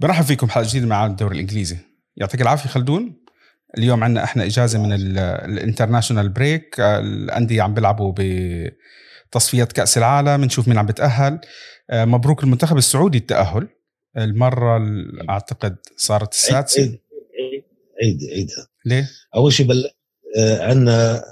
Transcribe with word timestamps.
برحب 0.00 0.24
فيكم 0.24 0.48
حلقه 0.48 0.68
جديدة 0.68 0.86
مع 0.86 1.06
الدوري 1.06 1.34
الإنجليزي. 1.34 1.76
يعطيك 2.16 2.42
العافية 2.42 2.68
خلدون. 2.68 3.24
اليوم 3.78 4.04
عندنا 4.04 4.24
إحنا 4.24 4.44
إجازة 4.44 4.82
من 4.82 4.92
ال 4.92 5.02
international 5.02 6.28
break. 6.28 6.80
الأندية 6.80 7.62
عم 7.62 7.74
بيلعبوا 7.74 8.14
بتصفيات 9.28 9.72
كأس 9.72 9.98
العالم 9.98 10.44
نشوف 10.44 10.68
مين 10.68 10.78
عم 10.78 10.86
بتأهل. 10.86 11.40
آه، 11.90 12.04
مبروك 12.04 12.42
المنتخب 12.42 12.76
السعودي 12.76 13.18
التأهل. 13.18 13.68
المرة 14.16 14.80
أعتقد 15.30 15.76
صارت 15.96 16.32
السادسة. 16.32 16.80
عيد 16.80 17.00
عيد 18.02 18.18
عيد 18.32 18.48
ليه؟ 18.84 19.10
أول 19.34 19.52
شيء 19.52 19.66
بل... 19.66 19.90
آه، 20.38 20.62
عندنا 20.62 21.22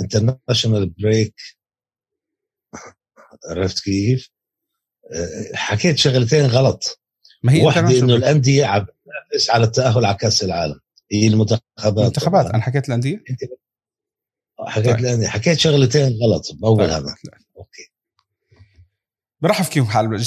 international 0.00 0.90
break 0.90 1.34
عرفت 3.50 3.84
كيف؟ 3.84 4.30
آه، 5.12 5.56
حكيت 5.56 5.98
شغلتين 5.98 6.46
غلط. 6.46 7.05
ما 7.46 7.52
هي 7.52 7.62
واحدة 7.62 7.98
إنه. 7.98 8.14
الأندية 8.14 8.66
عم 8.66 8.86
تنافس 9.30 9.50
على 9.96 10.14
كأس 10.14 10.44
العالم. 10.44 10.80
هي 11.12 11.26
المنتخبات. 11.26 11.98
منتخبات 11.98 12.42
طبعاً. 12.42 12.54
أنا 12.54 12.62
حكيت 12.62 12.88
الأندية؟ 12.88 13.22
انت 13.30 13.40
حكيت 14.66 14.86
طيب. 14.86 14.98
الأندية. 14.98 15.28
حكيت 15.28 15.58
شغلتين 15.58 16.18
غلط. 16.22 16.56
باول 16.60 16.78
طيب. 16.78 16.90
هذا. 16.90 17.14
أوكي. 17.56 17.92
برحب 19.40 19.64
فيكم 19.64 19.86
حلقه 19.86 20.24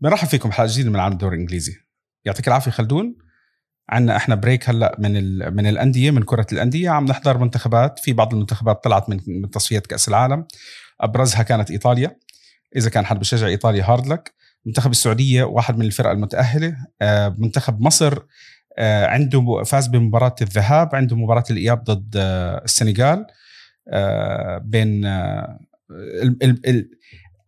برحب 0.00 0.28
فيكم 0.28 0.52
حلقه 0.52 0.72
جديده 0.72 0.90
من 0.90 1.00
عالم 1.00 1.12
الدوري 1.12 1.36
الإنجليزي. 1.36 1.76
يعطيك 2.24 2.48
العافية 2.48 2.70
خلدون. 2.70 3.16
عندنا 3.88 4.16
إحنا 4.16 4.34
break 4.34 4.68
هلأ 4.68 4.96
من 4.98 5.16
ال... 5.16 5.56
من 5.56 5.66
الأندية 5.66 6.10
من 6.10 6.22
كرة 6.22 6.46
الأندية. 6.52 6.90
عم 6.90 7.04
نحضر 7.04 7.38
منتخبات. 7.38 7.98
في 7.98 8.12
بعض 8.12 8.32
المنتخبات 8.32 8.84
طلعت 8.84 9.08
من 9.08 9.20
من 9.26 9.50
تصفيات 9.50 9.86
كأس 9.86 10.08
العالم. 10.08 10.46
أبرزها 11.00 11.42
كانت 11.42 11.70
إيطاليا. 11.70 12.16
إذا 12.76 12.90
كان 12.90 13.06
حد 13.06 13.18
بشجع 13.18 13.46
ايطاليا 13.46 13.84
hard 13.84 14.06
luck. 14.06 14.34
منتخب 14.66 14.90
السعودية 14.90 15.44
واحد 15.44 15.78
من 15.78 15.84
الفرق 15.86 16.10
المتأهلة. 16.10 16.76
آه، 17.02 17.34
منتخب 17.38 17.80
مصر 17.80 18.18
آه، 18.78 19.06
عنده 19.06 19.62
فاز 19.64 19.86
بمباراة 19.86 20.34
الذهاب 20.42 20.94
عنده 20.94 21.16
مباراة 21.16 21.44
الإياب 21.50 21.84
ضد 21.84 22.14
آه، 22.16 22.64
السنغال. 22.64 23.26
بين 24.62 25.04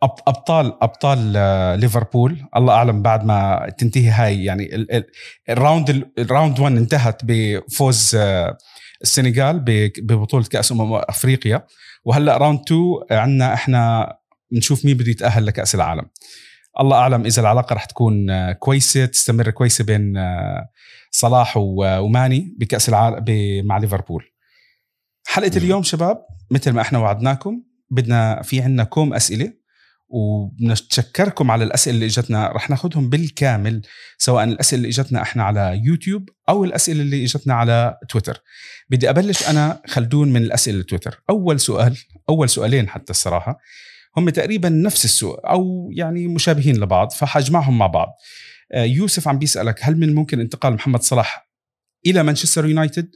أبطال 0.03 0.83
أبطال 0.83 1.19
ليفربول. 1.81 2.37
الله 2.57 2.75
أعلم 2.75 3.03
بعد 3.03 3.25
ما 3.25 3.71
تنتهي 3.79 4.09
هاي 4.09 4.45
يعني 4.45 4.75
ال- 4.75 4.93
ال- 4.93 5.07
ال 5.49 5.56
round 5.56 5.91
ال- 5.91 6.13
ال 6.19 6.26
round 6.26 6.61
1 6.61 6.77
انتهت 6.77 7.21
بفوز 7.25 8.17
السنغال 9.03 9.61
ببطولة 10.01 10.45
كأس 10.45 10.73
أمم 10.73 10.93
أفريقيا. 10.95 11.67
وهلأ 12.05 12.37
round 12.37 12.61
2 12.61 12.81
عندنا 13.11 13.55
إحنا 13.55 14.13
بنشوف 14.51 14.85
مين 14.85 14.97
بده 14.97 15.11
يتأهل 15.11 15.47
لكأس 15.47 15.75
العالم. 15.75 16.07
الله 16.81 16.97
أعلم 16.97 17.25
إذا 17.25 17.41
العلاقة 17.43 17.75
رح 17.75 17.85
تكون 17.85 18.31
آه، 18.31 18.53
كويسة 18.53 19.07
تستمر 19.07 19.51
كويسة 19.51 19.85
بين 19.85 20.17
آه، 20.17 20.69
صلاح 21.11 21.57
و- 21.57 21.99
وماني 21.99 22.55
بكأس 22.59 22.89
العالم 22.89 23.25
مع 23.67 23.79
ليفربول. 23.79 24.25
حلقة. 25.27 25.57
اليوم 25.57 25.83
شباب 25.83 26.19
مثل 26.51 26.71
ما 26.71 26.81
إحنا 26.81 26.99
وعدناكم 26.99 27.63
بدنا 27.91 28.43
في 28.43 28.61
عندنا 28.61 28.85
كوم 28.85 29.15
أسئلة 29.15 29.53
وبنتشكركم 30.09 31.51
على 31.51 31.65
الأسئلة 31.65 31.95
اللي 31.95 32.07
إجتنا 32.07 32.49
رح 32.53 32.71
ناخذهم 32.71 33.09
بالكامل 33.11 33.83
سواء 34.19 34.45
الأسئلة 34.45 34.79
اللي 34.79 34.89
إجتنا 34.89 35.23
إحنا 35.23 35.43
على 35.45 35.81
يوتيوب 35.85 36.29
أو 36.49 36.65
الأسئلة 36.65 37.01
اللي 37.03 37.25
إجتنا 37.25 37.55
على 37.55 37.99
تويتر. 38.09 38.43
بدي 38.91 39.11
أبلش 39.11 39.49
أنا 39.49 39.83
خلدون 39.87 40.33
من 40.33 40.43
الأسئلة 40.43 40.83
تويتر. 40.83 41.23
أول 41.31 41.61
سؤال 41.61 41.97
أول 42.29 42.49
سؤالين 42.49 42.89
حتى 42.89 43.11
الصراحة. 43.11 43.59
هم 44.17 44.31
تقريبا 44.31 44.69
نفس 44.69 45.05
السؤال 45.05 45.47
أو 45.47 45.91
يعني 45.93 46.29
مشابهين 46.29 46.77
لبعض 46.77 47.13
فحجمعهم 47.13 47.79
مع 47.79 47.87
بعض. 47.87 48.09
آه، 48.73 48.85
يوسف 48.85 49.29
عم 49.29 49.39
بيسألك 49.39 49.79
هل 49.83 49.97
من 49.97 50.03
الممكن 50.09 50.41
انتقال 50.41 50.75
محمد 50.75 51.03
صلاح 51.03 51.49
إلى 52.07 52.23
مانشستر 52.23 52.67
يونايتد؟ 52.67 53.11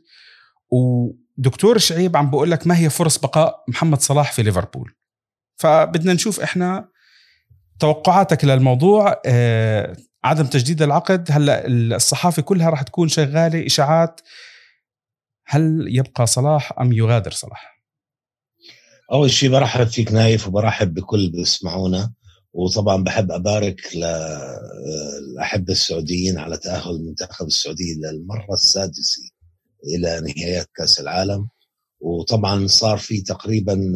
ودكتور 0.70 1.78
شعيب 1.78 2.16
عم 2.16 2.30
بقول 2.30 2.50
لك 2.50 2.66
ما 2.66 2.78
هي 2.78 2.91
فرص 2.91 3.19
بقاء 3.19 3.64
محمد 3.69 4.00
صلاح 4.00 4.32
في 4.32 4.42
ليفربول. 4.42 4.92
فبدنا 5.56 6.12
نشوف 6.12 6.41
إحنا 6.41 6.88
توقعاتك 7.78 8.44
للموضوع 8.44 9.20
آه، 9.26 9.96
عدم 10.25 10.46
تجديد 10.46 10.82
العقد. 10.82 11.28
هلأ 11.30 11.66
الصحافة 11.66 12.42
كلها 12.42 12.70
راح 12.70 12.82
تكون 12.82 13.08
شغالة 13.08 13.66
إشاعات 13.66 14.20
هل 15.46 15.86
يبقى 15.88 16.26
صلاح 16.26 16.72
أم 16.80 16.92
يغادر 16.92 17.30
صلاح؟ 17.30 17.79
أول 19.12 19.31
شيء 19.31 19.50
برحب 19.50 19.87
فيك 19.87 20.12
نايف 20.12 20.48
وبرحب 20.48 20.94
بكل 20.94 21.31
بيسمعونا. 21.31 22.12
وطبعا 22.53 23.04
بحب 23.04 23.31
أبارك 23.32 23.81
للاحبه 23.94 25.72
السعوديين 25.72 26.38
على 26.38 26.56
تأهل 26.56 26.91
المنتخب 26.91 27.47
السعودي 27.47 27.94
للمرة 27.94 28.53
السادسة 28.53 29.22
إلى 29.84 30.20
نهايات 30.20 30.66
كأس 30.75 31.00
العالم. 31.00 31.49
وطبعا 32.00 32.66
صار 32.66 32.99
في 32.99 33.20
تقريبا 33.20 33.93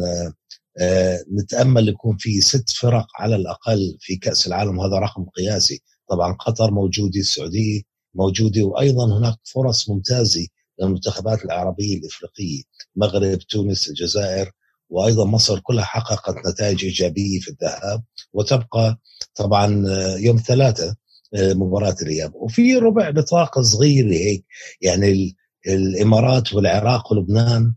آه، 0.79 1.19
نتأمل 1.41 1.89
يكون 1.89 2.17
في 2.17 2.41
ست 2.41 2.69
فرق 2.69 3.07
على 3.19 3.35
الأقل 3.35 3.97
في 3.99 4.15
كأس 4.15 4.47
العالم 4.47 4.77
وهذا 4.77 4.99
رقم 4.99 5.25
قياسي. 5.25 5.81
طبعا 6.09 6.33
قطر 6.33 6.71
موجودة 6.71 7.19
السعودية 7.19 7.81
موجودة 8.15 8.63
وأيضا 8.63 9.17
هناك 9.17 9.35
فرص 9.53 9.89
ممتازة 9.89 10.47
للمنتخبات 10.79 11.45
العربية 11.45 11.97
الإفريقية. 11.97 12.63
المغرب 12.97 13.37
تونس 13.39 13.89
الجزائر 13.89 14.51
وأيضا 14.89 15.25
مصر 15.25 15.59
كلها 15.59 15.83
حققت 15.83 16.35
نتائج 16.47 16.85
إيجابية 16.85 17.39
في 17.39 17.47
الذهاب 17.51 18.03
وتبقى 18.33 18.97
طبعا 19.35 19.85
آه، 19.89 20.17
يوم 20.17 20.37
ثلاثة 20.37 20.95
آه، 21.35 21.53
مباراة 21.53 21.95
الإياب. 22.01 22.31
وفي 22.35 22.75
ربع 22.75 23.09
بطاقة 23.09 23.61
صغيرة 23.61 24.13
هيك 24.13 24.45
يعني 24.81 25.11
ال- 25.11 25.33
الإمارات 25.67 26.53
والعراق 26.53 27.11
ولبنان 27.11 27.73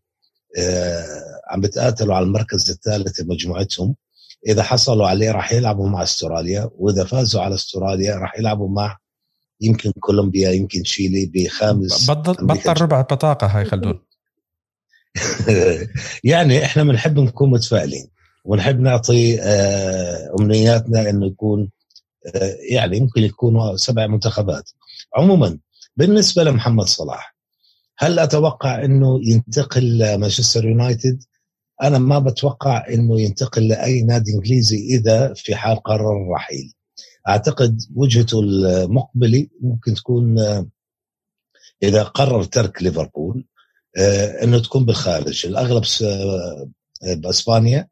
آه، 0.59 1.05
عم 1.51 1.61
بتقاتلوا 1.61 2.15
على 2.15 2.25
المركز 2.25 2.71
الثالث 2.71 3.21
بمجموعتهم 3.21 3.95
إذا 4.47 4.63
حصلوا 4.63 5.09
عليه 5.09 5.31
راح 5.31 5.53
يلعبوا 5.53 5.89
مع 5.89 6.03
أستراليا 6.03 6.71
وإذا 6.75 7.05
فازوا 7.05 7.41
على 7.43 7.55
أستراليا 7.55 8.15
راح 8.17 8.39
يلعبوا 8.39 8.69
مع 8.69 8.97
يمكن 9.61 9.93
كولومبيا 10.01 10.51
يمكن 10.51 10.85
شيلي 10.85 11.27
بخامس 11.35 12.11
بطل 12.11 12.47
بطل 12.47 12.83
ربع 12.83 13.01
بطاقه 13.01 13.47
هاي 13.47 13.65
خلدون. 13.65 14.01
يعني 16.25 16.65
إحنا 16.65 16.85
بنحب 16.85 17.19
نكون 17.19 17.51
متفائلين 17.51 18.09
ونحب 18.45 18.81
نعطي 18.81 19.41
آه، 19.43 20.35
أمنياتنا 20.41 21.11
إنه 21.11 21.27
يكون 21.27 21.71
آه، 22.35 22.57
يعني 22.71 23.01
ممكن 23.01 23.23
يكونوا 23.23 23.77
سبع 23.77 24.07
منتخبات. 24.07 24.71
عموما 25.17 25.59
بالنسبة 25.97 26.45
لمحمد 26.45 26.85
صلاح 26.85 27.37
هل 27.99 28.19
أتوقع 28.19 28.85
إنه 28.85 29.21
ينتقل 29.23 29.99
لمانشستر 29.99 30.65
يونايتد؟ 30.65 31.23
أنا 31.83 31.99
ما 31.99 32.19
بتوقع 32.19 32.87
إنه 32.89 33.21
ينتقل 33.21 33.69
لأي 33.69 34.03
نادي 34.03 34.33
إنجليزي 34.33 34.77
إذا 34.77 35.35
في 35.35 35.55
حال 35.57 35.83
قرر 35.83 36.23
الرحيل 36.23 36.73
أعتقد 37.29 37.81
وجهته 37.97 38.41
المقبلة 38.41 39.47
ممكن 39.61 39.95
تكون 39.95 40.39
آه، 40.39 40.67
إذا 41.83 42.03
قرر 42.03 42.45
ترك 42.45 42.83
ليفربول 42.83 43.45
إنه 44.43 44.59
تكون 44.59 44.85
بالخارج. 44.85 45.47
الأغلب 45.47 45.85
آه، 46.03 46.69
بأسبانيا 47.03 47.89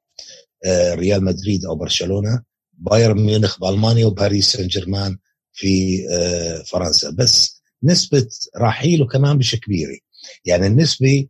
آه، 0.64 0.94
ريال 0.94 1.24
مدريد 1.24 1.64
أو 1.64 1.74
برشلونة 1.74 2.42
بايرن 2.78 3.20
ميونخ 3.20 3.60
بألمانيا 3.60 4.06
وباريس 4.06 4.52
سان 4.52 4.66
جيرمان 4.68 5.18
في 5.52 6.04
آه، 6.12 6.62
فرنسا. 6.62 7.10
بس 7.10 7.62
نسبة 7.82 8.28
رحيله 8.56 9.06
كمان 9.06 9.36
مش 9.36 9.54
كبيرة. 9.54 9.98
يعني 10.44 10.66
النسبة 10.66 11.26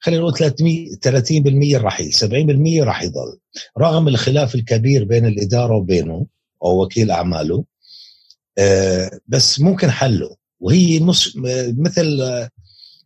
خلينا 0.00 0.20
نقول 0.20 0.34
300 0.34 0.96
30% 0.96 1.76
الرحيل 1.76 2.12
70% 2.14 2.82
راح 2.84 3.02
يضل. 3.02 3.38
رغم 3.78 4.08
الخلاف 4.08 4.54
الكبير 4.54 5.04
بين 5.04 5.26
الإدارة 5.26 5.76
وبينه 5.76 6.26
أو 6.62 6.82
وكيل 6.82 7.10
أعماله 7.10 7.64
آه، 8.58 9.10
بس 9.28 9.60
ممكن 9.60 9.90
حله. 9.90 10.36
وهي 10.60 11.00
مش 11.00 11.36
مثل 11.78 12.20
آه، 12.22 12.50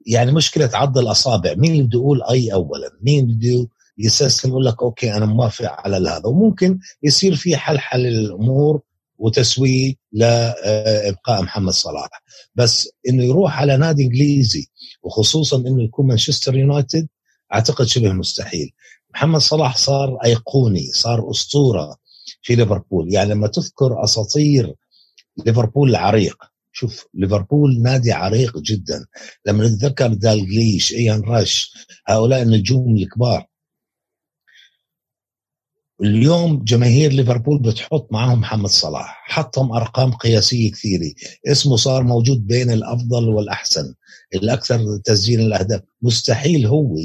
يعني 0.06 0.32
مشكلة 0.32 0.70
عض 0.74 0.98
الأصابع. 0.98 1.54
مين 1.54 1.86
بده 1.86 1.98
يقول 1.98 2.22
أي 2.22 2.52
اولا؟ 2.52 2.90
مين 3.02 3.26
بده 3.26 3.68
يستسلم 3.98 4.50
يقول 4.50 4.64
لك 4.64 4.82
أوكي 4.82 5.14
أنا 5.14 5.26
موافق 5.26 5.66
على 5.70 5.96
هذا. 5.96 6.26
وممكن 6.26 6.78
يصير 7.02 7.36
في 7.36 7.56
حل 7.56 7.78
حل 7.78 8.06
الأمور 8.06 8.80
وتسوية 9.18 9.94
لابقاء 10.12 11.42
محمد 11.42 11.72
صلاح. 11.72 12.08
بس 12.54 12.88
إنه 13.08 13.24
يروح 13.24 13.58
على 13.58 13.76
نادي 13.76 14.02
إنجليزي 14.02 14.66
وخصوصا 15.02 15.56
إنه 15.56 15.82
يكون 15.82 16.06
مانشستر 16.06 16.56
يونايتد 16.56 17.08
أعتقد 17.54 17.84
شبه 17.86 18.12
مستحيل. 18.12 18.70
محمد 19.14 19.40
صلاح 19.40 19.76
صار 19.76 20.18
أيقوني 20.24 20.90
صار 20.92 21.30
أسطورة 21.30 21.96
في 22.42 22.54
ليفربول. 22.54 23.12
يعني 23.14 23.30
لما 23.30 23.48
تذكر 23.48 24.04
أساطير 24.04 24.74
ليفربول 25.46 25.90
العريق 25.90 26.49
شوف 26.80 27.06
ليفربول 27.14 27.82
نادي 27.82 28.12
عريق 28.12 28.58
جدا. 28.58 29.06
لما 29.46 29.66
نتذكر 29.66 30.06
دالجليش 30.14 30.92
إيان 30.92 31.20
راش 31.20 31.72
هؤلاء 32.08 32.42
النجوم 32.42 32.96
الكبار. 32.96 33.46
اليوم 36.02 36.64
جماهير 36.64 37.12
ليفربول 37.12 37.58
بتحط 37.58 38.08
معهم 38.12 38.40
محمد 38.40 38.70
صلاح 38.70 39.22
حطم 39.24 39.72
أرقام 39.72 40.12
قياسية 40.12 40.70
كثيرة. 40.72 41.12
اسمه 41.46 41.76
صار 41.76 42.02
موجود 42.02 42.46
بين 42.46 42.70
الأفضل 42.70 43.28
والأحسن 43.28 43.94
الأكثر 44.34 44.98
تسجيل 45.04 45.40
الأهداف. 45.40 45.80
مستحيل 46.02 46.66
هو. 46.66 46.96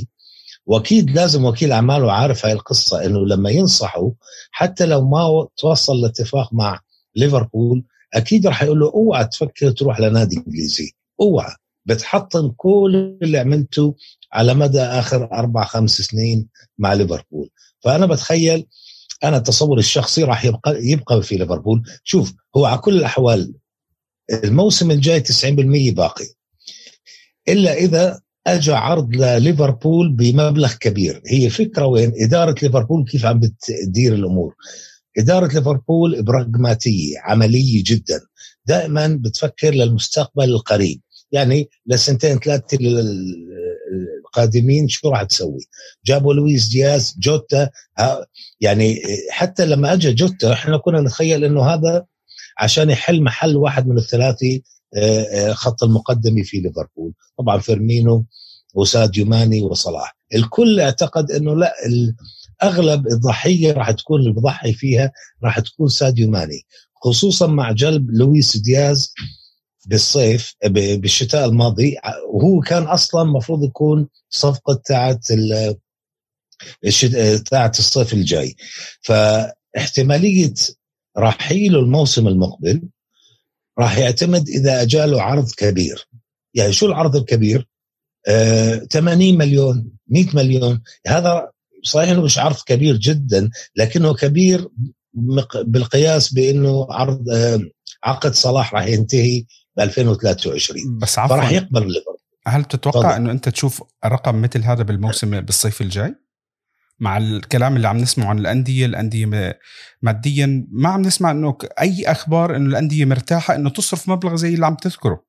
وأكيد 0.66 1.10
لازم 1.10 1.46
وكيل 1.46 1.72
أعماله 1.72 2.12
عارف 2.12 2.46
هاي 2.46 2.54
القصة 2.54 3.06
إنه 3.06 3.20
لما 3.26 3.50
ينصحوا 3.50 4.12
حتى 4.52 4.86
لو 4.86 5.10
ما 5.10 5.48
توصل 5.58 6.02
لاتفاق 6.02 6.54
مع 6.54 6.80
ليفربول 7.16 7.86
أكيد 8.16 8.48
راح 8.48 8.64
يقول 8.64 8.80
له 8.80 8.86
أوعى 8.94 9.26
تفكر 9.26 9.72
تروح 9.72 10.00
لنادي 10.00 10.38
إنجليزي 10.38 10.92
أوعى 11.22 11.56
بتحطم 11.86 12.52
كل 12.58 13.18
اللي 13.22 13.38
عملته 13.38 13.96
على 14.34 14.54
مدى 14.54 14.80
آخر 14.82 15.32
أربع 15.34 15.66
خمس 15.66 16.02
سنين 16.02 16.48
مع 16.78 16.94
ليفربول. 16.94 17.50
فأنا 17.80 18.06
بتخيل 18.06 18.68
أنا 19.24 19.40
تصوري 19.40 19.80
الشخصي 19.80 20.24
راح 20.24 20.46
يبقى 20.46 20.78
يبقى 20.86 21.22
في 21.24 21.36
ليفربول. 21.36 21.84
شوف 22.04 22.34
هو 22.58 22.66
على 22.66 22.78
كل 22.78 22.96
الأحوال 22.98 23.54
الموسم 24.44 24.92
الجاي 24.92 25.20
90% 25.24 25.94
باقي. 25.94 26.26
إلا 27.50 27.74
إذا 27.74 28.22
اجى 28.48 28.74
عرض 28.74 29.16
لليفربول 29.16 30.10
بمبلغ 30.12 30.74
كبير. 30.74 31.22
هي 31.28 31.50
فكرة 31.50 31.86
وين؟ 31.86 32.12
إدارة 32.16 32.56
ليفربول 32.64 33.06
كيف 33.06 33.26
عم 33.26 33.40
بتدير 33.40 34.14
الأمور. 34.14 34.56
إدارة 35.18 35.54
ليفربول 35.54 36.24
براغماتية 36.24 37.20
عملية 37.24 37.84
جدا. 37.86 38.22
دائما 38.66 39.20
بتفكر 39.22 39.74
للمستقبل 39.74 40.44
القريب. 40.44 41.02
يعني 41.32 41.70
لسنتين 41.86 42.40
ثلاثة 42.40 42.78
القادمين 44.26 44.88
شو 44.88 45.10
راح 45.10 45.24
تسوي؟ 45.24 45.68
جابوا 46.06 46.34
لويس 46.34 46.68
دياز 46.68 47.16
جوتا 47.20 47.70
يعني 48.62 49.02
حتى 49.30 49.66
لما 49.66 49.94
اجى 49.94 50.14
جوتا 50.14 50.54
إحنا 50.54 50.78
كنا 50.78 51.02
نتخيل 51.02 51.44
إنه 51.44 51.62
هذا 51.64 52.06
عشان 52.58 52.90
يحل 52.90 53.22
محل 53.24 53.56
واحد 53.56 53.88
من 53.88 53.98
الثلاثة 53.98 54.60
آه، 54.98 55.22
آه، 55.22 55.54
خط 55.54 55.84
المقدمة 55.84 56.44
في 56.44 56.58
ليفربول. 56.58 57.14
طبعا 57.38 57.58
فيرمينو 57.58 58.26
وساديو 58.74 59.26
ماني 59.26 59.62
وصلاح. 59.62 60.18
الكل 60.36 60.80
اعتقد 60.80 61.32
إنه 61.32 61.56
لا 61.56 61.74
أغلب 62.64 63.08
الضحية 63.08 63.72
راح 63.72 63.92
تكون 63.92 64.20
اللي 64.20 64.32
بضحي 64.32 64.74
فيها 64.74 65.12
راح 65.44 65.60
تكون 65.60 65.88
ساديو 65.88 66.30
ماني 66.30 66.66
خصوصا 67.06 67.48
مع 67.48 67.72
جلب 67.72 68.12
لويس 68.12 68.58
دياز 68.58 69.14
بالصيف 69.86 70.54
بالشتاء 70.66 71.46
الماضي. 71.46 71.96
وهو 72.34 72.60
كان 72.60 72.84
أصلا 72.84 73.22
المفروض 73.22 73.64
يكون 73.64 74.08
صفقة 74.30 74.82
تاعت 74.86 75.28
تاعت 77.52 77.80
الصيف 77.80 78.14
الجاي. 78.14 78.56
فاحتمالية 79.02 80.54
رحيله 81.18 81.80
الموسم 81.80 82.28
المقبل 82.28 82.82
راح 83.80 83.98
يعتمد 83.98 84.50
إذا 84.50 84.82
أجاله 84.82 85.22
عرض 85.22 85.52
كبير. 85.52 86.08
يعني 86.54 86.74
شو 86.74 86.86
العرض 86.86 87.16
الكبير؟ 87.16 87.68
آه 88.28 88.76
80 88.76 89.38
مليون 89.38 89.92
100 90.08 90.26
مليون. 90.36 90.82
هذا 91.08 91.52
صحيح 91.86 92.10
إنه 92.10 92.22
مش 92.22 92.38
عرض 92.40 92.56
كبير 92.66 92.98
جدا 92.98 93.50
لكنه 93.76 94.14
كبير 94.14 94.70
بالقياس 95.66 96.34
بإنه 96.34 96.88
عرض 96.90 97.30
آه 97.30 97.60
عقد 98.04 98.34
صلاح 98.34 98.74
راح 98.74 98.86
ينتهي 98.86 99.44
ب 99.78 99.80
2023 99.80 100.98
بس 100.98 101.20
عفوا 101.20 101.38
فراح 101.38 101.52
يقبل 101.52 101.84
الليفر 101.84 102.16
هل 102.48 102.66
تتوقع 102.66 103.16
إنه 103.18 103.32
أنت 103.32 103.50
تشوف 103.50 103.84
رقم 104.06 104.42
مثل 104.42 104.64
هذا 104.64 104.84
بالموسم 104.84 105.42
بالصيف 105.42 105.82
الجاي؟ 105.82 106.16
مع 107.00 107.18
الكلام 107.18 107.76
اللي 107.76 107.88
عم 107.88 107.98
نسمعه 107.98 108.28
عن 108.28 108.40
الأندية، 108.40 108.86
الأندية 108.86 109.60
ماديا 110.02 110.68
ما 110.72 110.90
عم 110.90 111.02
نسمع 111.02 111.32
إنه 111.32 111.58
أي 111.82 112.04
أخبار 112.06 112.56
إنه 112.56 112.70
الأندية 112.70 113.06
مرتاحة 113.06 113.56
إنه 113.56 113.70
تصرف 113.70 114.10
مبلغ 114.10 114.36
زي 114.36 114.54
اللي 114.54 114.66
عم 114.66 114.76
تذكره. 114.76 115.26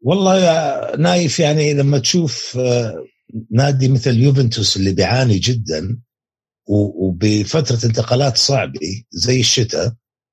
والله 0.00 0.38
يا 0.38 0.96
نايف 0.96 1.40
يعني 1.40 1.74
لما 1.74 1.98
تشوف 1.98 2.56
آه، 2.60 3.04
نادي 3.50 3.88
مثل 3.88 4.16
يوفنتوس 4.16 4.76
اللي 4.76 4.92
بيعاني 4.92 5.38
جدا 5.38 5.98
وبفترة 6.66 7.86
انتقالات 7.86 8.36
صعبة 8.36 9.04
زي 9.10 9.40
الشتاء 9.40 9.92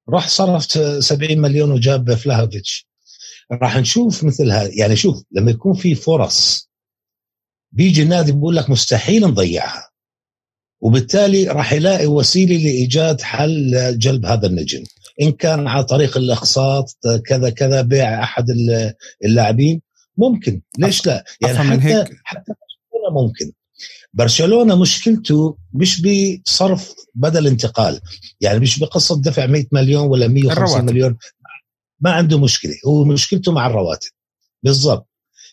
راح 0.09 0.27
صرف 0.27 0.63
70 1.03 1.37
مليون 1.39 1.71
وجاب 1.71 2.13
فلاهوفيتش. 2.13 2.89
راح 3.51 3.77
نشوف 3.77 4.23
مثل 4.23 4.51
هذا 4.51 4.71
يعني 4.73 4.95
شوف 4.95 5.23
لما 5.31 5.51
يكون 5.51 5.73
في 5.73 5.95
فرص 5.95 6.69
بيجي 7.71 8.03
النادي 8.03 8.31
بيقول 8.31 8.55
لك 8.55 8.69
مستحيل 8.69 9.23
نضيعها. 9.23 9.89
وبالتالي 10.81 11.47
راح 11.47 11.73
يلاقي 11.73 12.07
وسيلة 12.07 12.57
لإيجاد 12.57 13.21
حل 13.21 13.71
لجلب 13.71 14.25
هذا 14.25 14.47
النجم. 14.47 14.83
إن 15.21 15.31
كان 15.31 15.67
على 15.67 15.83
طريق 15.83 16.17
الإقساط 16.17 16.95
كذا 17.25 17.49
كذا 17.49 17.81
بيع 17.81 18.23
أحد 18.23 18.45
اللاعبين 19.25 19.81
ممكن. 20.17 20.61
ليش 20.77 21.05
لا؟ 21.07 21.23
يعني 21.41 21.57
حتى 21.57 21.81
هيك. 21.81 22.09
حتى 22.23 22.53
ممكن. 23.09 23.51
برشلونة 24.13 24.75
مشكلته 24.75 25.57
مش 25.73 26.01
بصرف 26.01 26.93
بدل 27.15 27.47
انتقال 27.47 27.99
يعني 28.41 28.59
مش 28.59 28.79
بقصة 28.79 29.21
دفع 29.21 29.45
100 29.45 29.65
مليون 29.71 30.07
ولا 30.07 30.27
150 30.27 30.63
الرواتب. 30.63 30.85
مليون. 30.85 31.17
ما 31.99 32.11
عنده 32.11 32.39
مشكلة 32.39 32.75
هو 32.87 33.03
مشكلته 33.03 33.51
مع 33.51 33.67
الرواتب. 33.67 34.09
بالضبط. 34.63 35.07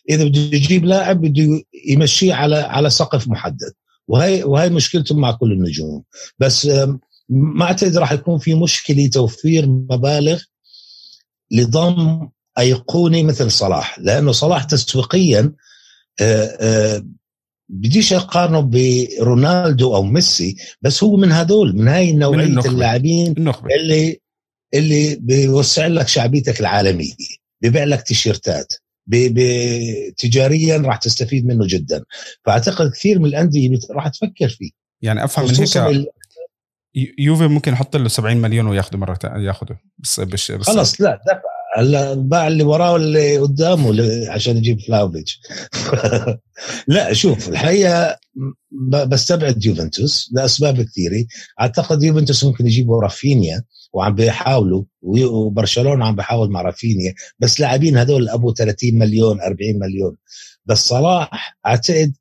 إذا 0.09 0.23
بده 0.23 0.39
يجيب 0.39 0.85
لاعب 0.85 1.21
بده 1.21 1.61
يمشيه 1.87 2.33
على 2.33 2.55
على 2.55 2.89
سقف 2.89 3.27
محدد. 3.27 3.73
وهي 4.07 4.43
وهي 4.43 4.69
مشكلته 4.69 5.15
مع 5.15 5.31
كل 5.31 5.51
النجوم. 5.51 6.03
بس 6.39 6.69
ما 7.29 7.65
أعتقد 7.65 7.97
راح 7.97 8.11
يكون 8.11 8.39
في 8.39 8.55
مشكلة 8.55 9.07
توفير 9.07 9.67
مبالغ 9.67 10.41
لضم 11.51 12.29
ايقوني 12.59 13.23
مثل 13.23 13.51
صلاح. 13.51 13.99
لأنه 13.99 14.31
صلاح 14.31 14.63
تسويقيا 14.63 15.53
آه، 16.21 16.57
آه، 16.59 17.05
بديش 17.69 18.13
أقارنه 18.13 18.59
برونالدو 18.59 19.95
أو 19.95 20.03
ميسي 20.03 20.55
بس 20.81 21.03
هو 21.03 21.17
من 21.17 21.31
هدول 21.31 21.75
من 21.75 21.87
هاي 21.87 22.13
نوعية 22.13 22.59
اللاعبين 22.65 23.35
اللي 23.79 24.19
اللي 24.73 25.15
بيوسع 25.15 25.87
لك 25.87 26.07
شعبيتك 26.07 26.59
العالمية 26.59 27.13
ببيع 27.61 27.83
لك 27.83 28.01
تيشيرتات 28.01 28.73
تجاريا 30.17 30.77
راح 30.77 30.97
تستفيد 30.97 31.45
منه 31.45 31.67
جدا. 31.67 32.03
فأعتقد 32.45 32.91
كثير 32.91 33.19
من 33.19 33.25
الأندية 33.25 33.79
راح 33.91 34.07
تفكر 34.07 34.49
فيه. 34.49 34.69
يعني 35.01 35.23
أفهم 35.23 35.45
من 35.47 35.55
هيك 35.55 35.77
ال... 35.77 36.07
يوفي 37.17 37.47
ممكن 37.47 37.73
يحط 37.73 37.95
له 37.95 38.07
70 38.07 38.37
مليون 38.37 38.67
وياخذه 38.67 38.97
مرة 38.97 39.19
ياخذه 39.23 39.77
بس 39.97 40.19
بس 40.19 40.51
خلص 40.51 41.01
لا 41.01 41.21
دفع. 41.27 41.56
هلا 41.75 42.13
باع 42.13 42.47
اللي 42.47 42.63
وراه 42.63 42.93
واللي 42.93 43.37
قدامه 43.37 43.95
عشان 44.29 44.57
يجيب 44.57 44.79
فلاوفيتش 44.81 45.41
لا 46.87 47.13
شوف 47.13 47.49
الحقيقة 47.49 48.17
بستبعد 49.07 49.65
يوفنتوس 49.65 50.29
لأسباب 50.33 50.81
كثيرة. 50.81 51.25
أعتقد 51.61 52.03
يوفنتوس 52.03 52.43
ممكن 52.43 52.67
يجيبوا 52.67 53.01
رافينيا 53.01 53.63
وعم 53.93 54.15
بيحاولوا 54.15 54.83
وبرشلونة 55.01 56.05
عم 56.05 56.15
بيحاول 56.15 56.51
مع 56.51 56.61
رافينيا 56.61 57.13
بس 57.39 57.59
لاعبين 57.59 57.97
هذول 57.97 58.29
أبو 58.29 58.53
30 58.53 58.93
مليون 58.93 59.41
40 59.41 59.57
مليون. 59.79 60.15
بس 60.65 60.87
صلاح 60.87 61.57
أعتقد 61.65 62.13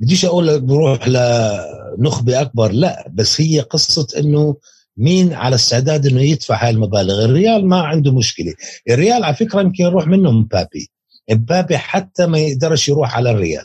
بديش 0.00 0.24
أقول 0.24 0.60
بروح 0.60 1.08
لنخبة 1.08 2.40
أكبر 2.40 2.72
لا 2.72 3.10
بس 3.12 3.40
هي 3.40 3.60
قصة 3.60 4.06
إنه 4.18 4.56
مين 5.00 5.32
على 5.32 5.54
استعداد 5.54 6.06
إنه 6.06 6.22
يدفع 6.22 6.64
هاي 6.64 6.70
المبالغ؟ 6.70 7.24
الريال 7.24 7.68
ما 7.68 7.80
عنده 7.80 8.12
مشكلة. 8.12 8.54
الريال 8.90 9.24
على 9.24 9.34
فكرة 9.34 9.60
يمكن 9.60 9.84
يروح 9.84 10.06
منه 10.06 10.30
مبابي. 10.30 10.90
مبابي 11.30 11.78
حتى 11.78 12.26
ما 12.26 12.38
يقدرش 12.38 12.88
يروح 12.88 13.16
على 13.16 13.30
الريال. 13.30 13.64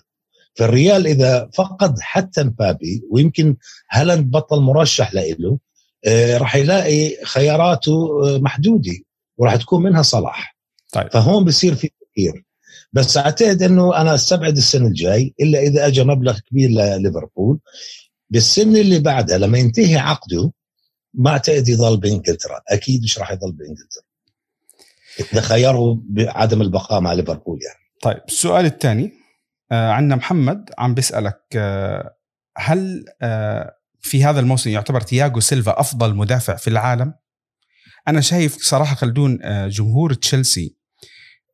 فالريال 0.55 1.07
إذا 1.07 1.49
فقد 1.53 1.99
حتى 1.99 2.43
مبابي 2.43 3.03
ويمكن 3.11 3.55
هالاند 3.91 4.31
بطل 4.31 4.59
مرشح 4.59 5.13
له 5.13 5.59
آه، 6.05 6.37
راح 6.37 6.55
يلاقي 6.55 7.25
خياراته 7.25 7.93
آه، 8.23 8.37
محدودة 8.37 8.93
وراح 9.37 9.55
تكون 9.55 9.83
منها 9.83 10.01
صلاح. 10.01 10.57
طيب. 10.91 11.11
فهون 11.11 11.45
بصير 11.45 11.75
في 11.75 11.89
تغيير 12.15 12.45
بس 12.93 13.17
أعتقد 13.17 13.63
إنه 13.63 14.01
أنا 14.01 14.15
أستبعد 14.15 14.57
السنة 14.57 14.87
الجاي 14.87 15.33
إلا 15.39 15.59
إذا 15.59 15.87
اجى 15.87 16.03
مبلغ 16.03 16.39
كبير 16.39 16.69
لليفربول 16.69 17.59
بالسنة 18.29 18.79
اللي 18.79 18.99
بعدها 18.99 19.37
لما 19.37 19.57
ينتهي 19.57 19.97
عقده 19.97 20.51
ما 21.17 21.29
اعتقد 21.29 21.67
يضل 21.67 21.97
بإنجلترا. 21.97 22.61
أكيد 22.67 23.03
مش 23.03 23.19
راح 23.19 23.31
يضل 23.31 23.51
بإنجلترا. 23.51 24.03
اذا 25.33 25.41
خيره 25.41 26.01
بعدم 26.09 26.61
البقاء 26.61 27.01
مع 27.01 27.13
ليفربول 27.13 27.59
يعني. 27.63 27.79
طيب 28.01 28.23
السؤال 28.27 28.65
الثاني 28.65 29.11
آه 29.71 29.91
عندنا 29.91 30.15
محمد 30.15 30.69
عم 30.77 30.93
بيسألك 30.93 31.41
آه 31.55 32.15
هل 32.57 33.05
آه 33.21 33.75
في 33.99 34.23
هذا 34.23 34.39
الموسم 34.39 34.69
يعتبر 34.69 35.01
تياغو 35.01 35.39
سيلفا 35.39 35.79
أفضل 35.79 36.15
مدافع 36.15 36.55
في 36.55 36.67
العالم؟ 36.67 37.13
أنا 38.07 38.21
شايف 38.21 38.57
صراحة 38.57 38.95
خلدون 38.95 39.39
آه 39.43 39.67
جمهور 39.67 40.13
تشيلسي 40.13 40.75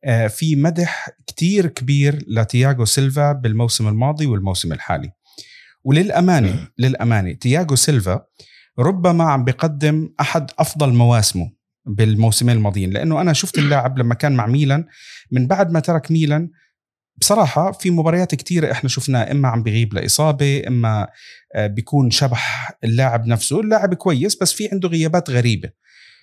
آه 0.04 0.26
في 0.26 0.56
مدح 0.56 1.10
كتير 1.26 1.66
كبير 1.66 2.24
لتياغو 2.28 2.84
سيلفا 2.84 3.32
بالموسم 3.32 3.88
الماضي 3.88 4.26
والموسم 4.26 4.72
الحالي. 4.72 5.12
وللأمانة 5.84 6.68
للأمانة 6.78 7.32
تياغو 7.32 7.76
سيلفا 7.76 8.26
ربما 8.78 9.24
عم 9.24 9.44
بيقدم 9.44 10.14
أحد 10.20 10.50
أفضل 10.58 10.92
مواسمه 10.92 11.52
بالموسمين 11.86 12.56
الماضيين 12.56 12.90
لأنه 12.90 13.20
أنا 13.20 13.32
شفت 13.32 13.58
اللاعب 13.58 13.98
لما 13.98 14.14
كان 14.14 14.32
مع 14.32 14.46
ميلان 14.46 14.84
من 15.30 15.46
بعد 15.46 15.70
ما 15.70 15.80
ترك 15.80 16.10
ميلان 16.10 16.50
بصراحة 17.16 17.72
في 17.72 17.90
مباريات 17.90 18.34
كثيرة 18.34 18.72
إحنا 18.72 18.88
شفناه 18.88 19.30
إما 19.30 19.48
عم 19.48 19.62
بغيب 19.62 19.94
لإصابة 19.94 20.62
إما 20.68 21.08
آه، 21.54 21.66
بيكون 21.66 22.10
شبح 22.10 22.72
اللاعب 22.84 23.26
نفسه 23.26 23.60
اللاعب 23.60 23.94
كويس 23.94 24.36
بس 24.42 24.52
في 24.52 24.68
عنده 24.72 24.88
غيابات 24.88 25.30
غريبة. 25.30 25.70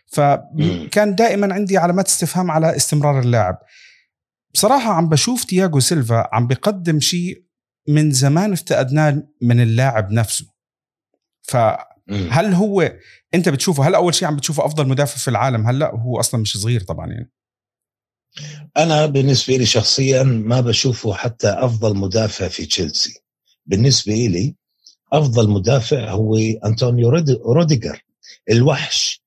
فكان 0.08 1.16
دائما 1.16 1.54
عندي 1.54 1.78
علامات 1.78 2.08
استفهام 2.08 2.52
على 2.52 2.76
استمرار 2.76 3.20
اللاعب. 3.20 3.58
بصراحة 4.54 4.94
عم 4.94 5.10
بشوف 5.10 5.44
تياغو 5.44 5.80
سيلفا 5.80 6.30
عم 6.34 6.48
بقدم 6.48 7.00
شيء 7.00 7.44
من 7.88 8.12
زمان 8.12 8.52
افتقدناه 8.52 9.24
من 9.42 9.62
اللاعب 9.62 10.12
نفسه. 10.12 10.46
فهل 12.10 12.54
هو 12.54 12.92
انت 13.34 13.50
بتشوفه 13.50 13.88
هل 13.88 13.96
أول 13.96 14.14
شيء 14.14 14.28
عم 14.28 14.36
بتشوفه 14.36 14.66
أفضل 14.66 14.88
مدافع 14.88 15.18
في 15.18 15.28
العالم؟ 15.28 15.68
هلا 15.68 15.94
وهو 15.94 16.20
أصلا 16.20 16.42
مش 16.42 16.58
صغير 16.58 16.82
طبعا 16.82 17.08
يعني. 17.08 17.32
أنا 18.78 19.06
بالنسبة 19.06 19.58
لي 19.58 19.66
شخصيا 19.66 20.24
ما 20.24 20.62
بشوفه 20.62 21.14
حتى 21.14 21.48
أفضل 21.48 21.98
مدافع 21.98 22.48
في 22.48 22.66
تشيلسي. 22.66 23.22
بالنسبة 23.66 24.14
لي 24.14 24.56
أفضل 25.14 25.50
مدافع 25.50 26.12
هو 26.12 26.38
أنطونيو 26.66 27.10
روديجر 27.46 28.06
الوحش. 28.52 29.24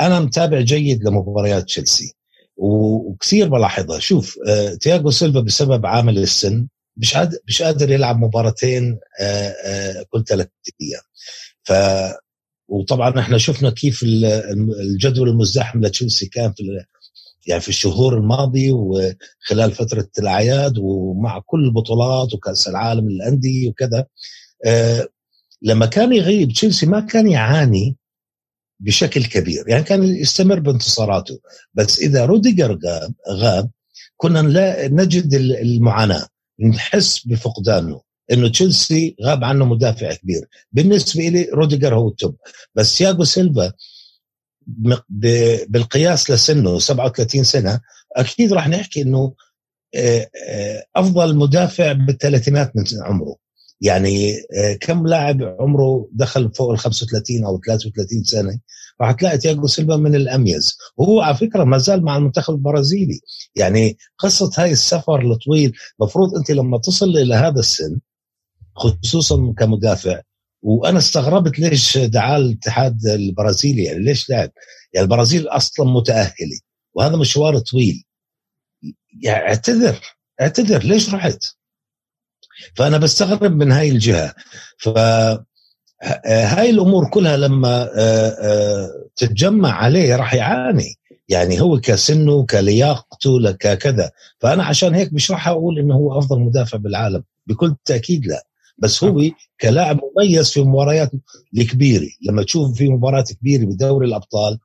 أنا 0.00 0.20
متابع 0.20 0.60
جيد 0.60 1.04
لمباريات 1.04 1.64
تشيلسي 1.64 2.14
وكثير 2.56 3.48
بلاحظها. 3.48 3.98
شوف 3.98 4.38
آه 4.48 4.74
تياغو 4.74 5.10
سيلفا 5.10 5.40
بسبب 5.40 5.86
عامل 5.86 6.18
السن 6.18 6.68
مش 6.96 7.14
قادر 7.14 7.38
مش 7.48 7.62
قادر 7.62 7.90
يلعب 7.90 8.18
مباراتين 8.18 8.98
آه 9.20 9.54
آه 9.64 10.06
كل 10.10 10.24
ثلاث 10.24 10.48
أيام. 10.82 11.02
ف 11.66 11.72
وطبعا 12.68 13.20
إحنا 13.20 13.38
شفنا 13.38 13.70
كيف 13.70 14.02
الجدول 14.80 15.28
المزدحم 15.28 15.80
لتشيلسي 15.80 16.26
كان 16.26 16.52
في 16.52 16.62
يعني 17.46 17.60
في 17.60 17.68
الشهور 17.68 18.18
الماضيه 18.18 18.72
وخلال 18.72 19.72
فترة 19.72 20.08
الأعياد 20.18 20.78
ومع 20.78 21.42
كل 21.46 21.64
البطولات 21.64 22.34
وكأس 22.34 22.68
العالم 22.68 23.10
للأندية 23.10 23.68
وكذا. 23.68 24.06
آه 24.66 25.08
لما 25.62 25.86
كان 25.86 26.12
يغيب 26.12 26.52
تشيلسي 26.52 26.86
ما 26.86 27.00
كان 27.00 27.28
يعاني 27.28 27.96
بشكل 28.80 29.24
كبير. 29.24 29.68
يعني 29.68 29.82
كان 29.84 30.02
يستمر 30.02 30.58
بانتصاراته. 30.60 31.40
بس 31.74 31.98
إذا 31.98 32.24
روديجر 32.24 32.78
غاب 33.30 33.70
كنا 34.16 34.42
نجد 34.88 35.34
المعاناة. 35.34 36.26
نحس 36.60 37.26
بفقدانه. 37.26 38.00
إنه 38.32 38.48
تشيلسي 38.48 39.16
غاب 39.22 39.44
عنه 39.44 39.64
مدافع 39.64 40.14
كبير. 40.14 40.48
بالنسبة 40.72 41.28
لي 41.28 41.48
روديجر 41.54 41.94
هو 41.94 42.08
ال 42.08 42.14
top. 42.14 42.36
بس 42.74 42.98
تياغو 42.98 43.24
سيلفا 43.24 43.72
بالقياس 45.68 46.30
لسنه 46.30 46.78
37 46.78 47.44
سنة 47.44 47.80
أكيد 48.16 48.52
راح 48.52 48.68
نحكي 48.68 49.02
إنه 49.02 49.34
آه، 49.94 50.30
آه، 50.48 50.84
أفضل 50.96 51.36
مدافع 51.36 51.92
بالثلاثينات 51.92 52.76
من 52.76 52.84
عمره. 53.02 53.36
يعني 53.80 54.32
آه، 54.56 54.72
كم 54.80 55.06
لاعب 55.06 55.42
عمره 55.60 56.08
دخل 56.12 56.52
فوق 56.54 56.70
ال 56.70 56.78
35 56.78 57.44
أو 57.44 57.60
33 57.66 58.24
سنة؟ 58.24 58.58
راح 59.00 59.12
تلاقي 59.12 59.38
تياجو 59.38 59.66
سيلفا 59.66 59.96
من 59.96 60.14
الأميز. 60.14 60.78
وهو 60.96 61.20
على 61.20 61.36
فكرة 61.36 61.64
ما 61.64 61.78
زال 61.78 62.04
مع 62.04 62.16
المنتخب 62.16 62.54
البرازيلي. 62.54 63.20
يعني 63.54 63.98
قصة 64.18 64.50
هاي 64.58 64.72
السفر 64.72 65.32
الطويل 65.32 65.72
مفروض 66.00 66.36
أنت 66.36 66.50
لما 66.50 66.78
تصل 66.78 67.16
إلى 67.16 67.34
هذا 67.34 67.60
السن 67.60 67.98
خصوصا 68.76 69.54
كمدافع. 69.58 70.20
وأنا 70.62 70.98
استغربت 70.98 71.58
ليش 71.58 71.98
دعاه 71.98 72.36
الاتحاد 72.36 73.06
البرازيلي 73.06 73.84
يعني 73.84 73.98
ليش 73.98 74.30
لعب 74.30 74.50
يعني 74.92 75.04
البرازيل 75.04 75.48
أصلا 75.48 75.86
متأهلة 75.90 76.60
وهذا 76.94 77.16
مشوار 77.16 77.58
طويل. 77.58 78.04
يعني 79.22 79.48
اعتذر 79.48 80.00
اعتذر 80.40 80.82
ليش 80.82 81.14
رحت؟ 81.14 81.44
فأنا 82.74 82.98
بستغرب 82.98 83.52
من 83.52 83.72
هاي 83.72 83.90
الجهة. 83.90 84.34
ف 84.78 84.88
هاي 86.26 86.70
الأمور 86.70 87.10
كلها 87.10 87.36
لما 87.36 87.82
آه، 87.82 88.28
آه، 88.40 88.88
تتجمع 89.16 89.72
عليه 89.72 90.16
راح 90.16 90.34
يعاني. 90.34 90.94
يعني 91.28 91.60
هو 91.60 91.80
كسنه 91.80 92.46
كلياقته 92.46 93.52
ككذا. 93.52 94.10
فأنا 94.40 94.64
عشان 94.64 94.94
هيك 94.94 95.12
مش 95.12 95.30
راح 95.30 95.48
أقول 95.48 95.78
إنه 95.78 95.94
هو 95.94 96.18
أفضل 96.18 96.40
مدافع 96.40 96.78
بالعالم. 96.78 97.24
بكل 97.46 97.76
تأكيد 97.84 98.26
لا. 98.26 98.45
بس 98.78 99.04
هو 99.04 99.30
كلاعب 99.60 100.00
مميز 100.16 100.50
في 100.50 100.60
المباريات 100.60 101.10
الكبيرة. 101.56 102.08
لما 102.28 102.42
تشوف 102.42 102.78
في 102.78 102.88
مباراة 102.88 103.24
كبيرة 103.40 103.64
بدوري 103.64 104.06
الأبطال 104.06 104.58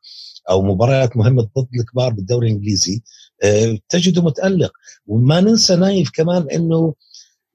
أو 0.50 0.62
مباريات 0.62 1.18
مهمة 1.18 1.42
ضد 1.42 1.68
الكبار 1.80 2.14
بالدوري 2.14 2.48
الإنجليزي 2.48 3.02
آه، 3.44 3.78
تجده 3.90 4.22
متألق. 4.22 4.72
وما 5.08 5.42
ننسى 5.42 5.76
نايف 5.76 6.10
كمان 6.10 6.48
إنه 6.54 6.94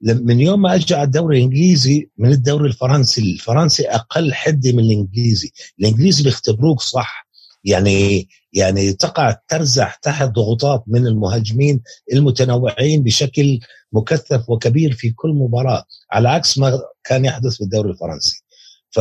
من 0.01 0.39
يوم 0.39 0.61
ما 0.61 0.75
اجى 0.75 0.95
على 0.95 1.03
الدوري 1.03 1.37
الإنجليزي 1.37 2.09
من 2.17 2.31
الدوري 2.31 2.67
الفرنسي 2.67 3.21
الفرنسي 3.21 3.87
أقل 3.89 4.33
حدة 4.33 4.71
من 4.71 4.79
الإنجليزي. 4.79 5.51
الإنجليزي 5.79 6.23
بيختبروك 6.23 6.81
صح. 6.81 7.27
يعني 7.63 8.27
يعني 8.57 8.93
تقع 8.93 9.35
ترزح 9.47 9.95
تحت 9.95 10.29
ضغوطات 10.29 10.83
من 10.87 11.07
المهاجمين 11.07 11.81
المتنوعين 12.13 13.03
بشكل 13.03 13.59
مكثف 13.91 14.49
وكبير 14.49 14.93
في 14.93 15.09
كل 15.09 15.29
مباراة 15.29 15.83
على 16.11 16.29
عكس 16.29 16.57
ما 16.57 16.79
كان 17.03 17.25
يحدث 17.25 17.57
بالدوري 17.57 17.89
الفرنسي. 17.89 18.43
ف 18.89 18.99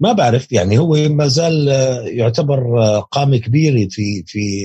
ما 0.00 0.12
بعرف 0.12 0.52
يعني 0.52 0.78
هو 0.78 0.94
ما 1.08 1.26
زال 1.26 1.68
يعتبر 2.18 2.60
قامه 3.10 3.36
كبيره 3.36 3.88
في 3.90 4.24
في 4.26 4.64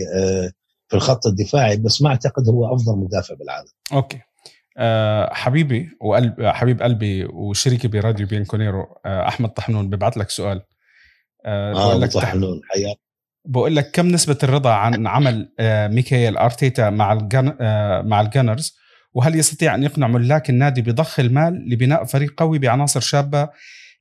في 0.88 0.96
الخط 0.96 1.28
الدفاعي 1.28 1.78
بس 1.78 2.02
ما 2.02 2.10
أعتقد 2.10 2.50
هو 2.50 2.76
أفضل 2.76 2.98
مدافع 2.98 3.36
بالعالم. 3.36 3.70
okay. 3.94 4.20
أه 4.78 5.34
حبيبي 5.34 5.90
وقلب 6.02 6.42
حبيب 6.42 6.82
قلبي 6.82 7.26
وشريكي 7.26 7.88
براديو 7.88 8.28
بيانكونيرو 8.28 8.84
أه 9.06 9.28
أحمد 9.28 9.50
طحنون 9.50 9.90
ببعث 9.90 10.18
لك 10.18 10.30
سؤال. 10.30 10.62
أه 11.46 11.94
آه 11.94 11.98
لك 11.98 12.14
طحنون 12.14 12.62
حياك 12.70 13.07
بقول 13.48 13.76
لك 13.76 13.92
كم 13.92 14.08
نسبة 14.08 14.38
الرضا 14.44 14.72
عن 14.72 15.08
عمل 15.08 15.54
آه 15.60 15.88
ميكائيل 15.88 16.38
أرتيتا 16.38 16.90
مع 16.90 17.14
ال 17.14 17.25
Gun 17.25 17.58
آه 17.62 18.02
مع 18.02 18.22
ال 18.22 18.29
Gunners 18.29 18.78
وهل 19.14 19.36
يستطيع 19.36 19.76
أن 19.76 19.84
يقنع 19.84 20.08
ملاك 20.08 20.50
النادي 20.50 20.82
بضخ 20.82 21.20
المال 21.20 21.70
لبناء 21.70 22.06
فريق 22.06 22.34
قوي 22.38 22.60
بعناصر 22.60 23.00
شابة 23.00 23.50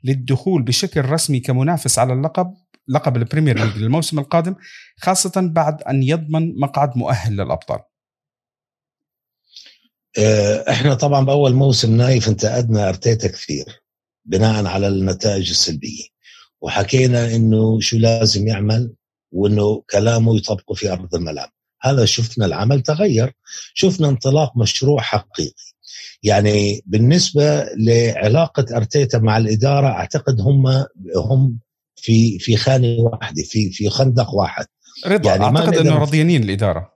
للدخول 0.04 0.62
بشكل 0.62 1.04
رسمي 1.04 1.40
كمنافس 1.40 1.98
على 1.98 2.12
اللقب 2.12 2.54
لقب 2.88 3.16
البريمير 3.16 3.58
ليج 3.58 3.76
للموسم 3.76 4.18
القادم 4.18 4.54
خاصة 5.00 5.32
بعد 5.36 5.82
أن 5.82 6.02
يضمن 6.02 6.60
مقعد 6.60 6.96
مؤهل 6.96 7.32
للأبطال؟ 7.32 7.78
آه، 10.18 10.64
إحنا 10.70 10.94
طبعا 10.94 11.24
بأول 11.24 11.54
موسم 11.54 11.96
نايف 11.96 12.28
انتقدنا 12.28 12.88
أرتيتا 12.88 13.28
كثير 13.28 13.82
بناء 14.24 14.66
على 14.66 14.88
النتائج 14.88 15.50
السلبية. 15.50 16.04
وحكينا 16.60 17.34
إنه 17.34 17.80
شو 17.80 17.96
لازم 17.96 18.46
يعمل؟ 18.46 18.94
وإنه 19.36 19.82
كلامه 19.90 20.36
يطبقه 20.36 20.74
في 20.74 20.92
أرض 20.92 21.14
الملعب 21.14 21.50
هذا 21.82 22.04
شفنا 22.04 22.46
العمل 22.46 22.82
تغير. 22.82 23.32
شفنا 23.74 24.08
انطلاق 24.08 24.56
مشروع 24.56 25.00
حقيقي. 25.00 25.54
يعني 26.22 26.82
بالنسبة 26.86 27.64
لعلاقة 27.78 28.76
أرتيتا 28.76 29.18
مع 29.18 29.36
الإدارة 29.36 29.86
أعتقد 29.86 30.40
هم 30.40 30.66
هم 31.16 31.58
في 31.96 32.38
في 32.38 32.56
خانة 32.56 32.96
واحدة 32.98 33.42
في 33.42 33.70
في 33.70 33.90
خندق 33.90 34.34
واحد. 34.34 34.66
رضا 35.06 35.30
يعني 35.30 35.44
أعتقد 35.44 35.74
إنه 35.76 35.98
رضيانين 35.98 36.42
الإدارة. 36.42 36.92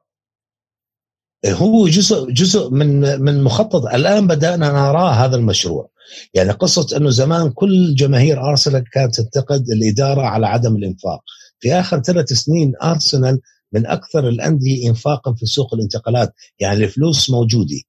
هو 1.47 1.89
جزء 1.89 2.31
جزء 2.31 2.71
من 2.71 3.21
من 3.21 3.43
مخطط. 3.43 3.87
الآن 3.87 4.27
بدأنا 4.27 4.73
نراه 4.73 5.11
هذا 5.11 5.37
المشروع. 5.37 5.91
يعني 6.35 6.51
قصة 6.51 6.97
إنه 6.97 7.11
زمان 7.11 7.51
كل 7.51 7.95
جماهير 7.95 8.41
ارسنال 8.51 8.85
كانت 8.93 9.21
تنتقد 9.21 9.71
الإدارة 9.71 10.23
على 10.23 10.47
عدم 10.47 10.77
الإنفاق. 10.77 11.21
في 11.61 11.73
آخر 11.75 12.03
ثلاث 12.03 12.33
سنين 12.33 12.73
ارسنال 12.83 13.41
من 13.73 13.87
أكثر 13.87 14.29
الأندية 14.29 14.89
انفاقا 14.89 15.35
في 15.35 15.47
سوق 15.47 15.75
الانتقالات 15.75 16.35
يعني 16.59 16.85
الفلوس 16.85 17.31
موجودة. 17.31 17.81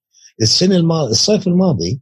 السنة 0.42 0.76
الماضي 0.76 1.10
الصيف 1.10 1.46
الماضي 1.46 2.00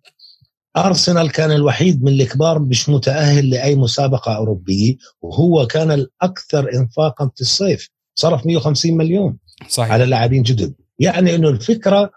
ارسنال 0.77 1.33
كان 1.33 1.53
الوحيد 1.53 2.03
من 2.03 2.13
الكبار 2.13 2.59
مش 2.59 2.89
متأهل 2.89 3.51
لأي 3.51 3.77
مسابقة 3.77 4.37
أوروبية 4.37 4.97
وهو 5.23 5.67
كان 5.67 5.91
الأكثر 5.91 6.75
انفاقا 6.75 7.31
في 7.35 7.41
الصيف. 7.41 7.89
صرف 8.15 8.47
150 8.47 8.97
مليون 8.97 9.39
صحيح. 9.69 9.93
على 9.93 10.05
لاعبين 10.07 10.43
جدد. 10.43 10.75
يعني 10.99 11.35
إنه 11.35 11.49
الفكرة 11.49 12.11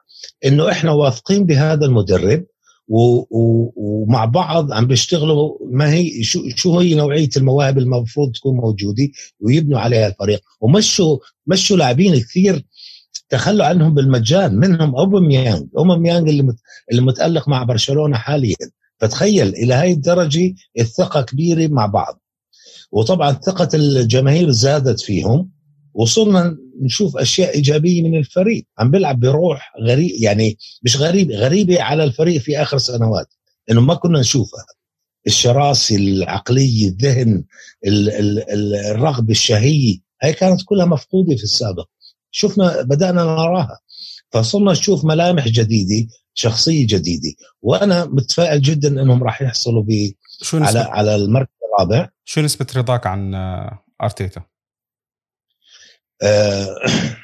إنه 0.46 0.72
إحنا 0.72 0.92
واثقين 0.92 1.46
بهذا 1.46 1.86
المدرب 1.86 2.46
ومع 2.88 4.26
بعض 4.26 4.72
عم 4.72 4.88
بيشتغلوا. 4.88 5.58
ما 5.72 5.94
هي 5.94 6.24
شو 6.24 6.50
شو 6.56 6.80
هي 6.80 6.96
نوعية 6.96 7.30
المواهب 7.38 7.78
المفروض 7.78 8.32
تكون 8.32 8.56
موجودة 8.56 9.08
ويبنوا 9.40 9.80
عليها 9.80 10.08
الفريق؟ 10.08 10.42
ومشوا 10.62 11.18
مشوا 11.48 11.78
لاعبين 11.78 12.20
كثير 12.20 12.66
تخلوا 13.30 13.66
عنهم 13.66 13.94
بالمجان 13.94 14.56
منهم 14.56 14.96
أوباميانج. 14.96 15.68
أوباميانج 15.78 16.30
اللي 16.30 16.56
اللي 16.92 17.02
متألق 17.02 17.50
مع 17.50 17.64
برشلونة 17.64 18.18
حاليا. 18.18 18.56
فتخيل 19.00 19.48
إلى 19.48 19.74
هاي 19.74 19.92
الدرجة 19.92 20.54
الثقة 20.80 21.22
كبيرة 21.22 21.68
مع 21.68 21.86
بعض. 21.86 22.22
وطبعا 22.92 23.32
ثقة 23.32 23.70
الجماهير 23.74 24.52
زادت 24.52 25.02
فيهم. 25.02 25.50
وصلنا 25.94 26.58
نشوف 26.82 27.18
أشياء 27.18 27.56
إيجابية 27.56 28.02
من 28.02 28.16
الفريق. 28.16 28.66
عم 28.80 28.92
بيلعب 28.92 29.20
بروح 29.20 29.74
غريب 29.82 30.12
يعني 30.22 30.58
مش 30.84 30.98
غريب 30.98 31.32
غريبة 31.32 31.82
على 31.82 32.04
الفريق 32.04 32.42
في 32.42 32.62
آخر 32.62 32.78
سنوات 32.78 33.34
إنه 33.72 33.82
ما 33.82 33.94
كنا 33.94 34.20
نشوفها. 34.20 34.66
الشراسه 35.28 35.96
العقلية 35.96 36.88
الذهن 36.88 37.44
الرغبة 37.86 39.32
الشهية 39.32 39.98
هي 40.22 40.34
كانت 40.34 40.62
كلها 40.66 40.86
مفقودة 40.86 41.36
في 41.36 41.44
السابق. 41.44 41.86
شفنا 42.32 42.82
بدأنا 42.82 43.24
نراها. 43.24 43.80
فصرنا 44.32 44.72
نشوف 44.72 45.06
ملامح 45.06 45.48
جديدة 45.48 46.08
شخصية 46.34 46.88
جديدة. 46.88 47.34
وأنا 47.62 48.06
متفائل 48.06 48.62
جدا 48.62 49.02
إنهم 49.02 49.24
راح 49.24 49.42
يحصلوا 49.42 49.84
ب 49.84 50.12
على 50.54 50.80
على 50.80 51.16
المركز 51.16 51.50
الرابع. 51.74 52.10
شو 52.26 52.42
نسبة 52.42 52.68
رضاك 52.76 53.08
عن 53.08 53.36
أرتيتا؟ 54.02 54.42
آه 56.22 56.76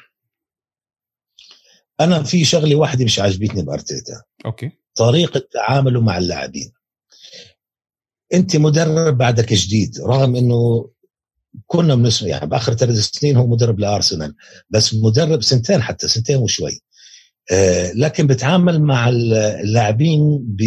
أنا 2.00 2.22
في 2.22 2.44
شغلة 2.44 2.76
واحدة 2.76 3.04
مش 3.04 3.18
عاجبتني 3.18 3.62
بأرتيتا. 3.62 4.22
أوكي. 4.46 4.70
طريقة 4.94 5.42
تعامله 5.52 6.00
مع 6.00 6.18
اللاعبين. 6.18 6.72
أنت 8.34 8.56
مدرب 8.56 9.18
بعدك 9.18 9.52
جديد 9.52 10.00
رغم 10.00 10.36
إنه 10.36 10.90
كنا 11.66 11.94
بنسمع 11.94 12.28
يعني 12.28 12.46
بآخر 12.46 12.74
ثلاث 12.74 12.96
سنين 12.98 13.36
هو 13.36 13.46
مدرب 13.46 13.78
لأرسنال 13.80 14.34
بس 14.70 14.94
مدرب 14.94 15.42
سنتين 15.42 15.82
حتى 15.82 16.08
سنتين 16.08 16.36
وشوي. 16.36 16.80
آه 17.52 17.92
لكن 17.92 18.26
بتعامل 18.26 18.82
مع 18.82 19.08
اللاعبين 19.08 20.38
ب 20.42 20.62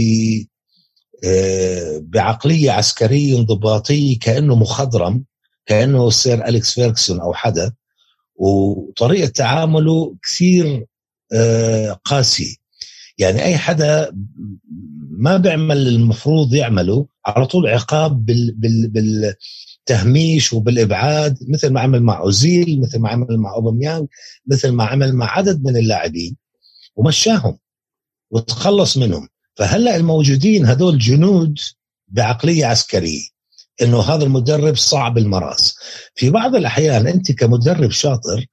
آه 1.26 2.00
بعقلية 2.04 2.72
عسكرية 2.72 3.38
انضباطية 3.38 4.20
كأنه 4.20 4.56
مخضرم 4.56 5.26
كأنه 5.66 6.10
سير 6.10 6.48
أليكس 6.48 6.74
فيركسون 6.74 7.20
أو 7.22 7.34
حدا. 7.34 7.74
وطريقة 8.44 9.28
تعامله 9.28 10.16
كثير 10.24 10.86
آه 11.34 11.92
قاسي 11.92 12.60
يعني 13.18 13.44
أي 13.44 13.58
حدا 13.58 14.12
ما 15.10 15.38
بيعمل 15.38 15.88
المفروض 15.88 16.54
يعمله 16.54 17.06
على 17.26 17.46
طول 17.46 17.68
عقاب 17.68 18.26
بال 18.26 18.52
بال 18.56 19.36
بالتهميش 19.88 20.54
وبالإبعاد 20.54 21.38
مثل 21.50 21.70
ما 21.70 21.82
عمل 21.82 22.04
مع 22.04 22.20
أوزيل 22.20 22.82
مثل 22.82 23.00
ما 23.00 23.10
عمل 23.10 23.38
مع 23.38 23.54
أوباميانغ 23.54 24.06
مثل 24.48 24.70
ما 24.70 24.84
عمل 24.86 25.14
مع 25.16 25.38
عدد 25.38 25.64
من 25.64 25.78
اللاعبين 25.78 26.38
ومشاهم 26.96 27.58
وتخلص 28.32 28.98
منهم. 28.98 29.28
فهلأ 29.56 29.96
الموجودين 29.96 30.66
هذول 30.66 30.98
جنود 30.98 31.60
بعقلية 32.08 32.66
عسكرية. 32.66 33.33
إنه 33.82 34.02
هذا 34.02 34.24
المدرب 34.24 34.76
صعب 34.76 35.18
المراس. 35.18 35.76
في 36.16 36.30
بعض 36.30 36.56
الأحيان 36.56 37.08
أنت 37.08 37.32
كمدرب 37.32 37.92
شاطر 37.92 38.46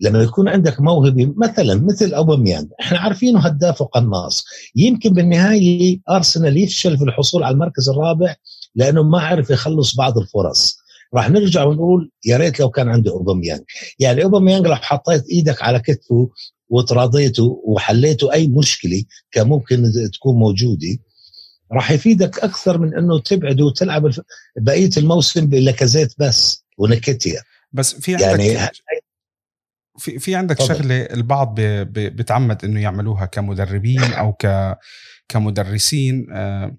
لما 0.00 0.22
يكون 0.22 0.48
عندك 0.48 0.80
موهبة 0.80 1.32
مثلا 1.36 1.74
مثل 1.74 2.14
أوباميانج 2.14 2.68
إحنا 2.80 2.98
عارفينه 2.98 3.40
هداف 3.40 3.80
وقناص. 3.80 4.44
يمكن 4.76 5.10
بالنهاية 5.10 6.00
أرسنال 6.10 6.56
يفشل 6.56 6.98
في 6.98 7.04
الحصول 7.04 7.42
على 7.42 7.54
المركز 7.54 7.88
الرابع 7.88 8.34
لأنه 8.74 9.02
ما 9.02 9.20
عرف 9.20 9.50
يخلص 9.50 9.96
بعض 9.96 10.18
الفرص. 10.18 10.78
راح 11.14 11.30
نرجع 11.30 11.64
ونقول 11.64 12.10
يا 12.26 12.36
ريت 12.36 12.60
لو 12.60 12.70
كان 12.70 12.88
عنده 12.88 13.12
أوباميانج. 13.12 13.60
يعني 13.98 14.24
أوباميانج 14.24 14.66
لو 14.66 14.74
حطيت 14.74 15.24
إيدك 15.30 15.62
على 15.62 15.80
كتفه 15.80 16.28
وتراضيته 16.68 17.62
وحليته 17.64 18.32
أي 18.32 18.46
مشكلة 18.46 19.04
كان 19.32 19.48
ممكن 19.48 19.92
تكون 20.14 20.36
موجودة 20.36 20.98
راح 21.72 21.90
يفيدك 21.90 22.38
أكثر 22.38 22.78
من 22.78 22.94
إنه 22.98 23.20
تبعده 23.20 23.64
وتلعب 23.64 24.10
بقية 24.56 24.90
الموسم 24.96 25.46
بلكزيت 25.46 26.14
بس 26.18 26.64
ونكتيا. 26.78 27.42
بس 27.72 27.94
في 27.94 28.14
عندك 28.14 28.40
يعني 28.40 28.70
في 29.98 30.18
في 30.18 30.34
عندك 30.34 30.56
طبعا. 30.56 30.68
شغلة 30.68 31.02
البعض 31.02 31.54
بتعمد 31.60 32.64
إنه 32.64 32.80
يعملوها 32.80 33.26
كمدربين 33.26 34.02
أو 34.02 34.32
ك 34.32 34.76
كمدرسين. 35.28 36.26
آه 36.32 36.76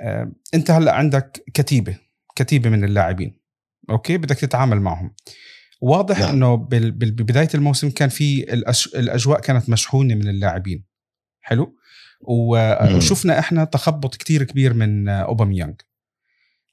آه 0.00 0.32
أنت 0.54 0.70
هلأ 0.70 0.92
عندك 0.92 1.44
كتيبة 1.54 1.98
كتيبة 2.36 2.70
من 2.70 2.84
اللاعبين 2.84 3.40
okay؟ 3.90 4.16
بدك 4.16 4.36
تتعامل 4.36 4.80
معهم. 4.80 5.14
واضح 5.80 6.18
نعم. 6.18 6.30
إنه 6.30 6.56
ببداية 6.56 7.48
الموسم 7.54 7.90
كان 7.90 8.08
في 8.08 8.52
الأجواء 8.94 9.40
كانت 9.40 9.70
مشحونة 9.70 10.14
من 10.14 10.28
اللاعبين. 10.28 10.84
حلو؟ 11.40 11.76
وشفنا 12.26 13.38
إحنا 13.38 13.64
تخبط 13.64 14.16
كتير 14.16 14.42
كبير 14.42 14.74
من 14.74 15.08
اوباميانج 15.08 15.74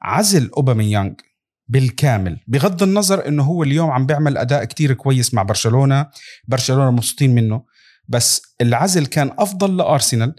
عزل 0.02 0.50
اوباميانج 0.58 1.20
بالكامل 1.68 2.40
بغض 2.48 2.84
النظر 2.84 3.28
إنه 3.28 3.44
هو 3.44 3.64
اليوم 3.64 3.92
عم 3.92 4.06
بيعمل 4.06 4.38
أداء 4.38 4.64
كتير 4.64 4.94
كويس 4.94 5.34
مع 5.34 5.44
برشلونة 5.44 6.08
برشلونة 6.48 6.92
مبسوطين 6.92 7.36
منه 7.36 7.64
بس 8.08 8.42
العزل 8.62 9.06
كان 9.06 9.32
أفضل 9.40 9.78
لأرسنال 9.78 10.36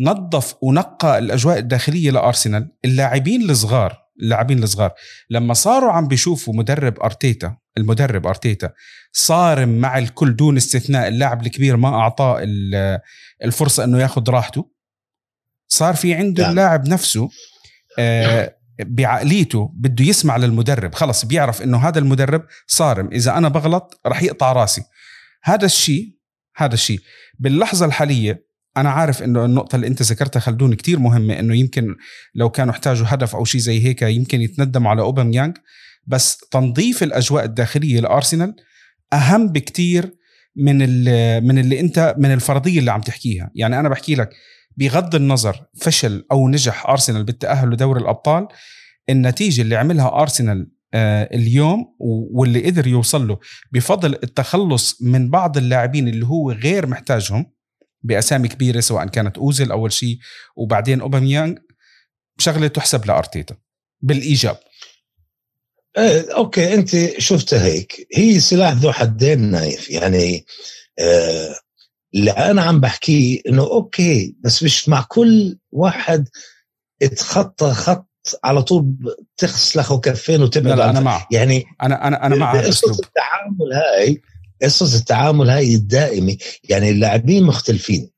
نظف 0.00 0.54
ونقى 0.62 1.18
الأجواء 1.18 1.58
الداخلية 1.58 2.10
لأرسنال 2.10 2.70
اللاعبين 2.84 3.50
الصغار 3.50 4.04
اللاعبين 4.22 4.62
الصغار 4.62 4.92
لما 5.30 5.54
صاروا 5.54 5.92
عم 5.92 6.08
بيشوفوا 6.08 6.54
مدرب 6.54 7.00
أرتيتا 7.00 7.56
المدرب 7.78 8.26
أرتيتا 8.26 8.72
صارم 9.12 9.68
مع 9.68 9.98
الكل 9.98 10.36
دون 10.36 10.56
استثناء 10.56 11.08
اللاعب 11.08 11.46
الكبير 11.46 11.76
ما 11.76 11.88
أعطاه 11.88 12.38
الفرصة 13.44 13.84
إنه 13.84 13.98
ياخذ 13.98 14.30
راحته. 14.30 14.70
صار 15.68 15.94
في 15.96 16.14
عنده 16.14 16.42
يعني. 16.42 16.50
اللاعب 16.50 16.88
نفسه 16.88 17.28
آه 17.98 18.56
بعقليته 18.80 19.72
بده 19.74 20.04
يسمع 20.04 20.36
للمدرب. 20.36 20.94
خلص 20.94 21.24
بيعرف 21.24 21.62
إنه 21.62 21.78
هذا 21.88 21.98
المدرب 21.98 22.42
صارم. 22.66 23.08
إذا 23.12 23.38
أنا 23.38 23.48
بغلط 23.48 24.00
رح 24.06 24.22
يقطع 24.22 24.52
راسي. 24.52 24.82
هذا 25.42 25.66
الشيء 25.66 26.16
هذا 26.56 26.74
الشيء. 26.74 27.00
باللحظة 27.38 27.86
الحالية 27.86 28.46
أنا 28.76 28.90
عارف 28.90 29.22
إنه 29.22 29.44
النقطة 29.44 29.76
اللي 29.76 29.86
أنت 29.86 30.02
ذكرتها 30.02 30.40
خلدون 30.40 30.74
كتير 30.74 30.98
مهمة 30.98 31.38
إنه 31.38 31.56
يمكن 31.56 31.94
لو 32.34 32.50
كانوا 32.50 32.72
احتاجوا 32.72 33.06
هدف 33.08 33.36
أو 33.36 33.44
شيء 33.44 33.60
زي 33.60 33.84
هيك 33.84 34.02
يمكن 34.02 34.40
يتندموا 34.40 34.90
على 34.90 35.02
أوباميانج. 35.02 35.56
بس 36.06 36.36
تنظيف 36.36 37.02
الأجواء 37.02 37.44
الداخلية 37.44 38.00
لأرسنال 38.00 38.54
أهم 39.12 39.48
بكتير 39.48 40.14
من 40.56 40.78
من 41.44 41.58
اللي 41.58 41.80
انت 41.80 42.14
من 42.18 42.32
الفرضية 42.32 42.78
اللي 42.78 42.90
عم 42.90 43.00
تحكيها. 43.00 43.50
يعني 43.54 43.80
أنا 43.80 43.88
بحكي 43.88 44.14
لك 44.14 44.30
بغض 44.76 45.14
النظر 45.14 45.66
فشل 45.80 46.26
أو 46.32 46.48
نجح 46.48 46.88
أرسنال 46.88 47.24
بالتأهل 47.24 47.70
لدوري 47.70 48.00
الأبطال 48.00 48.48
النتيجة 49.08 49.62
اللي 49.62 49.76
عملها 49.76 50.22
أرسنال 50.22 50.70
آه، 50.94 51.28
اليوم 51.34 51.96
واللي 52.34 52.66
قدر 52.66 52.86
يوصل 52.86 53.28
له 53.28 53.38
بفضل 53.72 54.14
التخلص 54.14 55.02
من 55.02 55.30
بعض 55.30 55.56
اللاعبين 55.56 56.08
اللي 56.08 56.26
هو 56.26 56.50
غير 56.52 56.86
محتاجهم 56.86 57.46
بأسامي 58.02 58.48
كبيرة 58.48 58.80
سواء 58.80 59.06
كانت 59.06 59.38
اوزل 59.38 59.70
أول 59.70 59.92
شيء 59.92 60.18
وبعدين 60.56 61.00
أوباميانج 61.00 61.58
شغلة 62.38 62.66
تحسب 62.66 63.06
لأرتيتا 63.06 63.56
بالإيجاب. 64.00 64.56
إيه 65.98 66.34
أوكي 66.34 66.74
أنت 66.74 66.90
شفتها 67.18 67.64
هيك. 67.64 68.06
هي 68.14 68.40
سلاح 68.40 68.72
ذو 68.72 68.92
حدين 68.92 69.40
نايف. 69.40 69.90
يعني 69.90 70.46
آه 70.98 71.54
اللي 72.14 72.30
أنا 72.30 72.62
عم 72.62 72.80
بحكيه 72.80 73.40
إنه 73.48 73.62
okay 73.62 74.36
بس 74.40 74.62
مش 74.62 74.88
مع 74.88 75.02
كل 75.08 75.58
واحد 75.72 76.28
اتخطى 77.02 77.70
خط 77.74 78.08
على 78.44 78.62
طول 78.62 78.94
تسلخه 79.36 79.98
كفين 80.00 80.42
وتبعد 80.42 80.78
لا, 80.78 80.84
لا 80.84 80.90
أنا 80.90 81.00
مع 81.00 81.26
يعني 81.30 81.64
أنا 81.82 82.08
أنا 82.08 82.26
أنا 82.26 82.36
مع 82.36 82.60
قصه 82.60 82.90
التعامل 82.90 83.72
هاي 83.72 84.22
قصص 84.62 84.94
التعامل 84.94 85.50
هاي 85.50 85.74
الدائمه 85.74 86.36
يعني 86.68 86.90
اللاعبين 86.90 87.42
مختلفين. 87.44 88.10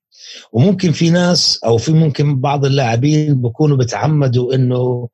وممكن 0.53 0.93
في 0.93 1.11
ناس 1.11 1.61
أو 1.65 1.79
في 1.79 1.93
ممكن 1.93 2.41
بعض 2.41 2.65
اللاعبين 2.65 3.43
بيكونوا 3.43 3.77
بتعمدوا 3.77 4.55
إنه 4.55 4.77
آه، 4.77 5.09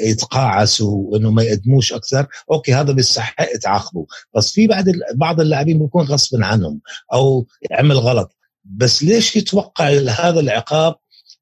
يتقاعسوا 0.00 1.10
وإنه 1.10 1.30
ما 1.30 1.42
يقدموش 1.42 1.92
أكثر. 1.92 2.26
أوكي 2.50 2.74
هذا 2.74 2.92
بيستحق 2.92 3.46
تعاقبه 3.62 4.06
بس 4.36 4.52
في 4.52 4.66
بعض 4.66 4.84
بعض 5.14 5.40
اللاعبين 5.40 5.78
بيكون 5.78 6.04
غصب 6.04 6.42
عنهم 6.42 6.80
أو 7.12 7.46
عمل 7.72 7.96
غلط. 7.98 8.36
بس 8.64 9.02
ليش 9.02 9.36
يتوقع 9.36 9.88
هذا 9.88 10.40
العقاب؟ 10.40 10.94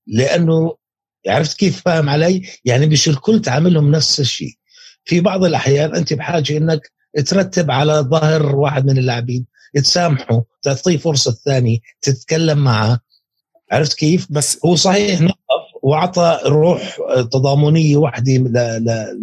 لأنه 0.06 0.76
عرفت 1.28 1.58
كيف 1.58 1.82
فاهم 1.82 2.08
علي؟ 2.08 2.42
يعني 2.64 2.86
مش 2.86 3.08
الكل 3.08 3.40
تعاملهم 3.42 3.90
نفس 3.90 4.20
الشيء. 4.20 4.54
في 5.04 5.20
بعض 5.20 5.44
الأحيان 5.44 5.94
أنت 5.96 6.12
بحاجة 6.14 6.56
إنك 6.56 6.92
ترتب 7.26 7.70
على 7.70 7.92
ظهر 7.92 8.56
واحد 8.56 8.86
من 8.86 8.98
اللاعبين 8.98 9.46
تسامحه 9.74 10.44
تعطيه 10.62 10.96
فرصة 10.96 11.32
ثانية 11.32 11.78
تتكلم 12.02 12.58
معه. 12.58 13.00
عرفت 13.72 13.94
كيف؟ 13.94 14.26
بس 14.30 14.58
هو 14.66 14.76
صحيح 14.76 15.20
نقف 15.20 15.61
واعطى 15.82 16.40
روح 16.46 16.96
تضامنية 17.32 17.96
وحدة 17.96 18.32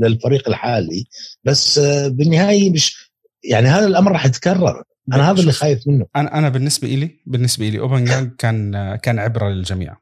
للفريق 0.02 0.50
الحالي. 0.50 1.06
بس 1.44 1.80
بالنهاية 2.08 2.72
مش 2.72 3.12
يعني 3.44 3.68
هذا 3.68 3.86
الأمر 3.86 4.12
راح 4.12 4.26
يتكرر. 4.26 4.84
أنا 5.14 5.32
هذا 5.32 5.42
اللي 5.42 5.52
خايف 5.52 5.88
منه. 5.88 6.06
أنا 6.16 6.38
أنا 6.38 6.50
بالنسبة 6.50 6.88
لي 6.88 7.20
بالنسبة 7.26 7.70
لي 7.70 7.80
أوبنجانج 7.80 8.32
كان 8.38 8.96
كان 8.96 9.20
عبرة 9.20 9.50
للجميع. 9.50 9.98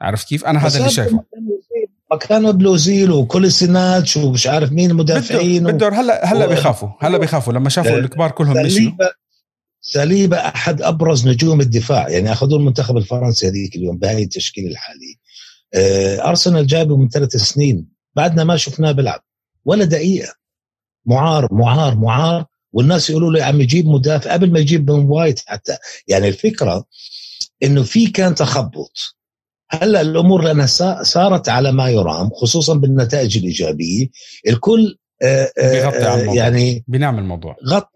عرفت 0.00 0.28
كيف؟ 0.28 0.44
أنا 0.44 0.66
هذا 0.66 0.78
اللي 0.78 0.90
شايفه. 0.90 1.24
مكانه 2.12 2.50
بلوزيل 2.50 3.10
وكوليسيناتش 3.10 4.16
ومش 4.16 4.46
عارف 4.46 4.72
مين 4.72 4.90
المدافعين 4.90 5.64
بده 5.64 5.88
هلا 5.88 6.24
هلا 6.32 6.46
بيخافوا 6.46 6.88
هلا 7.00 7.18
بيخافوا. 7.18 7.52
لما 7.52 7.68
شافوا 7.68 7.98
الكبار 7.98 8.30
كلهم 8.30 8.66
مشوا 8.66 8.92
ساليبا 9.80 10.48
أحد 10.48 10.82
أبرز 10.82 11.28
نجوم 11.28 11.60
الدفاع. 11.60 12.08
يعني 12.08 12.32
اخذوا 12.32 12.58
المنتخب 12.58 12.96
الفرنسي 12.96 13.48
هذيك 13.48 13.76
اليوم 13.76 13.98
بهاي 13.98 14.22
التشكيل 14.22 14.66
الحالي 14.66 15.18
آه، 15.18 15.23
أرسنال 16.24 16.66
جايبه 16.66 16.96
من 16.96 17.08
ثلاث 17.08 17.36
سنين. 17.36 17.88
بعدنا 18.16 18.44
ما 18.44 18.56
شفناه 18.56 18.92
بيلعب. 18.92 19.24
ولا 19.64 19.84
دقيقة. 19.84 20.34
معار 21.06 21.48
معار 21.54 21.94
معار. 21.94 22.46
والناس 22.72 23.10
يقولوا 23.10 23.32
له 23.32 23.38
يا 23.38 23.44
عم 23.44 23.62
جيب 23.62 23.86
مدافع. 23.86 24.32
قبل 24.32 24.52
ما 24.52 24.58
يجيب 24.58 24.86
بن 24.86 24.94
وايت 25.08 25.40
حتى. 25.46 25.76
يعني 26.08 26.28
الفكرة 26.28 26.84
إنه 27.62 27.82
في 27.82 28.06
كان 28.06 28.34
تخبط. 28.34 29.16
هلأ 29.70 30.00
الأمور 30.00 30.42
لأنها 30.42 30.66
صارت 31.02 31.48
على 31.48 31.72
ما 31.72 31.90
يرام 31.90 32.30
خصوصا 32.30 32.74
بالنتائج 32.74 33.38
الإيجابية. 33.38 34.08
الكل 34.48 34.98
آه، 35.24 35.52
آه، 35.58 36.34
يعني 36.34 36.84
بينام 36.88 37.18
الموضوع. 37.18 37.56
غطى 37.68 37.88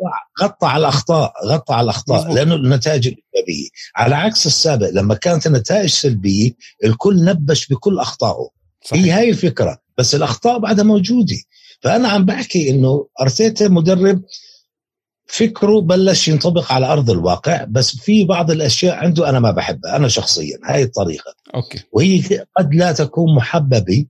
غطى 0.42 0.66
على 0.66 0.80
الأخطاء 0.80 1.32
غطى 1.46 1.74
على 1.74 1.84
الأخطاء 1.84 2.18
مزبوط. 2.18 2.36
لأنه 2.36 2.54
النتائج 2.54 3.06
الإيجابية. 3.06 3.68
على 3.96 4.14
عكس 4.14 4.46
السابق 4.46 4.90
لما 4.90 5.14
كانت 5.14 5.46
النتائج 5.46 5.90
سلبية 5.90 6.50
الكل 6.84 7.24
نبش 7.24 7.68
بكل 7.68 7.98
أخطائه. 7.98 8.48
صحيح. 8.84 9.04
هي 9.04 9.10
هاي 9.10 9.30
الفكرة. 9.30 9.78
بس 9.98 10.14
الأخطاء 10.14 10.58
بعدها 10.58 10.84
موجودة. 10.84 11.36
فأنا 11.82 12.08
عم 12.08 12.24
بحكي 12.24 12.70
إنه 12.70 13.08
أرتيتا 13.20 13.68
مدرب 13.68 14.22
فكره 15.26 15.80
بلش 15.80 16.28
ينطبق 16.28 16.72
على 16.72 16.86
أرض 16.86 17.10
الواقع 17.10 17.64
بس 17.64 17.96
في 17.96 18.24
بعض 18.24 18.50
الأشياء 18.50 18.96
عنده 18.96 19.28
أنا 19.28 19.40
ما 19.40 19.50
بحبها 19.50 19.96
أنا 19.96 20.08
شخصيا. 20.08 20.58
هاي 20.64 20.82
الطريقة. 20.82 21.34
أوكي. 21.54 21.78
وهي 21.92 22.44
قد 22.56 22.74
لا 22.74 22.92
تكون 22.92 23.34
محببة 23.34 24.06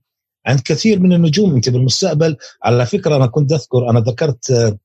عند 0.49 0.59
كثير 0.59 0.99
من 0.99 1.13
النجوم 1.13 1.55
انت 1.55 1.69
بالمستقبل. 1.69 2.37
على 2.63 2.85
فكرة 2.85 3.15
أنا 3.15 3.27
كنت 3.27 3.51
أذكر 3.51 3.89
أنا 3.89 3.99
ذكرت 3.99 4.77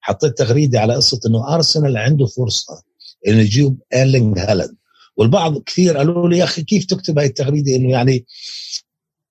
حطيت 0.00 0.38
تغريدة 0.38 0.80
على 0.80 0.94
قصة 0.94 1.20
إنه 1.26 1.54
أرسنال 1.54 1.96
عنده 1.96 2.26
فرصة 2.26 2.82
إنه 3.28 3.40
يجيب 3.40 3.78
ايرلينج 3.94 4.38
هالاند. 4.38 4.76
والبعض 5.16 5.58
كثير 5.58 5.96
قالوا 5.96 6.28
لي 6.28 6.38
يا 6.38 6.44
أخي 6.44 6.62
كيف 6.62 6.84
تكتب 6.84 7.18
هاي 7.18 7.26
التغريدة؟ 7.26 7.76
إنه 7.76 7.90
يعني 7.90 8.26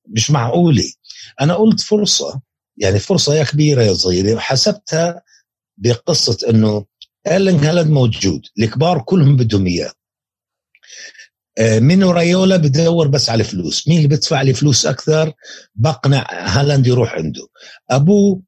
مش 0.07 0.31
معقولة. 0.31 0.83
أنا 1.41 1.55
قلت 1.55 1.79
فرصة 1.79 2.41
يعني 2.77 2.99
فرصة 2.99 3.35
يا 3.35 3.43
كبيرة 3.43 3.81
يا 3.83 3.93
صغيرة 3.93 4.35
وحسبتها 4.35 5.21
بقصة 5.77 6.49
إنه 6.49 6.85
ايرلينج 7.27 7.65
هالاند 7.65 7.91
موجود. 7.91 8.41
الكبار 8.59 9.01
كلهم 9.01 9.35
بدهم 9.35 9.67
إياه. 9.67 9.91
آه، 11.59 11.79
مينو 11.79 12.11
رايولا 12.11 12.57
بدور 12.57 13.07
بس 13.07 13.29
على 13.29 13.41
الفلوس 13.43 13.87
مين 13.87 13.97
اللي 13.97 14.07
بدفع 14.07 14.41
لي 14.41 14.53
فلوس 14.53 14.85
أكثر؟ 14.85 15.33
بقنع 15.75 16.27
هالاند 16.31 16.87
يروح 16.87 17.13
عنده. 17.13 17.47
أبوه 17.89 18.41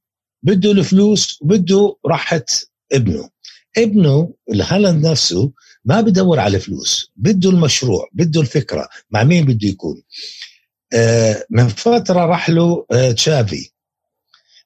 بده 0.43 0.71
الفلوس 0.71 1.39
وبده 1.41 1.95
راحة 2.05 2.45
ابنه. 2.91 3.29
ابنه 3.77 4.33
الهالاند 4.51 5.07
نفسه 5.07 5.51
ما 5.85 6.01
بدور 6.01 6.39
على 6.39 6.59
فلوس. 6.59 7.11
بده 7.15 7.49
المشروع 7.49 8.09
بده 8.13 8.41
الفكرة. 8.41 8.89
مع 9.11 9.23
مين 9.23 9.45
بده 9.45 9.67
يكون؟ 9.67 10.03
آه، 10.93 11.45
من 11.49 11.67
فترة 11.67 12.25
راح 12.25 12.49
له 12.49 12.85
آه، 12.91 13.11
تشافي. 13.11 13.71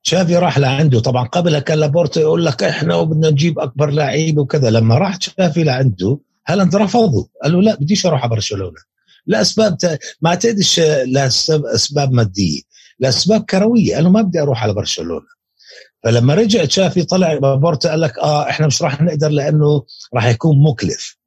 تشافي 0.04 0.36
راح 0.38 0.58
لعنده. 0.60 1.00
طبعا 1.00 1.28
قبلها 1.28 1.60
كان 1.60 1.78
لابورتا 1.80 2.20
يقول 2.20 2.46
لك 2.46 2.64
إحنا 2.64 2.96
وبدنا 2.96 3.30
نجيب 3.30 3.60
أكبر 3.60 3.90
لعيب 3.90 4.38
وكذا. 4.38 4.70
لما 4.70 4.98
راح 4.98 5.16
تشافي 5.16 5.64
لعنده 5.64 6.20
هالاند 6.48 6.76
رفضه 6.76 7.30
قال 7.44 7.54
له 7.54 7.62
لا 7.62 7.76
بديش 7.76 8.06
أروح 8.06 8.22
على 8.22 8.30
برشلونة. 8.30 8.80
لأسباب 9.28 9.78
ت... 9.78 10.00
ما 10.22 10.30
اعتقدش 10.30 10.80
لأسباب 11.08 12.12
مادية 12.12 12.62
لأسباب 13.00 13.44
كروية. 13.44 13.96
قال 13.96 14.04
له 14.04 14.10
ما 14.10 14.22
بدي 14.22 14.42
أروح 14.42 14.64
على 14.64 14.74
برشلونة. 14.74 15.26
فلما 16.04 16.34
رجع 16.34 16.66
تشافي 16.66 17.04
طلع 17.04 17.38
لابورتا 17.56 17.90
قال 17.90 18.02
لك 18.02 18.20
آه 18.20 18.50
إحنا 18.50 18.68
مش 18.68 18.82
راح 18.82 19.02
نقدر 19.02 19.30
لأنه 19.30 19.84
راح 20.14 20.26
يكون 20.26 20.64
مكلف. 20.64 21.18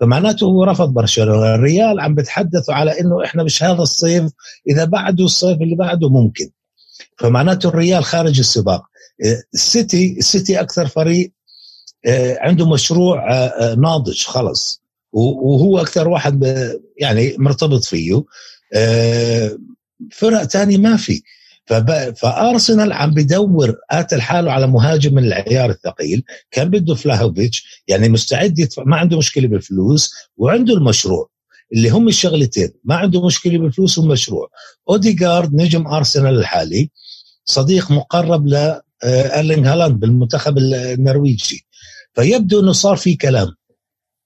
فمعناته 0.00 0.44
هو 0.44 0.64
رفض 0.64 0.88
برشلونة. 0.88 1.54
الريال 1.54 2.00
عم 2.00 2.14
بتحدثوا 2.14 2.74
على 2.74 3.00
إنه 3.00 3.24
إحنا 3.24 3.42
مش 3.42 3.62
هذا 3.62 3.82
الصيف 3.82 4.32
إذا 4.68 4.84
بعده 4.84 5.24
الصيف 5.24 5.60
اللي 5.60 5.76
بعده 5.76 6.08
ممكن. 6.08 6.50
فمعناته 7.18 7.68
الريال 7.68 8.04
خارج 8.04 8.38
السباق. 8.38 8.82
السيتي 9.54 10.18
السيتي 10.18 10.60
أكثر 10.60 10.86
فريق 10.86 11.26
آه، 11.26 11.33
عنده 12.40 12.68
مشروع 12.68 13.32
آه، 13.32 13.46
آه، 13.46 13.74
ناضج 13.74 14.22
خلص 14.22 14.82
وهو 15.12 15.80
أكثر 15.80 16.08
واحد 16.08 16.44
يعني 16.98 17.36
مرتبط 17.38 17.84
فيه. 17.84 18.24
فرق 20.12 20.44
تاني 20.44 20.78
ما 20.78 20.96
في. 20.96 21.22
فأرسنال 22.16 22.92
عم 22.92 23.14
بدور 23.14 23.74
اتى 23.90 24.14
الحاله 24.14 24.52
على 24.52 24.66
مهاجم 24.66 25.14
من 25.14 25.24
العيار 25.24 25.70
الثقيل 25.70 26.24
كان 26.50 26.70
بده 26.70 26.94
فلاهوفيتش 26.94 27.82
يعني 27.88 28.08
مستعد 28.08 28.58
يدفع 28.58 28.82
ما 28.86 28.96
عنده 28.96 29.18
مشكلة 29.18 29.48
بالفلوس 29.48 30.14
وعنده 30.36 30.74
المشروع. 30.74 31.28
اللي 31.72 31.88
هم 31.88 32.08
الشغلتين 32.08 32.70
ما 32.84 32.94
عنده 32.94 33.26
مشكلة 33.26 33.58
بالفلوس 33.58 33.98
والمشروع 33.98 34.50
أوديغارد 34.90 35.54
نجم 35.54 35.86
أرسنال 35.86 36.38
الحالي 36.38 36.90
صديق 37.44 37.90
مقرب 37.90 38.46
ل 38.46 38.80
هالاند 39.04 40.00
بالمنتخب 40.00 40.58
النرويجي. 40.58 41.66
فيبدو 42.14 42.60
إنه 42.60 42.72
صار 42.72 42.96
في 42.96 43.16
كلام. 43.16 43.54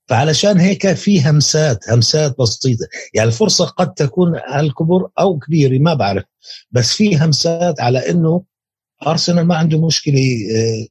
فعلشان 0.09 0.61
هيك 0.61 0.93
في 0.93 1.31
همسات 1.31 1.91
همسات 1.91 2.39
بسيطة. 2.39 2.87
يعني 3.15 3.29
الفرصة 3.29 3.65
قد 3.65 3.95
تكون 3.95 4.41
الكبر 4.55 5.09
أو 5.19 5.39
كبيره 5.39 5.79
ما 5.79 5.95
بعرف. 5.95 6.25
بس 6.71 6.93
في 6.93 7.17
همسات 7.19 7.81
على 7.81 8.11
إنه 8.11 8.43
أرسنال 9.07 9.47
ما 9.47 9.57
عنده 9.57 9.87
مشكلة 9.87 10.21
آه، 10.57 10.87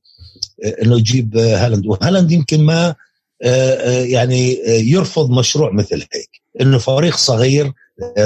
آه، 0.65 0.83
إنه 0.83 0.97
يجيب 0.97 1.37
هالاند. 1.37 1.85
وهالاند 1.85 2.31
يمكن 2.31 2.61
ما 2.63 2.95
آه، 3.41 4.03
يعني 4.03 4.57
يرفض 4.65 5.29
مشروع 5.29 5.73
مثل 5.73 5.95
هيك. 6.13 6.41
إنه 6.61 6.77
فريق 6.77 7.15
صغير 7.15 7.73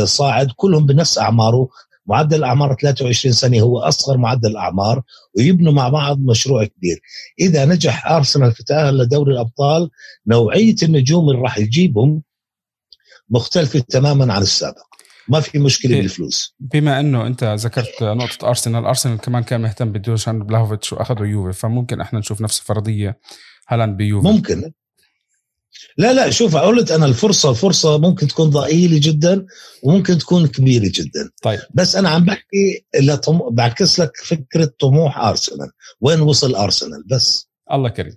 صاعد 0.04 0.52
كلهم 0.56 0.86
بنفس 0.86 1.18
أعماره. 1.18 1.70
معدل 2.12 2.38
الأعمار 2.38 2.76
23 2.82 3.34
سنة 3.34 3.60
هو 3.60 3.80
أصغر 3.80 4.18
معدل 4.18 4.50
الأعمار 4.50 5.02
ويبنوا 5.38 5.74
مع 5.74 5.90
بعض 5.90 6.20
مشروع 6.20 6.66
كبير. 6.66 7.02
إذا 7.40 7.66
نجح 7.66 8.08
أرسنال 8.08 8.52
في 8.52 8.64
تأهل 8.64 8.98
لدوري 8.98 9.34
الأبطال 9.34 9.90
نوعية 10.28 10.76
النجوم 10.84 11.30
اللي 11.30 11.42
راح 11.42 11.58
يجيبهم 11.58 12.22
مختلفة 13.30 13.80
تماما 13.80 14.34
عن 14.34 14.42
السابق. 14.42 14.92
ما 15.28 15.40
في 15.40 15.60
مشكلة 15.60 16.02
بالفلوس. 16.02 16.56
بما 16.60 17.00
إنه 17.00 17.28
أنت 17.28 17.44
ذكرت 17.44 18.04
نقطة 18.04 18.48
أرسنال 18.48 18.86
أرسنال 18.86 19.18
كمان 19.18 19.44
كان 19.44 19.62
مهتم 19.62 19.92
بدوشان 19.92 20.44
بلاهوفيتش 20.44 20.94
وأخذوا 20.94 21.28
يوفي 21.28 21.60
فممكن 21.60 22.02
إحنا 22.02 22.20
نشوف 22.20 22.42
نفس 22.42 22.60
الفرضية 22.60 23.20
هالاند 23.70 23.98
بيوفي. 23.98 24.28
ممكن. 24.28 24.72
لا 25.98 26.14
لا 26.14 26.30
شوف 26.30 26.56
قلت 26.56 26.92
أنا 26.92 27.06
الفرصة 27.06 27.50
الفرصه 27.50 27.98
ممكن 27.98 28.28
تكون 28.28 28.50
ضئيلة 28.50 29.00
جدا 29.04 29.46
وممكن 29.84 30.18
تكون 30.18 30.48
كبيرة 30.48 30.92
جدا. 30.94 31.30
طيب. 31.42 31.60
بس 31.74 31.96
أنا 31.96 32.10
عم 32.10 32.26
بحكي 32.26 32.86
لطم... 33.02 33.40
بعكس 33.52 34.00
لك 34.00 34.12
فكرة 34.18 34.74
طموح 34.80 35.18
أرسنال. 35.18 35.72
وين 36.02 36.22
وصل 36.22 36.56
أرسنال؟ 36.56 37.04
بس. 37.08 37.50
الله 37.72 37.90
كريم. 37.90 38.16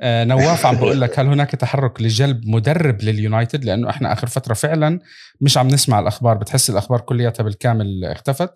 آه 0.00 0.24
نواف 0.24 0.66
عم 0.66 0.76
بقول 0.76 1.00
لك 1.00 1.18
هل 1.18 1.26
هناك 1.26 1.50
تحرك 1.50 2.02
لجلب 2.02 2.46
مدرب 2.46 3.02
لليونايتد؟ 3.02 3.64
لأنه 3.64 3.90
إحنا 3.90 4.12
آخر 4.12 4.26
فترة 4.26 4.54
فعلا 4.54 5.00
مش 5.40 5.58
عم 5.58 5.68
نسمع 5.68 6.00
الأخبار. 6.00 6.36
بتحس 6.36 6.70
الأخبار 6.70 7.00
كلياتها 7.00 7.44
بالكامل 7.44 8.04
اختفت. 8.04 8.50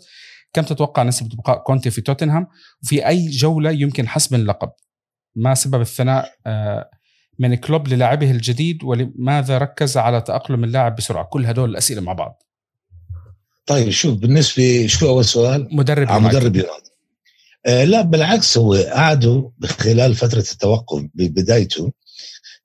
كم 0.53 0.62
تتوقع 0.62 1.03
نسبة 1.03 1.29
بقاء 1.37 1.59
كونتي 1.62 1.90
في 1.90 2.00
توتنهام؟ 2.00 2.46
وفي 2.83 3.09
أي 3.09 3.31
جولة 3.31 3.70
يمكن 3.70 4.09
حسم 4.09 4.35
اللقب؟ 4.35 4.70
ما 5.37 5.55
سبب 5.55 5.81
الثناء؟ 5.81 6.33
آه 6.46 6.90
من 7.40 7.55
كلوب 7.55 7.88
للاعبه 7.88 8.31
الجديد 8.31 8.85
ولماذا 8.85 9.59
ركز 9.59 9.96
على 9.96 10.20
تأقلم 10.20 10.64
اللاعب 10.64 10.96
بسرعة؟ 10.96 11.24
كل 11.24 11.46
هدول 11.46 11.70
الأسئلة 11.70 12.00
مع 12.00 12.12
بعض. 12.12 12.42
طيب 13.66 13.90
شوف 13.90 14.18
بالنسبة 14.18 14.87
شو 14.87 15.09
أول 15.09 15.24
سؤال؟ 15.24 15.68
مدرب 15.72 16.09
على 16.09 16.20
مدرب 16.20 16.57
يونايتد. 16.57 16.90
آه 17.66 17.85
لا 17.85 18.03
بالعكس 18.03 18.59
هو 18.59 18.74
قعدوا 18.74 19.50
خلال 19.64 20.14
فترة 20.14 20.38
التوقف 20.38 21.07
ببدايته 21.14 21.92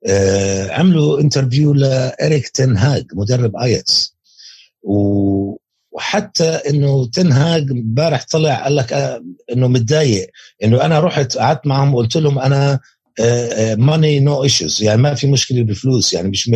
آه 0.06 0.70
عملوا 0.70 1.20
interview 1.20 1.74
لإريك 1.74 2.48
تنهاج 2.48 3.06
مدرب 3.14 3.56
آياكس. 3.56 4.16
و 4.82 5.56
وحتى 5.90 6.48
إنه 6.48 7.06
تنهاج 7.06 7.70
امبارح 7.70 8.24
طلع 8.30 8.62
قال 8.64 8.76
لك 8.76 8.92
آه 8.92 9.24
إنه 9.52 9.68
متضايق 9.68 10.30
إنه 10.64 10.84
أنا 10.84 11.00
رحت 11.00 11.36
قعدت 11.38 11.66
معهم 11.66 11.94
وقلت 11.94 12.16
لهم 12.16 12.38
أنا 12.38 12.80
money 13.78 14.20
no 14.20 14.42
issues 14.42 14.82
يعني 14.82 15.02
ما 15.02 15.14
في 15.14 15.26
مشكلة 15.26 15.62
بالفلوس 15.62 16.12
يعني 16.12 16.28
مش 16.28 16.48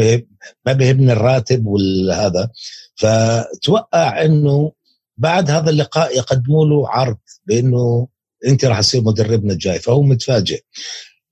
ما 0.66 0.72
بيهمني 0.72 1.12
الراتب 1.12 1.66
والهذا. 1.66 2.50
فتوقع 2.94 4.24
إنه 4.24 4.72
بعد 5.16 5.50
هذا 5.50 5.70
اللقاء 5.70 6.16
يقدموا 6.16 6.66
له 6.66 6.88
عرض 6.88 7.18
بإنه 7.46 8.08
أنت 8.46 8.64
راح 8.64 8.80
تصير 8.80 9.02
مدربنا 9.02 9.52
الجاي. 9.52 9.78
فهو 9.78 10.02
متفاجئ. 10.02 10.60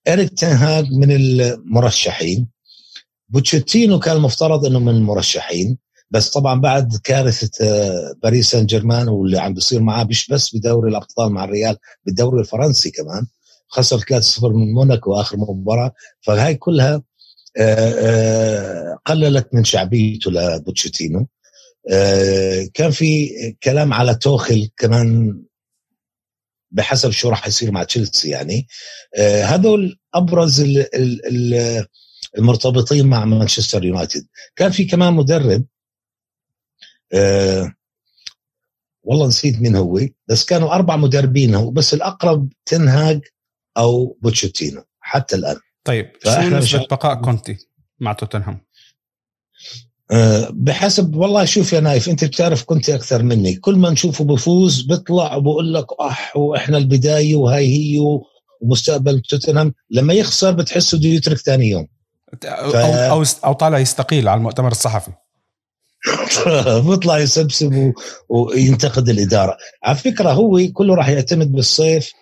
اريك 0.08 0.30
تنهاج 0.38 0.84
من 0.92 1.12
المرشحين. 1.12 2.48
بوتشيتينو 3.28 3.98
كان 3.98 4.16
المفترض 4.16 4.66
إنه 4.66 4.78
من 4.78 4.94
المرشحين. 4.94 5.78
بس 6.10 6.30
طبعا 6.30 6.60
بعد 6.60 6.96
كارثة 7.04 7.50
آه، 7.60 8.14
باريس 8.22 8.50
سان 8.50 8.66
جيرمان 8.66 9.08
واللي 9.08 9.38
عم 9.38 9.54
بيصير 9.54 9.80
معاه 9.80 10.04
مش 10.04 10.28
بس 10.28 10.56
بدوري 10.56 10.90
الأبطال 10.90 11.32
مع 11.32 11.44
الريال 11.44 11.76
بالدوري 12.04 12.40
الفرنسي 12.40 12.90
كمان 12.90 13.26
خسر 13.68 13.98
3-0 13.98 14.44
من 14.44 14.72
موناكو 14.72 15.20
آخر 15.20 15.36
مباراة. 15.36 15.92
فهاي 16.20 16.54
كلها 16.54 17.02
آه، 17.56 17.94
آه، 17.98 18.98
قللت 19.04 19.48
من 19.52 19.64
شعبيته 19.64 20.30
لبوتشيتينو. 20.30 21.28
كان 22.74 22.90
في 22.90 23.30
كلام 23.62 23.92
على 23.92 24.14
توخل 24.14 24.70
كمان 24.76 25.38
بحسب 26.70 27.10
شو 27.10 27.28
راح 27.28 27.46
يصير 27.46 27.70
مع 27.70 27.82
تشيلسي 27.82 28.30
يعني. 28.30 28.66
هذول 29.44 29.98
أبرز 30.14 30.64
المرتبطين 32.38 33.06
مع 33.06 33.24
مانشستر 33.24 33.84
يونايتد. 33.84 34.26
كان 34.56 34.70
في 34.70 34.84
كمان 34.84 35.12
مدرب 35.12 35.64
والله 39.02 39.26
نسيت 39.26 39.60
مين 39.60 39.76
هو 39.76 40.00
بس 40.26 40.44
كانوا 40.44 40.74
أربع 40.74 40.96
مدربين 40.96 41.54
هو 41.54 41.70
بس 41.70 41.94
الأقرب 41.94 42.48
تنهاج 42.66 43.20
أو 43.78 44.18
بوتشيتينو 44.22 44.82
حتى 45.00 45.36
الآن. 45.36 45.56
طيب 45.84 46.12
شو 46.24 46.40
نسبة 46.40 46.86
بقاء 46.90 47.14
كونتي 47.14 47.56
مع 48.00 48.12
توتنهام؟ 48.12 48.60
أه 50.10 50.48
بحسب 50.52 51.16
والله 51.16 51.44
شوف 51.44 51.72
يا 51.72 51.80
نايف 51.80 52.08
أنت 52.08 52.24
بتعرف 52.24 52.64
كنت 52.64 52.90
أكثر 52.90 53.22
مني. 53.22 53.56
كل 53.56 53.76
ما 53.76 53.90
نشوفه 53.90 54.24
بفوز 54.24 54.80
بيطلع 54.82 55.36
وبقول 55.36 55.74
لك 55.74 55.86
أح 56.00 56.36
وإحنا 56.36 56.78
البداية 56.78 57.36
وهاي 57.36 57.66
هي 57.66 57.98
ومستقبل 58.62 59.20
توتنهام. 59.20 59.74
لما 59.90 60.14
يخسر 60.14 60.52
بتحسه 60.52 60.98
بده 60.98 61.08
يترك 61.08 61.36
ثاني 61.36 61.70
يوم. 61.70 61.86
ف... 62.42 62.46
أو 62.46 63.20
أو 63.20 63.24
أو 63.44 63.52
طالع 63.52 63.78
يستقيل 63.78 64.28
على 64.28 64.38
المؤتمر 64.38 64.70
الصحفي. 64.70 65.12
بيطلع 66.88 67.18
يسبسب 67.18 67.74
و... 67.74 67.92
وينتقد 68.28 69.08
الإدارة. 69.08 69.56
على 69.84 69.96
فكرة 69.96 70.30
هو 70.32 70.60
كله 70.72 70.94
راح 70.94 71.08
يعتمد 71.08 71.52
بالصيف 71.52 72.12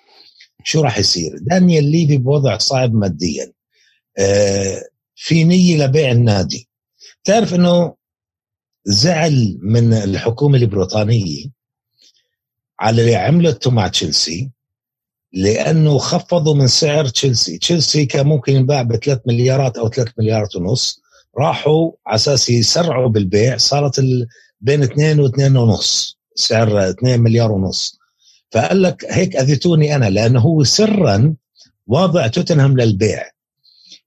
شو 0.67 0.81
راح 0.81 0.99
يصير؟ 0.99 1.39
دانيال 1.41 1.85
ليفي 1.85 2.17
بوضع 2.19 2.59
صعب 2.59 2.95
ماديا. 2.95 3.53
آه 4.19 4.83
في 5.15 5.45
نية 5.45 5.85
لبيع 5.85 6.11
النادي. 6.11 6.69
تعرف 7.25 7.55
إنه 7.55 7.95
زعل 8.85 9.59
من 9.63 9.93
الحكومة 9.93 10.59
البريطانية 10.59 11.47
على 12.81 13.01
اللي 13.03 13.17
عملته 13.17 13.71
مع 13.71 13.89
تشيلسي 13.89 14.51
لأنه 15.33 15.99
خفضوا 15.99 16.55
من 16.55 16.67
سعر 16.67 17.09
تشيلسي. 17.09 17.59
تشيلسي 17.59 18.07
كان 18.07 18.27
ممكن 18.27 18.53
ينباع 18.53 18.83
ب 18.83 18.97
3 18.97 19.23
مليارات 19.27 19.79
أو 19.79 19.89
3 19.89 20.13
مليارات 20.19 20.57
ونص. 20.57 21.03
راحوا 21.39 21.93
على 22.07 22.17
أساس 22.17 22.51
يسرعوا 22.51 23.09
بالبيع. 23.09 23.57
صارت 23.57 24.01
بين 24.61 24.83
2 24.83 25.29
و2 25.29 25.57
ونص. 25.57 26.19
سعر 26.35 26.91
2 26.91 27.21
مليار 27.21 27.53
ونص. 27.53 27.96
فقال 28.51 28.83
لك 28.83 29.05
هيك 29.11 29.37
أذيتوني 29.37 29.97
أنا 29.97 30.11
لأنه 30.11 30.41
هو 30.41 30.65
سرا 30.65 31.35
واضع 31.87 32.27
توتنهام 32.27 32.77
للبيع 32.81 33.23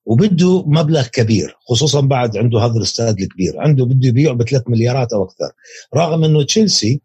وبده 0.06 0.63
مبلغ 0.67 1.08
كبير 1.08 1.58
خصوصا 1.69 2.02
بعد 2.02 2.38
عنده 2.38 2.60
هذا 2.60 2.73
الاستاد 2.73 3.21
الكبير 3.21 3.60
عنده 3.60 3.86
بده 3.86 4.08
يبيع 4.08 4.34
ب 4.34 4.43
3 4.43 4.71
مليارات 4.71 5.13
أو 5.13 5.23
أكثر. 5.23 5.52
رغم 5.95 6.23
إنه 6.23 6.43
تشيلسي 6.43 7.02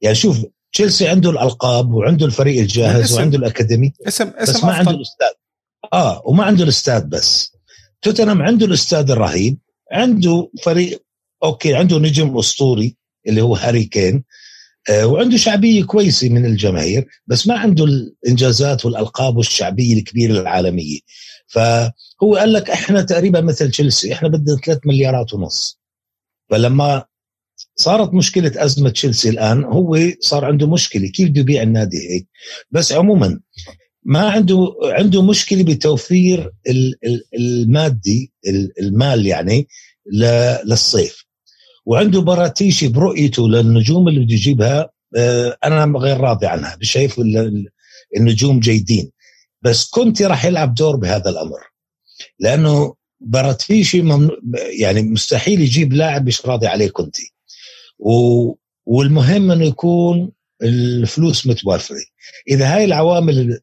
يعني 0.00 0.14
شوف 0.14 0.44
تشيلسي 0.72 1.08
عنده 1.08 1.30
الألقاب 1.30 1.94
وعنده 1.94 2.26
الفريق 2.26 2.60
الجاهز 2.60 3.12
وعنده 3.18 3.38
الأكاديمي 3.38 3.92
اسم 4.08 4.28
اسم 4.28 4.52
بس 4.52 4.64
ما 4.64 4.72
عنده 4.72 4.90
الاستاد 4.90 5.32
آه 5.92 6.22
وما 6.24 6.44
عنده 6.44 6.64
الاستاد 6.64 7.08
بس. 7.08 7.52
توتنهام 8.02 8.42
عنده 8.42 8.66
الاستاد 8.66 9.10
الرهيب 9.10 9.58
عنده 9.92 10.50
فريق 10.62 11.02
okay 11.44 11.74
عنده 11.74 11.98
نجم 11.98 12.38
أسطوري 12.38 12.96
اللي 13.26 13.40
هو 13.42 13.54
هاري 13.56 13.84
كين 13.84 14.24
وعنده 14.90 15.36
شعبية 15.36 15.84
كويسة 15.84 16.28
من 16.28 16.46
الجماهير 16.46 17.06
بس 17.26 17.46
ما 17.46 17.54
عنده 17.58 17.84
الإنجازات 17.84 18.84
والألقاب 18.84 19.36
والشعبية 19.36 19.98
الكبيرة 19.98 20.40
العالمية. 20.40 20.98
فهو 21.46 22.36
قال 22.36 22.52
لك 22.52 22.70
إحنا 22.70 23.02
تقريبا 23.02 23.40
مثل 23.40 23.70
تشيلسي 23.70 24.12
إحنا 24.12 24.28
بدنا 24.28 24.56
3 24.56 24.80
مليارات 24.84 25.34
ونص. 25.34 25.80
فلما 26.50 27.04
صارت 27.76 28.14
مشكلة 28.14 28.52
أزمة 28.56 28.90
تشيلسي 28.90 29.28
الآن 29.28 29.64
هو 29.64 29.98
صار 30.20 30.44
عنده 30.44 30.66
مشكلة. 30.66 31.08
كيف 31.08 31.28
بده 31.28 31.40
يبيع 31.40 31.62
النادي 31.62 32.10
هيك؟ 32.10 32.28
بس 32.70 32.92
عموما 32.92 33.40
ما 34.02 34.30
عنده 34.30 34.74
عنده 34.82 35.22
مشكلة 35.22 35.62
بتوفير 35.62 36.52
المادي 37.34 38.32
المال 38.80 39.26
يعني 39.26 39.68
للصيف. 40.64 41.25
وعنده 41.86 42.20
براتيشي 42.20 42.88
برؤيته 42.88 43.48
للنجوم 43.48 44.08
اللي 44.08 44.20
بده 44.20 44.34
يجيبها 44.34 44.90
آه، 45.16 45.56
أنا 45.64 45.98
غير 45.98 46.20
راضي 46.20 46.46
عنها 46.46 46.78
شايف 46.82 47.20
النجوم 48.16 48.60
جيدين. 48.60 49.10
بس 49.62 49.90
كنتي 49.90 50.26
راح 50.26 50.44
يلعب 50.44 50.74
دور 50.74 50.96
بهذا 50.96 51.30
الأمر 51.30 51.60
لأنه 52.38 52.94
براتيشي 53.20 54.02
يعني 54.80 55.02
مستحيل 55.02 55.60
يجيب 55.60 55.92
لاعب 55.92 56.26
مش 56.26 56.46
راضي 56.46 56.66
عليه 56.66 56.88
كنتي 56.88 57.32
و... 57.98 58.10
والمهم 58.86 59.50
إنه 59.50 59.64
يكون 59.64 60.32
الفلوس 60.62 61.46
متوفره 61.46 61.96
إذا 62.48 62.74
هاي 62.74 62.84
العوامل 62.84 63.60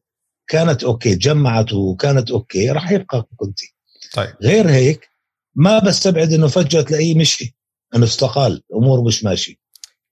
كانت 0.48 0.84
okay 0.84 1.14
جمعت 1.14 1.72
وكانت 1.72 2.30
okay 2.30 2.70
راح 2.70 2.90
يبقى 2.90 3.28
كونتي 3.36 3.74
طيب. 4.14 4.34
غير 4.42 4.70
هيك 4.70 5.08
ما 5.54 5.78
بستبعد 5.78 6.32
إنه 6.32 6.46
فجأة 6.46 6.80
تلاقيه 6.80 7.14
مشي. 7.14 7.56
انه 7.96 8.04
استقال 8.04 8.62
امور 8.74 9.04
مش 9.04 9.24
ماشي. 9.24 9.60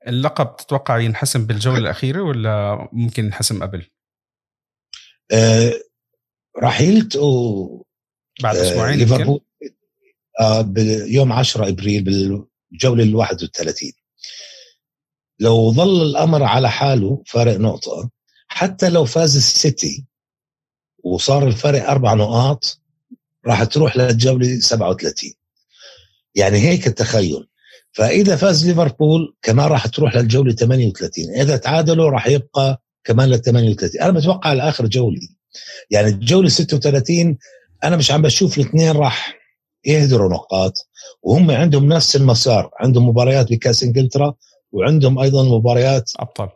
اللقب 0.09 0.57
تتوقع 0.57 0.99
ينحسم 0.99 1.47
بالجولة 1.47 1.79
الأخيرة 1.79 2.23
ولا 2.23 2.89
ممكن 2.93 3.25
ينحسم 3.25 3.63
قبل؟ 3.63 3.87
آه 5.33 5.73
راح 6.59 6.81
يلتقوا 6.81 7.83
بعد 8.43 8.57
أسبوعين 8.57 8.93
آه 8.93 8.97
ليفربول. 8.97 9.41
آه 10.41 10.61
بيوم 10.61 11.33
10 11.33 11.69
إبريل 11.69 12.05
بالجولة 12.05 13.03
ال 13.05 13.15
31 13.15 13.93
لو 15.39 15.73
ظل 15.73 16.03
الأمر 16.03 16.43
على 16.43 16.71
حاله 16.71 17.23
فارق 17.27 17.57
نقطة. 17.57 18.11
حتى 18.49 18.91
لو 18.91 19.05
فاز 19.05 19.37
السيتي 19.37 20.07
وصار 21.05 21.49
الفرق 21.49 21.91
أربع 21.91 22.15
نقاط 22.15 22.81
راح 23.47 23.65
تروح 23.65 23.97
للجولة 23.97 24.61
37 24.61 25.33
يعني 26.35 26.59
هيك 26.59 26.87
التخيل. 26.87 27.49
فإذا 27.93 28.37
فاز 28.37 28.67
ليفربول 28.69 29.37
كمان 29.43 29.67
راح 29.67 29.87
تروح 29.87 30.17
للجولة 30.17 30.53
38 30.53 31.35
إذا 31.41 31.57
تعادلوا 31.57 32.11
راح 32.11 32.27
يبقى 32.27 32.83
كمان 33.05 33.29
لل 33.29 33.43
38 33.43 34.01
أنا 34.03 34.13
بتوقع 34.13 34.51
على 34.51 34.69
آخر 34.69 34.87
جولة. 34.87 35.21
يعني 35.91 36.09
الجولة 36.09 36.49
36 36.49 37.39
أنا 37.85 37.97
مش 37.97 38.11
عم 38.11 38.23
بشوف 38.23 38.59
الاثنين 38.59 38.93
راح 38.93 39.35
يهدروا 39.85 40.33
نقاط. 40.33 40.89
وهم 41.23 41.51
عندهم 41.51 41.89
نفس 41.89 42.17
المسار. 42.17 42.71
عندهم 42.81 43.09
مباريات 43.09 43.51
بكأس 43.51 43.83
إنجلترا 43.83 44.35
وعندهم 44.73 45.19
أيضا 45.19 45.43
مباريات 45.45 46.11
أبطال. 46.19 46.49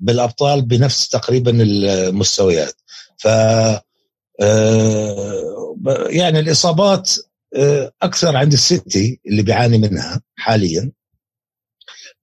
بالأبطال 0.00 0.62
بنفس 0.62 1.08
تقريبا 1.08 1.62
المستويات. 1.62 2.74
ف 3.18 3.28
آه، 4.40 5.76
يعني 6.08 6.38
الإصابات 6.38 7.10
أكثر 8.02 8.36
عند 8.36 8.52
السيتي 8.52 9.20
اللي 9.26 9.42
بيعاني 9.42 9.78
منها 9.78 10.20
حاليا. 10.36 10.92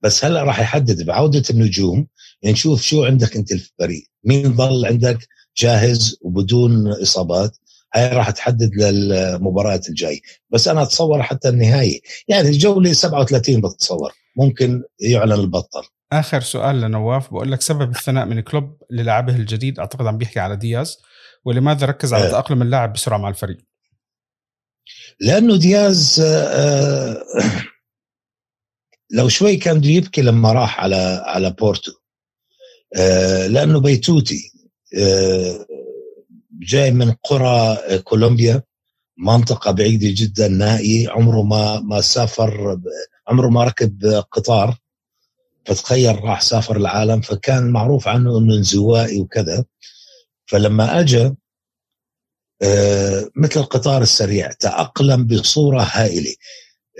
بس 0.02 0.24
هلا 0.24 0.42
راح 0.42 0.60
يحدد 0.60 1.06
بعودة 1.06 1.42
النجوم. 1.50 2.06
نشوف 2.44 2.82
شو 2.82 3.04
عندك 3.04 3.36
أنت 3.36 3.52
الفريق. 3.52 4.04
مين 4.24 4.52
ضل 4.52 4.86
عندك 4.86 5.28
جاهز 5.56 6.18
وبدون 6.20 6.92
إصابات. 6.92 7.56
هاي 7.94 8.08
راح 8.08 8.30
تحدد 8.30 8.70
للمباريات 8.74 9.88
الجاي. 9.88 10.20
بس 10.50 10.68
أنا 10.68 10.82
أتصور 10.82 11.22
حتى 11.22 11.48
النهايه 11.48 12.00
يعني 12.28 12.48
الجولة 12.48 12.92
37 12.92 13.60
بتصور. 13.60 14.12
ممكن 14.36 14.82
يعلن 15.00 15.32
البطل. 15.32 15.82
آخر 16.12 16.40
سؤال 16.40 16.80
لنواف. 16.80 17.30
بقول 17.32 17.52
لك 17.52 17.60
سبب 17.62 17.90
الثناء 17.90 18.26
من 18.26 18.40
كلوب 18.40 18.76
للاعبه 18.90 19.36
الجديد. 19.36 19.78
أعتقد 19.78 20.06
عم 20.06 20.18
بيحكي 20.18 20.40
على 20.40 20.56
دياز. 20.56 20.98
ولماذا 21.44 21.86
ركز 21.86 22.14
على 22.14 22.26
آه. 22.26 22.30
تاقلم 22.30 22.62
اللاعب 22.62 22.92
بسرعة 22.92 23.18
مع 23.18 23.28
الفريق؟ 23.28 23.73
لأنه 25.20 25.56
دياز 25.56 26.20
آه، 26.24 27.22
لو 29.16 29.28
شوي 29.28 29.56
كان 29.56 29.78
بده 29.80 29.88
يبكي 29.88 30.22
لما 30.22 30.52
راح 30.52 30.80
على 30.80 31.22
على 31.26 31.50
بورتو. 31.50 31.92
آه، 32.96 33.46
لأنه 33.46 33.80
بيتوتي. 33.80 34.50
جاي 36.52 36.90
من 36.90 37.12
قرى 37.12 37.78
كولومبيا 38.04 38.62
منطقة 39.18 39.70
بعيدة 39.70 40.08
جدا 40.10 40.48
نائي 40.48 41.06
عمره 41.08 41.42
ما 41.42 41.80
ما 41.80 42.00
سافر 42.00 42.80
عمره 43.28 43.48
ما 43.48 43.64
ركب 43.64 44.04
قطار. 44.32 44.78
فتخيل 45.66 46.24
راح 46.24 46.40
سافر 46.40 46.76
العالم 46.76 47.20
فكان 47.20 47.70
معروف 47.70 48.08
عنه 48.08 48.38
إنه 48.38 48.54
انزوائي 48.54 49.20
وكذا. 49.20 49.64
فلما 50.46 51.00
اجى 51.00 51.24
آه، 51.24 51.36
مثل 53.36 53.60
القطار 53.60 54.02
السريع 54.02 54.52
تأقلم 54.52 55.26
بصورة 55.26 55.82
هائلة. 55.82 56.34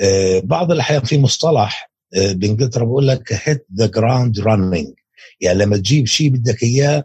آه، 0.00 0.40
بعض 0.44 0.72
الأحيان 0.72 1.02
في 1.02 1.18
مصطلح 1.18 1.90
آه، 2.16 2.32
بإنجلترا 2.32 2.84
بقول 2.84 3.08
لك 3.08 3.40
hit 3.44 3.66
the 3.76 3.86
ground 3.86 4.40
running 4.40 4.94
يعني 5.40 5.58
لما 5.58 5.76
تجيب 5.76 6.06
شيء 6.06 6.28
بدك 6.28 6.62
إياه 6.62 7.04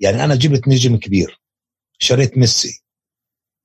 يعني 0.00 0.24
أنا 0.24 0.34
جبت 0.34 0.68
نجم 0.68 0.96
كبير 0.96 1.40
شريت 1.98 2.38
ميسي. 2.38 2.82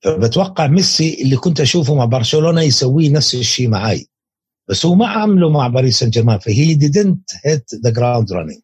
فبتوقع 0.02 0.66
ميسي 0.66 1.22
اللي 1.22 1.36
كنت 1.36 1.60
أشوفه 1.60 1.94
مع 1.94 2.04
برشلونة 2.04 2.62
يسويه 2.62 3.10
نفس 3.10 3.34
الشيء 3.34 3.68
معي 3.68 4.06
بس 4.68 4.86
هو 4.86 4.94
ما 4.94 5.06
عمله 5.06 5.50
مع 5.50 5.68
باريس 5.68 5.98
سان 5.98 6.10
جيرمان 6.10 6.38
ف 6.38 6.74
he 6.74 6.88
didn't 6.88 7.30
hit 7.44 7.70
the 7.84 7.90
ground 7.90 8.32
running 8.32 8.60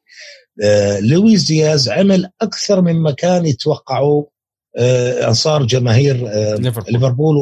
لويس 1.00 1.46
دياز 1.46 1.88
عمل 1.88 2.30
أكثر 2.40 2.80
مما 2.80 3.10
كان 3.10 3.46
يتوقعوا 3.46 4.24
آه، 4.24 4.30
أنصار 4.78 5.62
جماهير 5.62 6.28
آه، 6.28 6.54
ليفربول, 6.54 6.92
ليفربول 6.92 7.36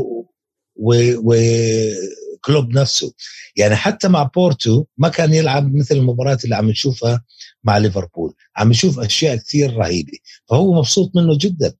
وكلوب 0.76 2.70
نفسه. 2.70 3.12
يعني 3.56 3.76
حتى 3.76 4.08
مع 4.08 4.22
بورتو 4.22 4.84
ما 4.98 5.08
كان 5.08 5.34
يلعب 5.34 5.74
مثل 5.74 5.96
المباريات 5.96 6.44
اللي 6.44 6.56
عم 6.56 6.70
نشوفها 6.70 7.24
مع 7.64 7.78
ليفربول. 7.78 8.34
عم 8.56 8.68
نشوف 8.68 8.98
أشياء 8.98 9.36
كثير 9.36 9.76
رهيبة. 9.76 10.18
فهو 10.48 10.74
مبسوط 10.74 11.16
منه 11.16 11.38
جدا. 11.40 11.72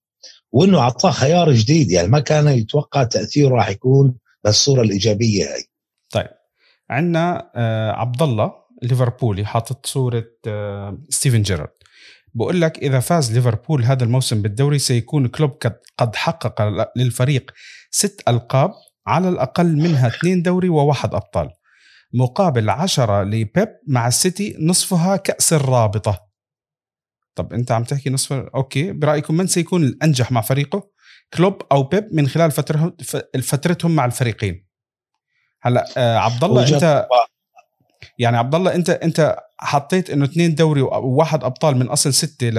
وإنه 0.53 0.79
أعطاه 0.79 1.11
خيار 1.11 1.53
جديد. 1.53 1.91
يعني 1.91 2.09
ما 2.09 2.21
كان 2.21 2.49
يتوقع 2.49 3.05
تأثيره 3.05 3.55
راح 3.55 3.69
يكون 3.69 4.15
بالصورة 4.45 4.83
الإيجابية 4.83 5.45
هاي. 5.45 5.65
طيب. 6.11 6.29
عندنا 6.91 7.51
آه 7.55 7.91
عبد 7.93 8.23
الله 8.23 8.53
ليفربولي 8.83 9.45
حاطط 9.45 9.87
صورة 9.87 10.25
آه 10.47 10.99
ستيفن 11.09 11.43
جيرارد. 11.43 11.78
بقول 12.39 12.61
لك 12.61 12.79
إذا 12.79 13.01
فاز 13.01 13.33
ليفربول 13.33 13.85
هذا 13.85 14.05
الموسم 14.05 14.43
بالدوري 14.43 14.79
سيكون 14.79 15.29
كلوب 15.29 15.51
قد 15.99 16.17
حقق 16.17 16.89
للفريق 16.97 17.51
ست 17.91 18.23
ألقاب 18.29 18.73
على 19.07 19.29
الأقل 19.29 19.77
منها 19.77 20.07
اثنين 20.09 20.43
دوري 20.43 20.69
وواحد 20.69 21.15
أبطال. 21.15 21.51
مقابل 22.15 22.71
عشرة 22.71 23.23
لبيب 23.23 23.69
مع 23.89 24.09
السيتي 24.09 24.57
نصفها 24.61 25.17
كأس 25.17 25.53
الرابطة. 25.53 26.29
طب 27.35 27.53
أنت 27.53 27.73
عم 27.73 27.85
تحكي 27.85 28.11
نصف 28.11 28.33
okay 28.33 28.93
برأيكم 28.93 29.37
من 29.37 29.47
سيكون 29.47 29.85
الأنجح 29.85 30.33
مع 30.33 30.41
فريقه؟ 30.41 30.91
كلوب 31.35 31.63
أو 31.73 31.83
بيب 31.83 32.09
من 32.13 32.29
خلال 32.29 32.51
فترهم 32.51 32.97
فترتهم 33.43 33.97
مع 33.97 34.05
الفريقين. 34.05 34.67
هلا 35.63 35.85
آه 35.97 36.19
عبد 36.19 36.45
الله 36.45 36.75
انت 36.75 37.07
يعني 38.19 38.37
عبد 38.37 38.55
الله 38.55 38.75
انت 38.75 38.91
أنت 38.91 39.37
حطيت 39.59 40.11
إنه 40.11 40.25
اثنين 40.25 40.55
دوري 40.55 40.81
وواحد 40.81 41.45
أبطال 41.45 41.77
من 41.77 41.89
أصل 41.89 42.15
ستة 42.15 42.49
ل 42.49 42.59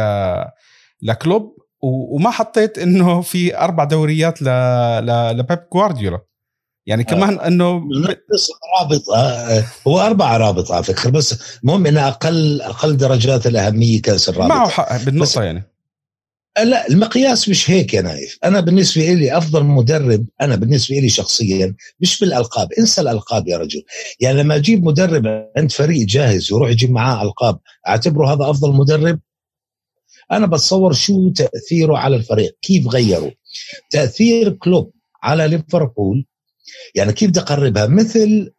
لكلوب 1.01 1.57
وما 1.81 2.29
حطيت 2.29 2.77
إنه 2.77 3.21
في 3.21 3.57
أربع 3.57 3.83
دوريات 3.83 4.41
ل 4.41 4.45
ل 5.05 5.37
لبيب 5.37 5.59
جوارديولا 5.73 6.19
يعني 6.85 7.03
كمان 7.03 7.39
إنه 7.39 7.81
رابط 8.79 9.09
آه، 9.15 9.63
هو 9.87 10.01
أربع 10.01 10.37
رابط 10.37 10.71
على 10.71 10.83
فكرة 10.83 11.09
بس 11.09 11.59
المهم 11.63 11.85
إنه 11.85 12.07
أقل 12.07 12.61
أقل 12.61 12.97
درجات 12.97 13.47
الاهميه 13.47 14.01
كأس 14.01 14.29
الرابط. 14.29 14.49
معه 14.49 14.69
حق 14.69 15.03
بالنقطة 15.03 15.43
يعني. 15.43 15.59
آه، 15.59 15.78
لا 16.57 16.87
المقياس 16.87 17.49
مش 17.49 17.69
هيك 17.69 17.93
يا 17.93 18.01
نايف. 18.01 18.37
أنا 18.43 18.59
بالنسبة 18.59 19.13
لي 19.13 19.37
أفضل 19.37 19.63
مدرب 19.63 20.25
أنا 20.41 20.55
بالنسبة 20.55 20.95
لي 20.95 21.09
شخصيا 21.09 21.75
مش 21.99 22.19
بالألقاب. 22.19 22.73
انسى 22.73 23.01
الألقاب 23.01 23.47
يا 23.47 23.57
رجل. 23.57 23.83
يعني 24.19 24.39
لما 24.43 24.55
أجيب 24.55 24.83
مدرب 24.83 25.47
عند 25.57 25.71
فريق 25.71 26.05
جاهز 26.07 26.51
ويروح 26.51 26.69
يجيب 26.69 26.91
معاه 26.91 27.23
ألقاب 27.23 27.59
أعتبره 27.87 28.33
هذا 28.33 28.49
أفضل 28.49 28.73
مدرب؟ 28.75 29.19
أنا 30.31 30.47
بتصور 30.47 30.93
شو 30.93 31.29
تأثيره 31.29 31.97
على 31.97 32.15
الفريق؟ 32.15 32.57
كيف 32.61 32.87
غيره 32.87 33.31
تأثير 33.89 34.49
كلوب 34.49 34.91
على 35.23 35.47
ليفربول؟ 35.47 36.25
يعني 36.95 37.13
كيف 37.13 37.29
بدي 37.29 37.39
أقربها؟ 37.39 37.87
مثل. 37.87 38.51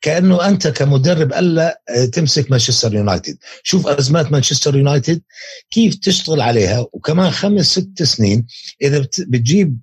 كأنه 0.00 0.48
أنت 0.48 0.68
كمدرب 0.68 1.32
ألا 1.32 1.80
تمسك 2.12 2.50
مانشستر 2.50 2.94
يونايتد. 2.94 3.38
شوف 3.62 3.86
أزمات 3.86 4.32
مانشستر 4.32 4.76
يونايتد 4.76 5.22
كيف 5.70 5.94
تشتغل 5.94 6.40
عليها 6.40 6.86
وكمان 6.92 7.30
خمس 7.30 7.66
ست 7.66 8.02
سنين 8.02 8.46
إذا 8.82 9.00
بتجيب 9.18 9.78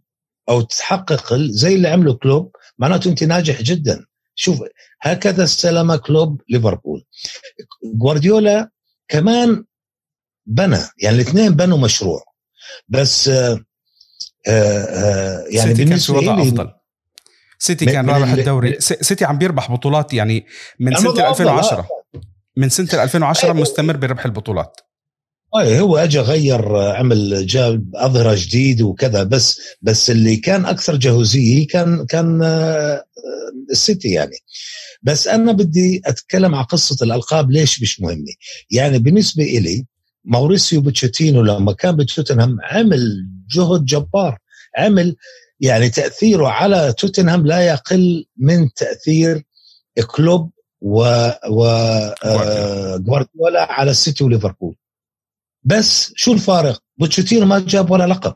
أو 0.49 0.61
تحقق 0.61 1.33
زي 1.33 1.75
اللي 1.75 1.87
عمله 1.87 2.13
كلوب 2.13 2.51
معناته 2.77 3.09
أنت 3.09 3.23
ناجح 3.23 3.61
جدا. 3.61 4.05
شوف 4.35 4.63
هكذا 5.01 5.43
استلم 5.43 5.95
كلوب 5.95 6.41
ليفربول. 6.49 7.05
جوارديولا 7.83 8.69
كمان 9.07 9.65
بنى 10.45 10.79
يعني 11.01 11.15
الاثنين 11.15 11.51
بنوا 11.55 11.77
مشروع. 11.77 12.23
بس 12.89 13.27
آه 13.27 13.65
آه, 14.47 14.83
آه، 14.83 15.45
يعني 15.49 15.73
بالنسبة 15.73 16.21
لي 16.21 16.41
أفضل. 16.41 16.73
سيتي 17.59 17.85
كان 17.85 18.09
رابح 18.09 18.31
الدوري. 18.31 18.75
سيتي 18.79 19.25
عم 19.25 19.37
بيربح 19.37 19.71
بطولات 19.71 20.13
يعني 20.13 20.45
من 20.79 20.95
سنه 20.95 21.29
2010 21.29 21.87
من 22.57 22.69
سنه 22.69 23.03
2010 23.03 23.53
مستمر 23.53 23.97
بربح 23.97 24.25
البطولات. 24.25 24.81
اي 25.59 25.79
هو 25.79 25.97
اجى 25.97 26.19
غير 26.19 26.77
عمل 26.77 27.45
جاب 27.47 27.95
أظهرة 27.95 28.35
جديد 28.37 28.81
وكذا 28.81 29.23
بس 29.23 29.61
بس 29.81 30.09
اللي 30.09 30.37
كان 30.37 30.65
أكثر 30.65 30.95
جهوزيه 30.95 31.67
كان 31.67 32.05
كان 32.05 32.41
آه، 32.43 33.03
السيتي 33.71 34.09
يعني. 34.09 34.37
بس 35.03 35.27
أنا 35.27 35.51
بدي 35.51 36.01
أتكلم 36.05 36.55
عن 36.55 36.63
قصة 36.63 37.05
الألقاب 37.05 37.51
ليش 37.51 37.81
مش 37.81 38.01
مهمة؟ 38.01 38.33
يعني 38.71 38.99
بالنسبة 38.99 39.43
إلي 39.43 39.85
ماوريسيو 40.25 40.81
بوتشيتينو 40.81 41.41
لما 41.41 41.73
كان 41.73 41.95
بتوتنهام 41.95 42.57
عمل 42.61 43.27
جهد 43.49 43.85
جبار 43.85 44.37
عمل 44.77 45.15
يعني 45.59 45.89
تأثيره 45.89 46.47
على 46.47 46.93
توتنهام 46.93 47.45
لا 47.45 47.61
يقل 47.61 48.25
من 48.37 48.73
تأثير 48.73 49.43
كلوب 50.15 50.51
و 50.81 50.99
و 51.49 51.65
آه، 52.25 52.97
جوارديولا 52.97 53.71
على 53.71 53.91
السيتي 53.91 54.23
وليفربول 54.23 54.75
بس 55.63 56.13
شو 56.15 56.33
الفارق؟ 56.33 56.81
بوتشيتينو 56.97 57.45
ما 57.45 57.59
جاب 57.59 57.91
ولا 57.91 58.07
لقب 58.07 58.35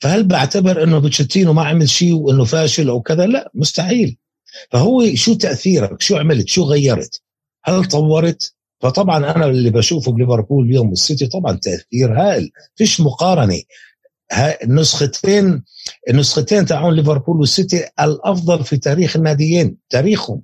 فهل 0.00 0.24
بعتبر 0.24 0.82
إنه 0.82 0.98
بوتشيتينو 0.98 1.52
ما 1.52 1.64
عمل 1.64 1.88
شيء 1.88 2.14
وإنه 2.14 2.44
فاشل 2.44 2.88
أو 2.88 3.00
كذا؟ 3.02 3.26
لا 3.26 3.50
مستحيل 3.54 4.16
فهو 4.70 5.14
شو 5.14 5.34
تأثيرك؟ 5.34 6.02
شو 6.02 6.16
عملت؟ 6.16 6.48
شو 6.48 6.62
غيرت؟ 6.62 7.22
هل 7.64 7.84
طورت؟ 7.84 8.54
فطبعا 8.80 9.30
أنا 9.36 9.46
اللي 9.46 9.70
بشوفه 9.70 10.12
بليفربول 10.12 10.66
اليوم 10.66 10.88
والسيتي 10.88 11.26
طبعا 11.26 11.52
تأثير 11.62 12.20
هائل 12.20 12.50
فيش 12.74 13.00
مقارنة 13.00 13.62
النسختين 14.64 15.64
النسختين 16.10 16.66
تاعون 16.66 16.94
ليفربول 16.94 17.36
والسيتي 17.36 17.88
الأفضل 18.00 18.64
في 18.64 18.76
تاريخ 18.76 19.16
الناديين 19.16 19.76
تاريخهم. 19.90 20.42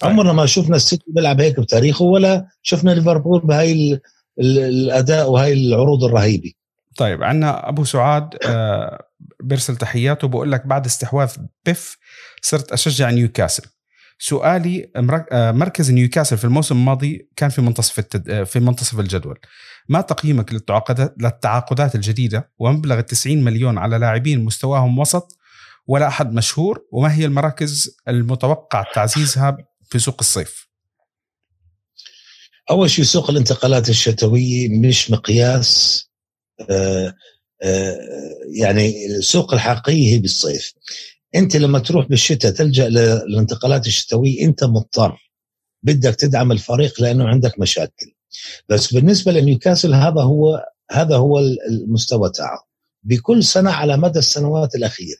طيب. 0.00 0.10
عمرنا 0.10 0.32
ما 0.32 0.46
شفنا 0.46 0.76
السيتي 0.76 1.04
بيلعب 1.08 1.40
هيك 1.40 1.60
بتاريخه 1.60 2.04
ولا 2.04 2.46
شفنا 2.62 2.90
ليفربول 2.90 3.40
بهاي 3.40 4.00
الأداء 4.40 5.30
وهي 5.30 5.52
العروض 5.52 6.04
الرهيبة. 6.04 6.52
طيب 6.96 7.22
عندنا 7.22 7.68
أبو 7.68 7.84
سعاد 7.84 8.28
آه، 8.46 9.04
بيرسل 9.40 9.76
تحياته 9.76 10.28
بقول 10.28 10.52
لك 10.52 10.66
بعد 10.66 10.86
استحواذ 10.86 11.36
بيف 11.64 11.96
صرت 12.42 12.72
أشجع 12.72 13.10
نيوكاسل. 13.10 13.62
سؤالي 14.18 14.90
آه، 15.32 15.52
مركز 15.52 15.90
نيوكاسل 15.90 16.38
في 16.38 16.44
الموسم 16.44 16.76
الماضي 16.76 17.28
كان 17.36 17.50
في 17.50 17.62
منتصف 17.62 17.98
التد... 17.98 18.30
آه، 18.30 18.44
في 18.44 18.60
منتصف 18.60 19.00
الجدول. 19.00 19.38
ما 19.88 20.00
تقييمك 20.00 20.52
للتعاقدات 20.52 21.14
للتعاقدات 21.20 21.94
الجديدة؟ 21.94 22.50
ومبلغ 22.58 23.00
90 23.00 23.44
مليون 23.44 23.78
على 23.78 23.98
لاعبين 23.98 24.44
مستواهم 24.44 24.98
وسط 24.98 25.38
ولا 25.86 26.08
أحد 26.08 26.32
مشهور 26.32 26.86
وما 26.92 27.14
هي 27.14 27.24
المراكز 27.24 27.96
المتوقع 28.08 28.84
تعزيزها 28.94 29.56
في 29.84 29.98
سوق 29.98 30.16
الصيف؟ 30.20 30.68
أول 32.70 32.90
شيء 32.90 33.04
سوق 33.04 33.30
الانتقالات 33.30 33.88
الشتوية 33.88 34.68
مش 34.68 35.10
مقياس 35.10 36.04
آه، 36.70 37.14
يعني 38.60 39.06
السوق 39.06 39.54
الحقيقي 39.54 40.12
هي 40.12 40.18
بالصيف. 40.18 40.72
أنت 41.34 41.56
لما 41.56 41.78
تروح 41.78 42.06
بالشتاء 42.06 42.52
تلجأ 42.52 42.88
للانتقالات 42.88 43.86
الشتوية 43.86 44.44
أنت 44.44 44.64
مضطر. 44.64 45.30
بدك 45.82 46.14
تدعم 46.14 46.52
الفريق 46.52 47.02
لأنه 47.02 47.28
عندك 47.28 47.60
مشاكل. 47.60 48.14
بس 48.68 48.94
بالنسبة 48.94 49.32
لنيوكاسل 49.32 49.94
هذا 49.94 50.22
هو 50.22 50.64
هذا 50.90 51.16
هو 51.16 51.38
المستوى 51.70 52.30
تاعه. 52.30 52.66
بكل 53.02 53.44
سنة 53.44 53.70
على 53.70 53.96
مدى 53.96 54.18
السنوات 54.18 54.74
الأخيرة. 54.74 55.18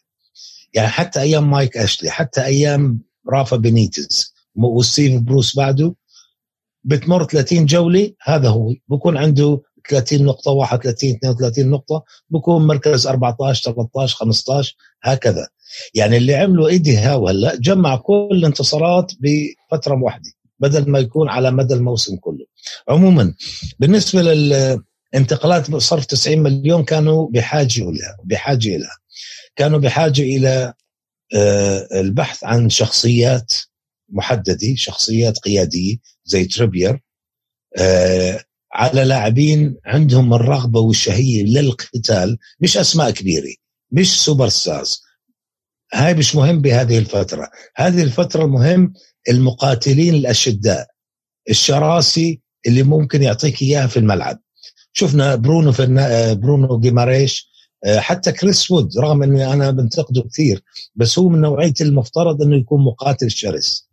يعني 0.74 0.88
حتى 0.88 1.20
أيام 1.20 1.50
مايك 1.50 1.76
أشلي 1.76 2.10
حتى 2.10 2.44
أيام 2.44 3.00
رافا 3.32 3.56
بينيتز 3.56 4.34
وستيف 4.56 5.20
بروس 5.22 5.56
بعده 5.56 5.94
بتمر 6.84 7.24
30 7.24 7.66
جولة 7.66 8.12
هذا 8.22 8.48
هو. 8.48 8.74
بكون 8.88 9.16
عنده 9.16 9.60
30 9.90 10.24
نقطة 10.24 10.50
31 10.50 11.10
32 11.10 11.70
نقطة 11.70 12.04
بكون 12.30 12.66
مركز 12.66 13.06
14 13.06 13.72
13 13.72 14.16
15 14.16 14.76
هكذا. 15.02 15.48
يعني 15.94 16.16
اللي 16.16 16.34
عمله 16.34 16.68
إيدي 16.68 16.96
هاو 16.96 17.28
هلأ 17.28 17.56
جمع 17.56 17.96
كل 17.96 18.28
الانتصارات 18.32 19.12
بفترة 19.20 20.02
واحدة 20.02 20.30
بدل 20.58 20.90
ما 20.90 20.98
يكون 20.98 21.28
على 21.28 21.50
مدى 21.50 21.74
الموسم 21.74 22.16
كله. 22.16 22.46
عموما 22.88 23.34
بالنسبة 23.78 24.22
للانتقالات 24.22 25.74
صرف 25.76 26.04
90 26.04 26.38
مليون 26.38 26.84
كانوا 26.84 27.28
بحاجة 27.30 27.80
لها 27.82 28.16
بحاجة 28.24 28.76
لها 28.76 28.96
كانوا 29.56 29.78
بحاجة 29.78 30.22
إلى 30.22 30.74
البحث 31.94 32.44
عن 32.44 32.70
شخصيات 32.70 33.52
محددة 34.08 34.74
شخصيات 34.76 35.38
قيادية 35.38 35.96
زي 36.24 36.44
تريبير 36.44 37.00
على 38.72 39.04
لاعبين 39.04 39.76
عندهم 39.84 40.34
الرغبة 40.34 40.80
والشهية 40.80 41.42
للقتال 41.44 42.38
مش 42.60 42.76
أسماء 42.76 43.10
كبيرة 43.10 43.54
مش 43.90 44.24
superstars. 44.24 45.02
هاي 45.92 46.14
مش 46.14 46.34
مهم 46.36 46.60
بهذه 46.60 46.98
الفترة. 46.98 47.50
هذه 47.76 48.02
الفترة 48.02 48.44
المهم 48.44 48.92
المقاتلين 49.28 50.14
الأشداء 50.14 50.86
الشراسي 51.50 52.40
اللي 52.66 52.82
ممكن 52.82 53.22
يعطيك 53.22 53.62
إياها 53.62 53.86
في 53.86 53.96
الملعب. 53.96 54.38
شفنا 54.92 55.34
برونو 55.34 55.72
في 55.72 55.86
برونو 56.42 56.80
جيماريش 56.80 57.54
حتى 57.96 58.32
كريس 58.32 58.70
وود 58.70 58.98
رغم 58.98 59.22
إني 59.22 59.52
أنا 59.52 59.70
بنتقده 59.70 60.22
كثير 60.22 60.62
بس 60.94 61.18
هو 61.18 61.28
من 61.28 61.40
نوعية 61.40 61.74
المفترض 61.80 62.42
إنه 62.42 62.56
يكون 62.56 62.84
مقاتل 62.84 63.30
شرس 63.30 63.88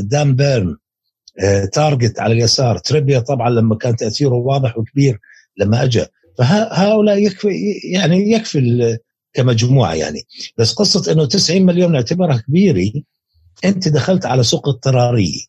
دان 0.00 0.36
بيرن 0.36 0.76
تارجت 1.72 2.20
على 2.20 2.32
اليسار. 2.32 2.78
تريبير 2.78 3.18
طبعا 3.18 3.50
لما 3.50 3.76
كان 3.76 3.96
تأثيره 3.96 4.34
واضح 4.34 4.78
وكبير 4.78 5.18
لما 5.56 5.82
اجى 5.84 6.04
فهؤلاء 6.38 7.18
يكفي 7.18 7.48
يعني 7.92 8.32
يكفي 8.32 8.98
كمجموعة 9.32 9.94
يعني. 9.94 10.22
بس 10.58 10.72
قصة 10.72 11.12
إنه 11.12 11.26
90 11.26 11.62
مليون 11.62 11.92
نعتبرها 11.92 12.36
كبيرة 12.36 12.92
أنت 13.64 13.88
دخلت 13.88 14.26
على 14.26 14.42
سوق 14.42 14.68
اضطرارية. 14.68 15.40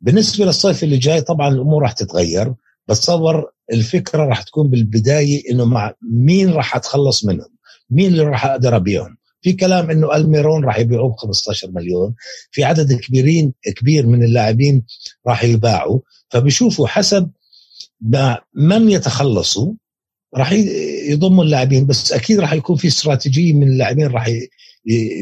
بالنسبة 0.00 0.44
للصيف 0.44 0.84
اللي 0.84 0.96
جاي 0.96 1.20
طبعا 1.20 1.48
الأمور 1.48 1.82
راح 1.82 1.92
تتغير 1.92 2.54
بتصور 2.88 3.50
الفكرة 3.72 4.24
راح 4.24 4.42
تكون 4.42 4.70
بالبداية 4.70 5.50
إنه 5.50 5.64
مع 5.64 5.94
مين 6.02 6.50
راح 6.50 6.76
أتخلص 6.76 7.24
منهم 7.24 7.48
مين 7.90 8.06
اللي 8.06 8.22
راح 8.22 8.46
أقدر 8.46 8.76
أبيعهم. 8.76 9.16
في 9.40 9.52
كلام 9.52 9.90
إنه 9.90 10.16
ألميرون 10.16 10.64
راح 10.64 10.78
يبيعوه 10.78 11.12
ب 11.12 11.16
15 11.16 11.70
مليون 11.70 12.14
في 12.50 12.64
عدد 12.64 12.92
كبيرين 12.92 13.52
كبير 13.76 14.06
من 14.06 14.22
اللاعبين 14.22 14.84
راح 15.26 15.44
يباعوا. 15.44 16.00
فبيشوفوا 16.30 16.86
حسب 16.86 17.30
من 18.54 18.90
يتخلصوا 18.90 19.72
راح 20.36 20.52
يضموا 21.08 21.44
اللاعبين 21.44 21.86
بس 21.86 22.12
أكيد 22.12 22.40
راح 22.40 22.52
يكون 22.52 22.76
في 22.76 22.88
استراتيجية 22.88 23.52
من 23.52 23.68
اللاعبين 23.68 24.06
راح 24.06 24.30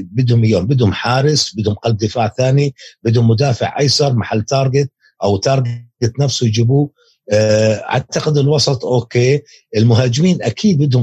بدهم 0.03 0.45
اياهم 0.45 0.67
بدهم 0.67 0.93
حارس 0.93 1.55
بدهم 1.57 1.75
قلب 1.75 1.97
دفاع 1.97 2.29
ثاني 2.29 2.75
بدهم 3.03 3.29
مدافع 3.29 3.79
أيسر 3.81 4.13
محل 4.13 4.43
تارجت 4.43 4.91
أو 5.23 5.37
تارجت 5.37 6.21
نفسه 6.21 6.47
يجيبوه. 6.47 6.91
أعتقد 7.33 8.39
الوسط 8.39 8.85
okay. 8.85 9.43
المهاجمين 9.77 10.43
أكيد 10.43 10.79
بدهم 10.79 11.03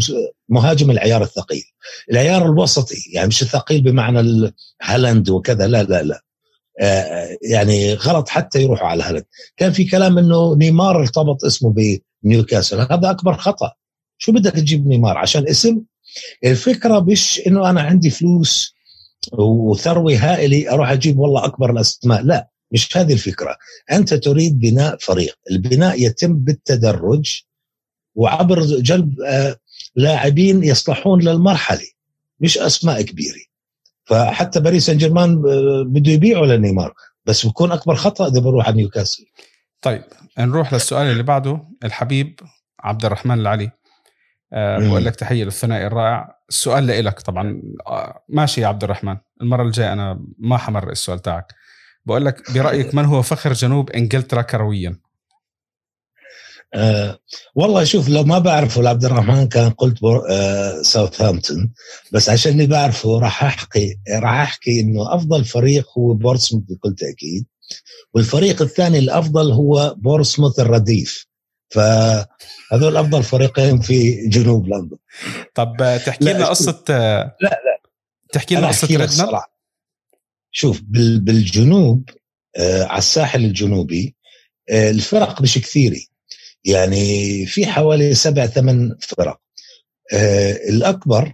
مهاجم 0.49 0.91
العيار 0.91 1.23
الثقيل. 1.23 1.63
العيار 2.11 2.45
الوسطي 2.45 2.97
يعني 3.13 3.27
مش 3.27 3.41
الثقيل 3.41 3.81
بمعنى 3.81 4.53
هالاند 4.81 5.29
وكذا 5.29 5.67
لا 5.67 5.83
لا 5.83 6.03
لا. 6.03 6.23
يعني 7.41 7.93
غلط 7.93 8.29
حتى 8.29 8.61
يروحوا 8.61 8.87
على 8.87 9.03
هالاند. 9.03 9.25
كان 9.57 9.71
في 9.71 9.85
كلام 9.85 10.17
إنه 10.17 10.55
نيمار 10.55 10.99
ارتبط 10.99 11.45
اسمه 11.45 11.75
بنيوكاسل. 12.23 12.79
هذا 12.79 13.09
أكبر 13.09 13.33
خطأ. 13.33 13.71
شو 14.17 14.31
بدك 14.31 14.51
تجيب 14.51 14.87
نيمار؟ 14.87 15.17
عشان 15.17 15.47
اسم 15.47 15.81
الفكرة 16.43 16.99
مش 16.99 17.41
إنه 17.47 17.69
أنا 17.69 17.81
عندي 17.81 18.09
فلوس 18.09 18.75
وثروة 19.33 20.15
هائلة 20.15 20.73
أروح 20.73 20.89
أجيب 20.91 21.19
والله 21.19 21.45
أكبر 21.45 21.71
الأسماء. 21.71 22.21
لا 22.21 22.49
مش 22.71 22.97
هذه 22.97 23.13
الفكرة. 23.13 23.57
أنت 23.91 24.13
تريد 24.13 24.59
بناء 24.59 24.97
فريق. 24.97 25.37
البناء 25.51 26.01
يتم 26.01 26.33
بالتدرج 26.33 27.41
وعبر 28.15 28.61
جلب 28.61 29.15
لاعبين 29.95 30.63
يصلحون 30.63 31.21
للمرحلة 31.21 31.87
مش 32.39 32.57
أسماء 32.57 33.01
كبيرة. 33.01 33.41
فحتى 34.05 34.59
باريس 34.59 34.85
سان 34.85 34.97
جيرمان 34.97 35.41
بده 35.83 36.11
يبيعوا 36.11 36.45
لنيمار. 36.45 36.93
بس 37.25 37.45
بكون 37.45 37.71
أكبر 37.71 37.95
خطأ 37.95 38.27
إذا 38.27 38.39
بروح 38.39 38.67
على 38.67 38.75
نيوكاسل. 38.75 39.25
طيب 39.81 40.03
نروح 40.39 40.73
للسؤال 40.73 41.07
اللي 41.07 41.23
بعده 41.23 41.61
الحبيب 41.83 42.39
عبد 42.79 43.05
الرحمن 43.05 43.39
العلي. 43.39 43.71
بقول 44.53 45.05
لك 45.05 45.15
تحية 45.15 45.43
للثنائي 45.43 45.87
الرائع. 45.87 46.39
السؤال 46.49 46.87
لإلك 46.87 47.19
طبعا. 47.19 47.61
ماشي 48.29 48.61
يا 48.61 48.67
عبد 48.67 48.83
الرحمن. 48.83 49.17
المرة 49.41 49.63
الجاية 49.63 49.93
أنا 49.93 50.25
ما 50.37 50.57
حمر 50.57 50.91
السؤال 50.91 51.19
تاعك. 51.19 51.53
بقول 52.05 52.25
لك 52.25 52.51
برأيك 52.51 52.95
من 52.95 53.05
هو 53.05 53.21
فخر 53.21 53.53
جنوب 53.53 53.89
إنجلترا 53.89 54.41
كرويا؟ 54.41 54.99
أه 56.75 57.19
والله 57.55 57.83
شوف 57.83 58.09
لو 58.09 58.23
ما 58.23 58.39
بعرفه 58.39 58.81
لعبد 58.81 59.05
الرحمن 59.05 59.47
كان 59.47 59.69
قلت 59.69 59.99
أه 60.29 60.81
ساوثهامبتون 60.81 61.73
بس 62.11 62.29
عشاني 62.29 62.67
بعرفه 62.67 63.19
راح 63.19 63.43
أحكي 63.43 63.99
راح 64.21 64.31
أحكي 64.31 64.79
إنه 64.79 65.15
أفضل 65.15 65.45
فريق 65.45 65.87
هو 65.97 66.13
بورسموث 66.13 66.63
بكل 66.63 66.95
تأكيد. 66.95 67.45
والفريق 68.13 68.61
الثاني 68.61 68.99
الأفضل 68.99 69.51
هو 69.51 69.95
بورسموث 69.97 70.59
الرديف. 70.59 71.27
فهذول 71.73 72.97
أفضل 72.97 73.23
فريقين 73.23 73.79
في 73.79 74.27
جنوب 74.27 74.67
لندن. 74.67 74.97
طب 75.55 75.99
تحكي 76.05 76.33
لنا 76.33 76.45
قصه 76.45 76.83
لا 76.89 77.35
لا. 77.41 77.81
تحكي 78.31 78.55
لنا 78.55 78.67
قصة 78.67 78.87
ريدنر 78.87 79.39
شوف 80.51 80.81
بالجنوب 80.83 82.09
آه 82.57 82.83
على 82.83 82.97
الساحل 82.97 83.45
الجنوبي 83.45 84.15
آه 84.69 84.89
الفرق 84.89 85.41
مش 85.41 85.57
كثيرة. 85.57 85.99
يعني 86.65 87.45
في 87.45 87.65
حوالي 87.65 88.15
سبع 88.15 88.45
ثمان 88.45 88.97
فرق. 88.99 89.41
آه 90.13 90.51
الأكبر 90.69 91.33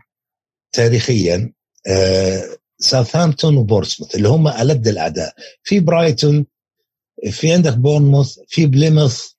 تاريخيا 0.71 1.53
آه 1.87 2.43
ساوثهامبتون 2.79 3.57
وبورسموث 3.57 4.15
اللي 4.15 4.27
هم 4.27 4.47
ألد 4.47 4.87
الأعداء. 4.87 5.33
في 5.63 5.79
برايتون 5.79 6.45
في 7.31 7.53
عندك 7.53 7.77
بورنموث 7.77 8.39
في 8.47 8.65
بليموث 8.65 9.29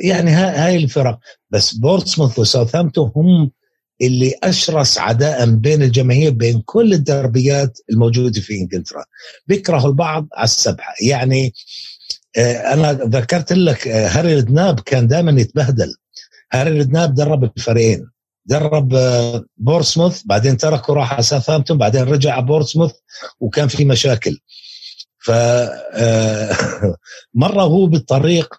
يعني 0.00 0.30
هاي 0.30 0.76
الفرق. 0.76 1.18
بس 1.50 1.74
بورسموث 1.74 2.38
وساوثهامبتون 2.38 3.12
هم 3.16 3.50
اللي 4.02 4.34
أشرس 4.42 4.98
عداء 4.98 5.50
بين 5.50 5.82
الجماهير 5.82 6.30
بين 6.30 6.62
كل 6.66 6.92
الدربيات 6.92 7.78
الموجودة 7.90 8.40
في 8.40 8.54
إنجلترا. 8.54 9.04
بيكرهوا 9.46 9.88
البعض 9.88 10.28
على 10.34 10.44
السبحه 10.44 10.94
يعني 11.02 11.54
آه 12.36 12.74
أنا 12.74 12.92
ذكرت 12.92 13.52
لك 13.52 13.88
آه 13.88 14.08
هاري 14.08 14.36
ردناب 14.36 14.80
كان 14.80 15.06
دائما 15.06 15.40
يتبهدل. 15.40 15.94
هاري 16.52 16.78
ردناب 16.78 17.14
درب 17.14 17.44
الفريقين. 17.44 18.10
درب 18.46 18.94
آه 18.94 19.44
بورسموث 19.56 20.22
بعدين 20.24 20.56
تركه 20.56 20.94
راح 20.94 21.12
على 21.12 21.22
ساوثهامبتون 21.22 21.78
بعدين 21.78 22.02
رجع 22.02 22.32
على 22.34 22.46
بورسموث 22.46 22.92
وكان 23.40 23.68
في 23.68 23.84
مشاكل. 23.84 24.38
ف 25.18 25.30
مرة 27.34 27.62
هو 27.62 27.86
بالطريق 27.86 28.54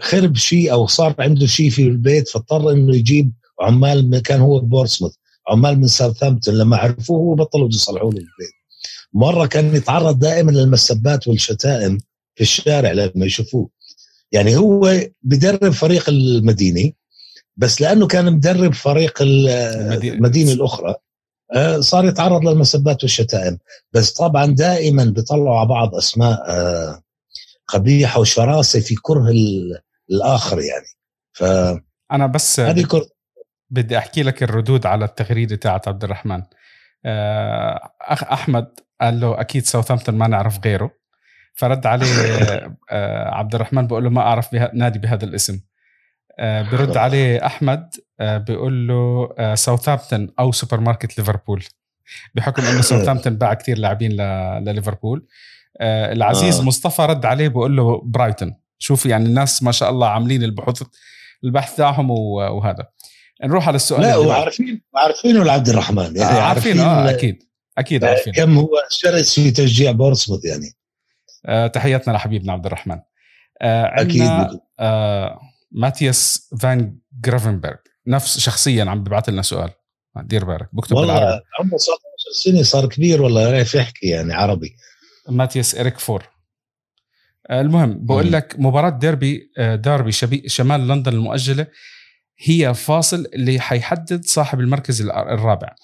خرب 0.00 0.36
شيء 0.36 0.72
أو 0.72 0.86
صار 0.86 1.14
عنده 1.18 1.46
شيء 1.46 1.70
في 1.70 1.82
البيت 1.82 2.28
فاضطر 2.28 2.70
إنه 2.70 2.96
يجيب 2.96 3.32
عمال 3.60 4.10
من 4.10 4.18
كان 4.18 4.40
هو 4.40 4.60
بورسموث 4.60 5.14
عمال 5.48 5.80
من 5.80 5.86
ساوثهامبتون 5.86 6.54
لما 6.54 6.76
عرفوه 6.76 7.18
هو 7.18 7.34
بطلوا 7.34 7.68
يصلحوا 7.68 8.10
له 8.10 8.18
البيت 8.18 8.56
مرة 9.12 9.46
كان 9.46 9.74
يتعرض 9.74 10.18
دائما 10.18 10.50
للمسبات 10.50 11.28
والشتائم 11.28 11.98
في 12.34 12.40
الشارع 12.40 12.92
لما 12.92 13.26
يشوفوه. 13.26 13.68
يعني 14.32 14.56
هو 14.56 15.00
بدرب 15.22 15.70
فريق 15.70 16.08
المدينة 16.08 16.92
بس 17.56 17.80
لأنه 17.80 18.06
كان 18.06 18.32
مدرب 18.32 18.74
فريق 18.74 19.18
المدينة. 19.22 20.52
الأخرى 20.52 20.94
صار 21.78 22.04
يتعرض 22.04 22.48
للمسبات 22.48 23.02
والشتائم. 23.02 23.58
بس 23.92 24.12
طبعا 24.12 24.46
دائما 24.46 25.04
بيطلعوا 25.04 25.58
على 25.58 25.68
بعض 25.68 25.94
أسماء 25.94 26.38
قبيحه 27.68 28.20
وشراسة 28.20 28.80
في 28.80 28.94
كره 29.02 29.30
الآخر 30.10 30.58
يعني. 30.58 30.86
ف 31.32 31.44
أنا 32.12 32.26
بس 32.26 32.60
هذه 32.60 32.84
كره 32.84 33.06
بدي 33.70 33.98
أحكي 33.98 34.22
لك 34.22 34.42
الردود 34.42 34.86
على 34.86 35.04
التغريدة 35.04 35.56
تاعت 35.56 35.88
عبد 35.88 36.04
الرحمن. 36.04 36.42
أخ 38.00 38.24
أحمد 38.24 38.80
قال 39.00 39.20
له 39.20 39.40
أكيد 39.40 39.64
ساوثامبتون 39.64 40.14
ما 40.14 40.26
نعرف 40.26 40.64
غيره. 40.64 40.90
فرد 41.54 41.86
عليه 41.86 42.06
عبد 43.38 43.54
الرحمن 43.54 43.86
بقول 43.86 44.04
له 44.04 44.10
ما 44.10 44.20
أعرف 44.20 44.52
بها 44.52 44.70
نادي 44.74 44.98
بهذا 44.98 45.24
الاسم. 45.24 45.60
برد 46.40 46.96
عليه 46.96 47.46
أحمد 47.46 47.90
بيقول 48.20 48.88
له 48.88 49.34
ساوثامبتون 49.54 50.28
أو 50.38 50.52
سوبر 50.52 50.80
ماركت 50.80 51.18
ليفربول 51.18 51.64
بحكم 52.34 52.62
إنه 52.62 52.80
ساوثامبتون 52.90 53.36
باع 53.36 53.54
كثير 53.54 53.78
لاعبين 53.78 54.12
لليفربول. 54.64 55.26
العزيز 55.80 56.60
آه. 56.60 56.64
مصطفى 56.64 57.02
رد 57.02 57.26
عليه 57.26 57.48
بقول 57.48 57.76
له 57.76 58.02
برايتون. 58.04 58.54
شوف 58.78 59.06
يعني 59.06 59.26
الناس 59.26 59.62
ما 59.62 59.72
شاء 59.72 59.90
الله 59.90 60.08
عاملين 60.08 60.42
البحوث 60.42 60.82
البحث 61.44 61.76
تاعهم 61.76 62.10
وهذا. 62.10 62.86
نروح 63.44 63.68
على 63.68 63.76
السؤال 63.76 64.02
لا 64.02 64.16
وعارفين 64.16 64.82
عارفينه 64.94 65.44
لعبد 65.44 65.68
الرحمن. 65.68 66.16
يعني 66.16 66.38
عارفين 66.38 66.80
آه 66.80 67.10
أكيد. 67.10 67.42
أكيد 67.78 68.04
عارفين 68.04 68.32
كم 68.32 68.58
هو 68.58 68.68
شرس 68.90 69.34
في 69.34 69.50
تشجيع 69.50 69.90
بورسموث 69.90 70.44
يعني؟ 70.44 70.76
آه 71.46 71.66
تحياتنا 71.66 72.12
لحبيبنا 72.12 72.52
عبد 72.52 72.66
الرحمن. 72.66 72.98
آه 73.62 73.92
أكيد. 74.00 74.60
آه 74.80 75.40
ماتياس 75.72 76.50
فان 76.60 76.98
جرافنبرغ. 77.24 77.76
نفس 78.06 78.38
شخصيا 78.38 78.84
عم 78.84 79.04
ببعث 79.04 79.28
لنا 79.28 79.42
سؤال. 79.42 79.70
دير 80.16 80.44
بالك. 80.44 80.68
بكتب 80.72 80.96
والله 80.96 81.14
بالعربي. 81.14 81.42
عمره 81.60 81.76
19 81.76 81.98
سنه 82.44 82.62
صار 82.62 82.88
كبير 82.88 83.22
والله 83.22 83.48
يعرف 83.48 83.74
يحكي 83.74 84.06
يعني 84.06 84.34
عربي. 84.34 84.76
ماتياس 85.28 85.74
إريك 85.74 85.98
فور 85.98 86.36
آه، 87.50 87.60
المهم 87.60 88.06
بقول. 88.06 88.32
لك 88.32 88.56
مباراة 88.58 88.90
ديربي 88.90 89.52
آه، 89.58 89.74
ديربي 89.74 90.12
شبي 90.12 90.48
شمال 90.48 90.88
لندن 90.88 91.12
المؤجلة 91.12 91.66
هي 92.38 92.74
فاصل 92.74 93.26
اللي 93.34 93.60
حيحدد 93.60 94.24
صاحب 94.24 94.60
المركز 94.60 95.02
الرابع 95.02 95.74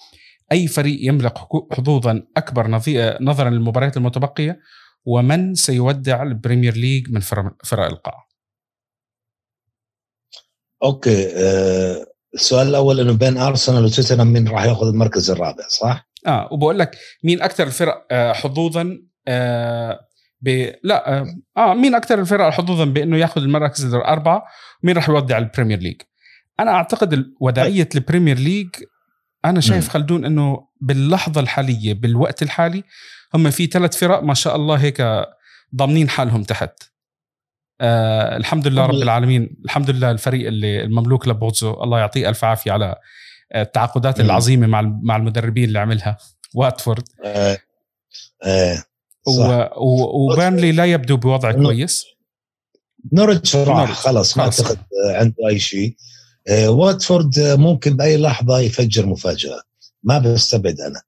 أي 0.51 0.67
فريق 0.67 0.97
يملك 1.01 1.37
حظوظا 1.71 2.23
أكبر 2.37 2.81
آه، 2.87 3.17
نظرا 3.21 3.49
للمباريات 3.49 3.97
المتبقية 3.97 4.59
ومن 5.05 5.55
سيودع 5.55 6.23
البريمير 6.23 6.73
ليج 6.77 7.11
من 7.11 7.19
فرق 7.63 7.85
القاع 7.85 8.27
okay 10.83 11.27
آه 11.35 12.05
السؤال 12.33 12.67
الأول 12.67 12.99
إنه 12.99 13.13
بين 13.13 13.37
أرسنال 13.37 13.85
وتوتنهام 13.85 14.33
مين 14.33 14.47
راح 14.47 14.63
ياخذ 14.65 14.87
المركز 14.87 15.31
الرابع 15.31 15.67
صح؟ 15.67 16.09
آه 16.27 16.49
وبقول 16.51 16.79
لك 16.79 16.97
مين 17.23 17.41
أكثر 17.41 17.67
الفرق 17.67 18.07
حظوظا 18.13 18.99
آه 19.27 19.99
ب... 20.41 20.71
لا 20.83 21.17
آه, 21.19 21.25
آه 21.57 21.73
مين 21.73 21.95
أكثر 21.95 22.19
الفرق 22.19 22.49
حظوظا 22.49 22.85
بأنه 22.85 23.17
يأخذ 23.17 23.41
المراكز 23.41 23.93
الاربعه 23.93 24.43
ومين 24.83 24.95
راح 24.95 25.09
يودع 25.09 25.37
البريمير 25.37 25.79
ليج 25.79 26.01
أنا 26.59 26.71
أعتقد 26.71 27.25
وداعية 27.39 27.89
البريمير 27.95 28.37
ليج 28.39 28.69
أنا 29.45 29.59
شايف. 29.61 29.89
خلدون 29.89 30.25
إنه 30.25 30.67
باللحظة 30.81 31.41
الحالية 31.41 31.93
بالوقت 31.93 32.43
الحالي 32.43 32.83
هم 33.33 33.49
في 33.49 33.65
ثلاث 33.65 33.97
فرق 33.97 34.23
ما 34.23 34.33
شاء 34.33 34.55
الله 34.55 34.75
هيك 34.75 35.25
ضامنين 35.75 36.09
حالهم 36.09 36.43
تحت 36.43 36.83
آه 37.81 38.37
الحمد 38.37 38.67
لله 38.67 38.85
رب 38.85 38.93
طب- 38.93 39.01
العالمين 39.01 39.57
الحمد 39.65 39.89
لله 39.89 40.11
الفريق 40.11 40.47
اللي 40.47 40.83
المملوك 40.83 41.27
لبوتزو 41.27 41.83
الله 41.83 41.99
يعطيه 41.99 42.29
ألف 42.29 42.43
عافية 42.43 42.71
على 42.71 42.95
التعاقدات 43.55 44.19
مم. 44.21 44.25
العظيمة 44.25 44.67
مع 44.67 44.81
مع 44.81 45.15
المدربين 45.15 45.63
اللي 45.63 45.79
عملها 45.79 46.17
واتفورد 46.55 47.03
آه 47.25 47.57
آه. 48.45 48.83
وبيرنلي 49.27 50.71
لا 50.71 50.85
يبدو 50.85 51.17
بوضع 51.17 51.51
كويس. 51.51 52.05
نورتش 53.11 53.55
راح. 53.55 53.93
خلص 53.93 54.37
ما. 54.37 54.43
أعتقد 54.43 54.77
عنده 55.05 55.47
أي 55.49 55.59
شيء. 55.59 55.95
آه 56.47 56.69
واتفورد 56.69 57.39
ممكن 57.39 57.95
باي 57.95 58.17
لحظة 58.17 58.59
يفجر 58.59 59.05
مفاجأة. 59.05 59.61
ما 60.03 60.17
بستبعد 60.17 60.79
أنا. 60.79 61.01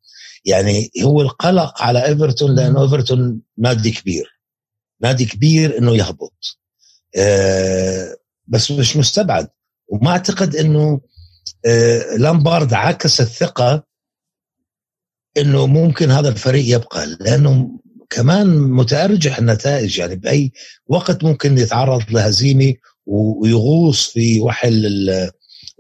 يعني 0.46 0.92
هو 1.04 1.22
القلق 1.22 1.82
على 1.82 2.06
إيفرتون 2.06 2.56
لأنه 2.56 2.84
إيفرتون 2.84 3.42
نادي 3.58 3.92
كبير. 3.92 4.40
نادي 5.02 5.26
كبير 5.26 5.78
إنه 5.78 5.96
يهبط. 5.96 6.58
آه 7.16 8.18
بس 8.48 8.72
مش 8.72 8.98
مستبعد. 8.98 9.48
وما 9.88 10.10
أعتقد 10.12 10.56
إنه 10.56 11.02
آه 11.66 12.16
لامبارد 12.18 12.74
عكس 12.74 13.22
الثقة 13.22 13.84
إنه 15.38 15.68
ممكن 15.68 16.12
هذا 16.12 16.30
الفريق 16.30 16.76
يبقى 16.76 17.06
لأنه 17.20 17.80
كمان 18.10 18.58
متأرجح 18.72 19.38
النتائج 19.38 19.98
يعني 20.00 20.16
بأي 20.16 20.52
وقت 20.88 21.24
ممكن 21.24 21.58
يتعرض 21.58 22.12
لهزيمة 22.12 22.74
ويغوص 23.06 24.10
في 24.10 24.42
وحل 24.42 24.86
ال- 24.86 25.32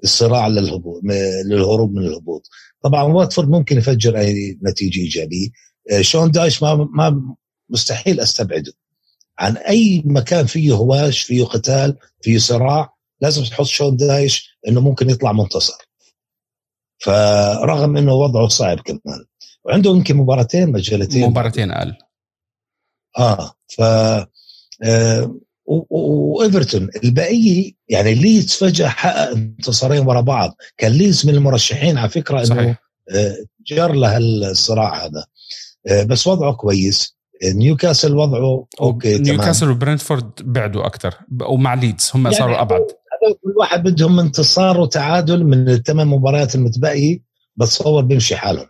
الصراع 0.03 0.47
للهبوط 0.47 1.01
للهروب 1.45 1.93
من 1.93 2.05
الهبوط. 2.05 2.47
طبعا 2.83 3.03
واتفورد 3.03 3.49
ممكن 3.49 3.77
يفجر 3.77 4.17
أي 4.19 4.59
نتيجة 4.63 4.99
إيجابية. 4.99 5.47
آه، 5.91 6.01
شون 6.01 6.31
دايش 6.31 6.63
ما 6.63 6.75
ما 6.93 7.35
مستحيل 7.69 8.19
أستبعده. 8.19 8.73
عن 9.39 9.57
أي 9.57 10.01
مكان 10.05 10.45
فيه 10.45 10.71
هواش 10.75 11.21
فيه 11.21 11.43
قتال 11.43 11.97
فيه 12.21 12.37
صراع 12.37 12.93
لازم 13.21 13.43
تحط 13.43 13.65
شون 13.65 13.95
دايش 13.95 14.57
إنه 14.67 14.81
ممكن 14.81 15.09
يطلع 15.09 15.31
منتصر. 15.31 15.73
فرغم 16.99 17.97
إنه 17.97 18.13
وضعه 18.13 18.47
صعب 18.47 18.79
كمان. 18.79 19.25
وعنده 19.65 19.89
يمكن 19.91 20.17
مباراتين 20.17 20.71
مؤجلتين 20.71 21.29
مباراتين 21.29 21.71
أقل. 21.71 21.93
آه 23.17 23.51
ف 23.67 23.81
آه، 24.83 25.35
وإيفرتون 25.65 26.89
البقيه 27.03 27.71
يعني 27.89 28.13
ليدز 28.13 28.53
فجأة 28.53 28.87
حقق 28.87 29.29
انتصارين 29.29 30.07
ورا 30.07 30.21
بعض. 30.21 30.55
كان 30.77 30.91
ليدز 30.91 31.25
من 31.25 31.35
المرشحين 31.35 31.97
على 31.97 32.09
فكرة 32.09 32.37
إنه 32.37 32.45
صحيح. 32.45 32.83
آه، 33.11 33.35
جر 33.67 33.91
له 33.91 34.17
الصراع 34.17 35.05
هذا. 35.05 35.25
آه، 35.87 36.03
بس 36.03 36.27
وضعه 36.27 36.53
كويس. 36.53 37.15
نيوكاسل 37.43 38.15
وضعه 38.15 38.67
okay 38.81 39.17
نيوكاسل 39.17 39.69
وبرنتفورد 39.69 40.31
بعدوا 40.41 40.85
أكثر 40.85 41.15
ومع 41.41 41.73
ليدز 41.73 42.11
هم 42.15 42.23
يعني 42.23 42.35
صاروا 42.37 42.61
أبعد. 42.61 42.81
كل 43.43 43.53
واحد 43.57 43.83
بدهم 43.83 44.19
انتصار 44.19 44.79
وتعادل 44.79 45.43
من 45.43 45.69
الثمان 45.69 46.07
مباريات 46.07 46.55
المتبقيه 46.55 47.19
بتصور 47.55 48.03
بيمشي 48.03 48.35
حالهم. 48.35 48.67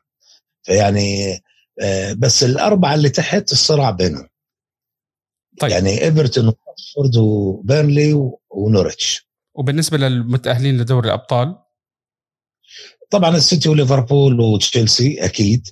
فيعني 0.63 1.39
بس 2.17 2.43
الأربعة 2.43 2.93
اللي 2.93 3.09
تحت 3.09 3.51
الصراع 3.51 3.91
بينهم. 3.91 4.27
طيب. 5.59 5.71
يعني 5.71 6.03
إيفرتون 6.03 6.45
وواتفورد 6.45 7.17
وبيرنلي 7.17 8.13
و- 8.13 8.39
ونورتش. 8.49 9.27
وبالنسبة 9.55 9.97
للمتأهلين 9.97 10.77
لدوري 10.77 11.07
الأبطال؟ 11.07 11.55
طبعا 13.09 13.35
السيتي 13.37 13.69
وليفربول 13.69 14.39
وتشيلسي 14.39 15.25
أكيد. 15.25 15.67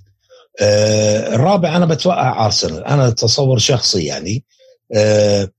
آه 0.61 1.35
الرابع 1.35 1.75
أنا 1.77 1.85
بتوقع 1.85 2.45
أرسنال. 2.45 2.83
أنا 2.85 3.09
تصور 3.09 3.57
شخصي 3.57 4.05
يعني. 4.05 4.45
آه 4.95 5.49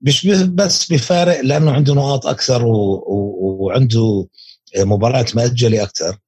مش 0.00 0.26
بس 0.26 0.92
بفارق 0.92 1.40
لأنه 1.40 1.72
عنده 1.72 1.94
نقاط 1.94 2.26
أكثر 2.26 2.62
وعنده 2.66 4.28
مباريات 4.78 5.36
مأجلة 5.36 5.82
أكثر. 5.82 6.18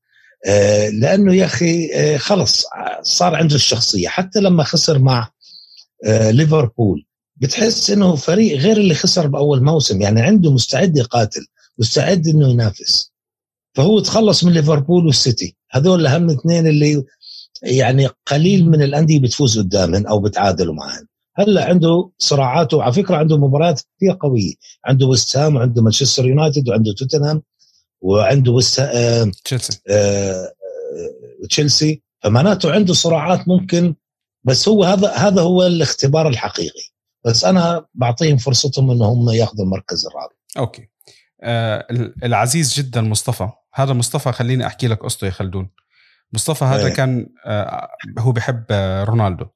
آه 0.47 0.89
لأنه 0.89 1.35
يا 1.35 1.45
أخي 1.45 1.91
آه 1.95 2.17
خلص 2.17 2.67
صار 3.03 3.35
عنده 3.35 3.55
الشخصية. 3.55 4.09
حتى 4.09 4.41
لما 4.41 4.65
خسر 4.65 4.99
مع 4.99 5.29
آه 6.07 6.31
ليفربول 6.31 7.07
بتحس 7.41 7.91
إنه 7.91 8.15
فريق 8.17 8.59
غير 8.59 8.77
اللي 8.77 8.95
خسر 8.95 9.27
بأول 9.27 9.65
موسم 9.65 10.03
يعني 10.03 10.21
عنده 10.21 10.53
مستعد 10.53 10.97
يقاتل 10.97 11.47
مستعد 11.79 12.29
إنه 12.29 12.49
ينافس. 12.49 13.13
فهو 13.75 14.01
تخلص 14.01 14.45
من 14.45 14.53
ليفربول 14.53 15.07
والسيتي 15.07 15.57
هذول 15.71 16.07
أهم 16.07 16.31
اثنين 16.31 16.67
اللي 16.67 17.05
يعني 17.63 18.09
قليل 18.27 18.71
من 18.71 18.83
الأندية 18.83 19.21
بتفوز 19.21 19.59
قدامهم 19.59 20.07
أو 20.07 20.21
بتعادلوا 20.21 20.75
معهم 20.75 21.07
هلأ 21.35 21.65
عنده 21.65 22.11
صراعات 22.19 22.75
وعلى 22.75 22.93
فكرة 22.93 23.17
عنده 23.17 23.37
مباريات 23.37 23.81
كثير 23.97 24.17
قوية. 24.21 24.53
عنده 24.85 25.07
ويست 25.07 25.37
هام 25.37 25.57
وعنده 25.57 25.83
مانشستر 25.83 26.27
يونايتد 26.27 26.69
وعنده 26.69 26.93
توتنهام 26.93 27.43
وعنده 28.01 28.53
ويست 28.53 28.81
آه 28.81 29.31
تشيلسي. 29.45 29.81
آه 29.89 30.33
آه 30.33 31.47
تشيلسي. 31.49 32.03
فمعناته 32.23 32.73
عنده 32.73 32.95
صراعات 32.95 33.49
ممكن 33.49 33.95
بس 34.45 34.69
هو 34.69 34.85
هذا 34.85 35.09
هذا 35.11 35.43
هو 35.43 35.67
الاختبار 35.67 36.29
الحقيقي. 36.29 36.90
بس 37.27 37.45
أنا 37.45 37.87
بعطيهم 37.95 38.37
فرصتهم 38.37 38.91
انه 38.91 39.05
هم 39.05 39.31
ياخذوا 39.31 39.65
المركز 39.65 40.07
الرابع. 40.07 40.35
okay. 40.59 40.89
آه 41.43 41.87
العزيز 42.25 42.75
جدا 42.75 43.01
مصطفى. 43.01 43.49
هذا 43.75 43.93
مصطفى 43.93 44.33
خليني 44.33 44.67
أحكي 44.67 44.87
لك 44.87 44.99
قصته 44.99 45.25
يا 45.25 45.31
خلدون. 45.31 45.71
مصطفى 46.33 46.65
هذا 46.65 46.87
إيه. 46.87 46.95
كان 46.95 47.27
آه 47.47 47.89
هو 48.19 48.33
بحب 48.33 48.65
آه 48.71 49.05
رونالدو. 49.05 49.47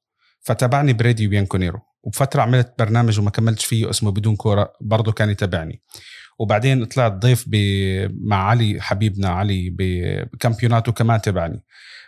فتابعني 0.41 0.93
براديو 0.93 1.29
بيانكونيرو 1.29 1.79
وبفترة 2.03 2.41
عملت 2.41 2.73
برنامج 2.79 3.19
وما 3.19 3.29
كملتش 3.29 3.65
فيه 3.65 3.89
اسمه 3.89 4.11
بدون 4.11 4.35
كورة 4.35 4.73
برضه 4.81 5.11
كان 5.11 5.29
يتابعني. 5.29 5.81
وبعدين 6.39 6.85
طلعت 6.85 7.11
ضيف 7.11 7.45
ب... 7.47 7.55
مع 8.21 8.49
علي 8.49 8.81
حبيبنا 8.81 9.29
علي 9.29 9.69
بكامبيوناتو 9.69 10.91
كمان 10.91 11.21
تبعني 11.21 11.63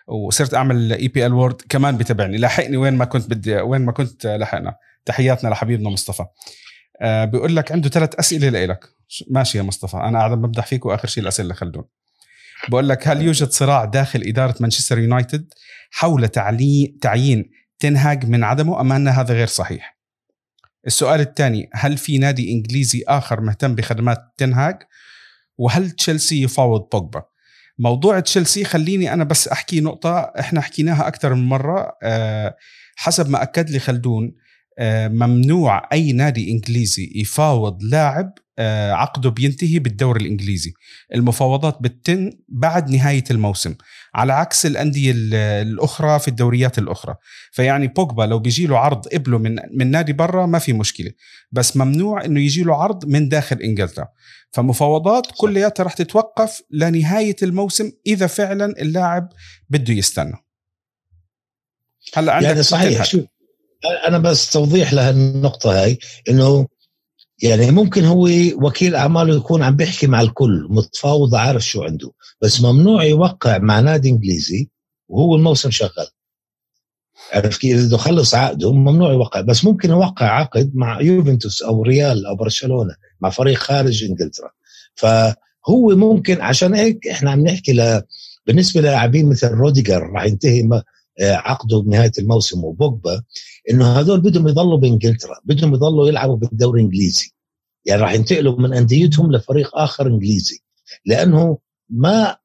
وصرت 0.07 0.53
أعمل 0.53 0.93
EPL 0.93 1.33
World 1.33 1.61
كمان 1.69 1.97
بتابعني. 1.97 2.37
لاحقني 2.37 2.77
وين 2.77 2.93
ما 2.93 3.05
كنت 3.05 3.29
بدي 3.29 3.55
وين 3.55 3.81
ما 3.81 3.91
كنت 3.91 4.27
لحقنا. 4.27 4.75
تحياتنا 5.07 5.49
لحبيبنا 5.49 5.89
مصطفى. 5.89 6.25
آه 7.01 7.25
بيقول 7.25 7.55
لك 7.55 7.71
عنده 7.71 7.89
ثلاث 7.89 8.15
أسئلة 8.15 8.49
لإلك. 8.49 8.85
ماشي 9.29 9.57
يا 9.57 9.63
مصطفى 9.63 9.97
أنا 9.97 10.19
قاعد 10.19 10.31
بمدح 10.31 10.65
فيك 10.65 10.85
وآخر 10.85 11.07
شيء 11.07 11.23
الأسئلة 11.23 11.53
خلدون. 11.53 11.83
بقول 12.69 12.89
لك 12.89 13.07
هل 13.07 13.21
يوجد 13.21 13.49
صراع 13.49 13.85
داخل 13.85 14.21
إدارة 14.25 14.55
مانشستر 14.59 14.99
يونايتد 14.99 15.53
حول 15.91 16.27
تعلي... 16.27 16.97
تعيين 17.01 17.49
تنهاج 17.79 18.25
من 18.25 18.43
عدمه 18.43 18.81
أم 18.81 18.91
أن 18.91 19.07
هذا 19.07 19.33
غير 19.33 19.47
صحيح؟ 19.47 19.97
السؤال 20.87 21.19
الثاني 21.21 21.69
هل 21.73 21.97
في 21.97 22.17
نادي 22.17 22.51
إنجليزي 22.51 23.03
آخر 23.07 23.41
مهتم 23.41 23.75
بخدمات 23.75 24.33
تنهاج؟ 24.37 24.77
وهل 25.57 25.91
تشيلسي 25.91 26.43
يفاوض 26.43 26.89
بوجبا؟ 26.91 27.23
موضوع 27.79 28.19
تشيلسي 28.19 28.63
خليني 28.63 29.13
أنا 29.13 29.23
بس 29.23 29.47
أحكي 29.47 29.81
نقطة 29.81 30.19
إحنا 30.19 30.61
حكيناها 30.61 31.07
أكثر 31.07 31.33
من 31.33 31.47
مرة 31.47 31.97
أه 32.03 32.55
حسب 32.95 33.29
ما 33.29 33.43
أكد 33.43 33.69
لي 33.69 33.79
خلدون 33.79 34.35
ممنوع 35.07 35.89
أي 35.93 36.11
نادي 36.11 36.51
إنجليزي 36.51 37.11
يفاوض 37.15 37.83
لاعب 37.83 38.33
آه، 38.59 38.91
عقده 38.91 39.29
بينتهي 39.29 39.79
بالدوري 39.79 40.21
الإنجليزي. 40.21 40.73
المفاوضات 41.15 41.77
بتتم 41.81 42.29
بعد 42.49 42.89
نهاية 42.89 43.23
الموسم. 43.31 43.75
على 44.15 44.33
عكس 44.33 44.65
الأندية 44.65 45.13
الأخرى 45.61 46.19
في 46.19 46.27
الدوريات 46.27 46.77
الأخرى. 46.77 47.15
فيعني 47.51 47.87
بوجبا 47.87 48.23
لو 48.23 48.39
بيجي 48.39 48.67
له 48.67 48.77
عرض 48.77 49.07
قبله 49.07 49.37
من 49.37 49.55
من 49.73 49.91
نادي 49.91 50.13
برا 50.13 50.45
ما 50.45 50.59
في 50.59 50.73
مشكلة. 50.73 51.11
بس 51.51 51.77
ممنوع 51.77 52.25
إنه 52.25 52.39
يجي 52.39 52.63
له 52.63 52.75
عرض 52.75 53.05
من 53.05 53.29
داخل 53.29 53.55
إنجلترا. 53.55 54.07
فمفاوضات 54.51 55.27
كلياتها 55.37 55.83
رح 55.83 55.93
تتوقف 55.93 56.61
لنهاية 56.71 57.35
الموسم 57.43 57.91
إذا 58.07 58.27
فعلا 58.27 58.65
اللاعب 58.81 59.29
بده 59.69 59.93
يستنى. 59.93 60.35
هلأ 62.13 62.33
عندك 62.33 62.47
يعني 62.47 62.63
صحيح 62.63 63.15
أنا 64.07 64.17
بس 64.17 64.51
توضيح 64.51 64.93
لهالنقطه 64.93 65.83
هاي 65.83 65.99
إنه 66.29 66.67
يعني 67.43 67.71
ممكن 67.71 68.05
هو 68.05 68.29
وكيل 68.55 68.95
أعماله 68.95 69.35
يكون 69.35 69.63
عم 69.63 69.75
بيحكي 69.75 70.07
مع 70.07 70.21
الكل 70.21 70.67
متفاوض 70.69 71.35
عارف 71.35 71.65
شو 71.65 71.83
عنده 71.83 72.11
بس 72.41 72.61
ممنوع 72.61 73.03
يوقع 73.03 73.57
مع 73.57 73.79
نادي 73.79 74.09
إنجليزي 74.09 74.69
وهو 75.09 75.35
الموسم 75.35 75.71
شغال. 75.71 76.07
عرف 77.33 77.57
كيف؟ 77.57 77.77
إذا 77.77 77.97
خلص 77.97 78.35
عقده 78.35 78.73
ممنوع 78.73 79.11
يوقع 79.11 79.41
بس 79.41 79.65
ممكن 79.65 79.89
يوقع 79.89 80.25
عقد 80.25 80.71
مع 80.75 81.01
يوفنتوس 81.01 81.61
أو 81.63 81.83
ريال 81.83 82.25
أو 82.25 82.35
برشلونة 82.35 82.95
مع 83.21 83.29
فريق 83.29 83.57
خارج 83.57 84.03
إنجلترا. 84.03 84.49
فهو 84.95 85.95
ممكن 85.95 86.41
عشان 86.41 86.73
هيك 86.73 87.07
إحنا 87.07 87.31
عم 87.31 87.39
نحكي 87.47 87.73
ل 87.73 88.01
بالنسبة 88.45 88.81
للاعبين 88.81 89.29
مثل 89.29 89.47
روديجر 89.51 90.01
راح 90.03 90.25
ينتهي 90.25 90.83
عقده 91.21 91.81
بنهاية 91.81 92.11
الموسم 92.19 92.63
وبوجبا 92.63 93.23
إنه 93.71 93.99
هذول 93.99 94.21
بدهم 94.21 94.47
يضلوا 94.47 94.77
بإنجلترا 94.77 95.35
بدهم 95.43 95.73
يضلوا 95.73 96.07
يلعبوا 96.07 96.35
بالدوري 96.37 96.81
الإنجليزي. 96.81 97.31
يعني 97.85 98.01
راح 98.01 98.13
ينتقلوا 98.13 98.59
من 98.59 98.73
أنديتهم 98.73 99.31
لفريق 99.31 99.77
آخر 99.77 100.07
إنجليزي. 100.07 100.59
لأنه 101.05 101.57
ما 101.89 102.37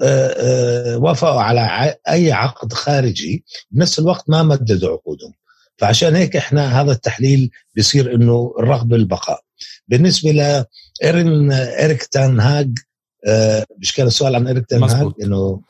آه، 0.00 0.28
آه، 0.36 0.98
وافقوا 0.98 1.40
على 1.40 1.94
أي 2.08 2.32
عقد 2.32 2.72
خارجي 2.72 3.44
بنفس 3.70 3.98
الوقت 3.98 4.30
ما 4.30 4.42
مددوا 4.42 4.90
عقودهم. 4.92 5.32
فعشان 5.78 6.16
هيك 6.16 6.36
إحنا 6.36 6.80
هذا 6.80 6.92
التحليل 6.92 7.50
بيصير 7.74 8.14
إنه 8.14 8.54
الرغبة 8.58 8.96
البقاء 8.96 9.40
بالنسبة 9.88 10.30
لإيريك 10.30 11.52
اريك 11.52 12.04
تان 12.04 12.40
هاج 12.40 12.78
آه، 13.26 13.66
مش 13.78 13.92
كان 13.92 14.06
السؤال 14.06 14.34
عن 14.34 14.48
اريك 14.48 14.66
تان 14.66 14.82
هاج 14.82 15.12
إنه 15.22 15.60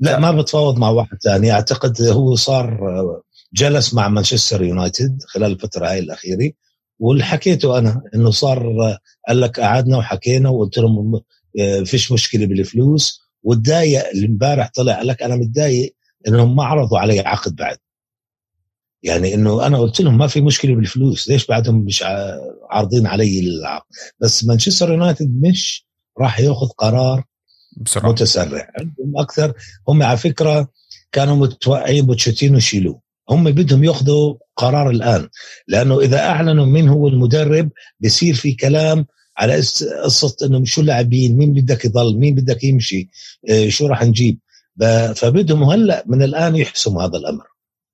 لا 0.00 0.18
ما 0.18 0.32
بتفاوض 0.32 0.78
مع 0.78 0.90
واحد 0.90 1.16
ثاني. 1.22 1.52
أعتقد 1.52 2.02
هو 2.02 2.34
صار 2.34 2.80
جلس 3.52 3.94
مع 3.94 4.08
مانشستر 4.08 4.62
يونايتد 4.62 5.22
خلال 5.26 5.52
الفترة 5.52 5.86
هاي 5.88 5.98
الأخيرة 5.98 6.52
واللي 6.98 7.24
حكيته 7.24 7.78
أنا 7.78 8.02
إنه 8.14 8.30
صار 8.30 8.74
قال 9.28 9.40
لك 9.40 9.60
قعدنا 9.60 9.98
وحكينا 9.98 10.48
وقلت 10.48 10.78
لهم 10.78 11.20
آه، 11.60 11.80
فيش 11.80 12.12
مشكلة 12.12 12.46
بالفلوس. 12.46 13.28
وتضايق 13.42 14.04
امبارح 14.24 14.70
طلع 14.74 14.96
قال 14.96 15.06
لك 15.06 15.22
أنا 15.22 15.36
متضايق 15.36 15.94
إنهم 16.28 16.56
ما 16.56 16.64
عرضوا 16.64 16.98
علي 16.98 17.20
عقد 17.20 17.56
بعد. 17.56 17.78
يعني 19.02 19.34
إنه 19.34 19.66
أنا 19.66 19.78
قلت 19.78 20.00
لهم 20.00 20.18
ما 20.18 20.26
في 20.26 20.40
مشكلة 20.40 20.74
بالفلوس 20.74 21.28
ليش 21.28 21.46
بعدهم 21.46 21.78
مش 21.84 22.04
عارضين 22.70 23.06
علي 23.06 23.40
العقد؟ 23.40 23.86
بس 24.20 24.44
مانشستر 24.44 24.92
يونايتد 24.92 25.40
مش 25.40 25.86
راح 26.20 26.40
ياخذ 26.40 26.66
قرار 26.68 27.24
بسرعة. 27.82 28.10
متسرع. 28.10 28.68
عندهم 28.78 29.18
أكثر. 29.18 29.52
هم 29.88 30.02
على 30.02 30.18
فكرة 30.18 30.68
كانوا 31.12 31.36
متوقعين 31.36 32.06
بوتشيتينو 32.06 32.58
يشيلوه. 32.58 33.00
هم 33.30 33.44
بدهم 33.44 33.84
يأخذوا 33.84 34.34
قرار 34.56 34.90
الآن 34.90 35.28
لأنه 35.68 36.00
إذا 36.00 36.18
أعلنوا 36.18 36.66
مين 36.66 36.88
هو 36.88 37.08
المدرب 37.08 37.70
بصير 38.00 38.34
في 38.34 38.52
كلام 38.52 39.06
على 39.38 39.56
قصة 40.04 40.36
إنه 40.46 40.64
شو 40.64 40.80
اللاعبين 40.80 41.36
مين 41.36 41.52
بدك 41.52 41.84
يضل 41.84 42.16
مين 42.16 42.34
بدك 42.34 42.64
يمشي 42.64 43.08
آه، 43.50 43.68
شو 43.68 43.86
راح 43.86 44.02
نجيب. 44.04 44.38
فبدهم 45.14 45.62
هلأ 45.62 46.04
من 46.06 46.22
الآن 46.22 46.56
يحسموا 46.56 47.02
هذا 47.02 47.16
الأمر. 47.18 47.44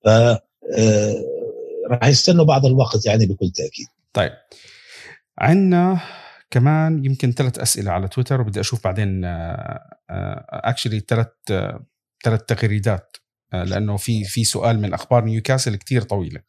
ف 0.05 0.07
آه، 0.07 1.15
راح 1.91 2.07
يستنوا 2.07 2.45
بعض 2.45 2.65
الوقت 2.65 3.05
يعني 3.05 3.25
بكل 3.25 3.49
تأكيد. 3.49 3.87
طيب. 4.13 4.31
عندنا 5.37 6.01
كمان 6.55 7.05
يمكن 7.05 7.31
ثلاث 7.31 7.59
أسئلة 7.59 7.91
على 7.91 8.07
تويتر 8.07 8.41
وبدي 8.41 8.59
أشوف 8.59 8.83
بعدين 8.83 9.21
actually 10.49 10.99
ثلاث 10.99 11.27
ثلاث 12.23 12.41
تغريدات 12.47 13.17
آه، 13.53 13.63
لأنه 13.63 13.97
في 13.97 14.23
في 14.23 14.43
سؤال 14.43 14.81
من 14.81 14.93
أخبار 14.93 15.23
نيوكاسل 15.25 15.75
كتير 15.75 16.01
طويلة. 16.01 16.41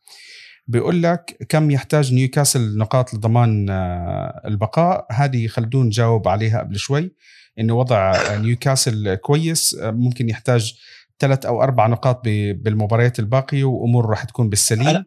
بيقول 0.66 1.02
لك 1.02 1.46
كم 1.48 1.70
يحتاج 1.70 2.14
نيوكاسل 2.14 2.78
نقاط 2.78 3.14
لضمان 3.14 3.70
آه، 3.70 4.42
البقاء؟ 4.44 5.06
هذه 5.12 5.46
خلدون 5.46 5.88
جاوب 5.88 6.28
عليها 6.28 6.58
قبل 6.58 6.76
شوي 6.76 7.14
إنه 7.58 7.74
وضع 7.74 8.36
نيوكاسل 8.36 9.14
كويس 9.14 9.74
آه، 9.74 9.90
ممكن 9.90 10.28
يحتاج 10.28 10.74
ثلاث 11.18 11.46
أو 11.46 11.62
أربع 11.62 11.86
نقاط 11.86 12.20
بالمباريات 12.24 13.18
الباقية 13.18 13.64
وامور 13.64 14.06
راح 14.06 14.24
تكون 14.24 14.48
بالسليم. 14.48 15.04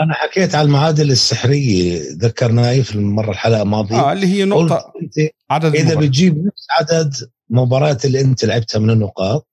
أنا 0.00 0.14
حكيت 0.14 0.54
على 0.54 0.66
المعادله 0.66 1.12
السحرية 1.12 2.02
ذكرناها 2.12 2.82
في 2.82 2.94
المرة 2.94 3.30
الحلقة 3.30 3.62
الماضية. 3.62 3.96
آه 3.96 4.12
اللي 4.12 4.26
هي 4.26 4.44
نقطة 4.44 4.92
أنت 5.02 5.30
عدد 5.50 5.74
إذا 5.74 5.82
المباراة. 5.82 6.06
بتجيب 6.06 6.38
نفس 6.46 6.66
عدد 6.80 7.14
مباريات 7.50 8.04
اللي 8.04 8.20
أنت 8.20 8.44
لعبتها 8.44 8.78
من 8.78 8.90
النقاط 8.90 9.48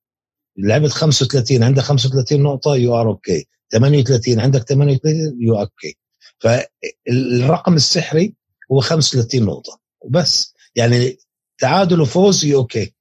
لعبت 0.58 0.90
35 0.90 1.62
عندك 1.62 1.82
35 1.82 2.42
نقطة 2.42 2.76
you 2.76 3.00
are 3.00 3.08
okay 3.08 3.46
38 3.72 4.40
عندك 4.40 4.62
38 4.62 5.36
you 5.40 5.60
okay 5.60 5.96
فالرقم 6.38 7.74
السحري 7.74 8.34
هو 8.72 8.80
35 8.80 9.44
نقطة. 9.44 9.80
وبس 10.00 10.54
يعني 10.76 11.18
تعادل 11.58 12.00
وفوز 12.00 12.44
you 12.44 12.58
okay 12.58 12.94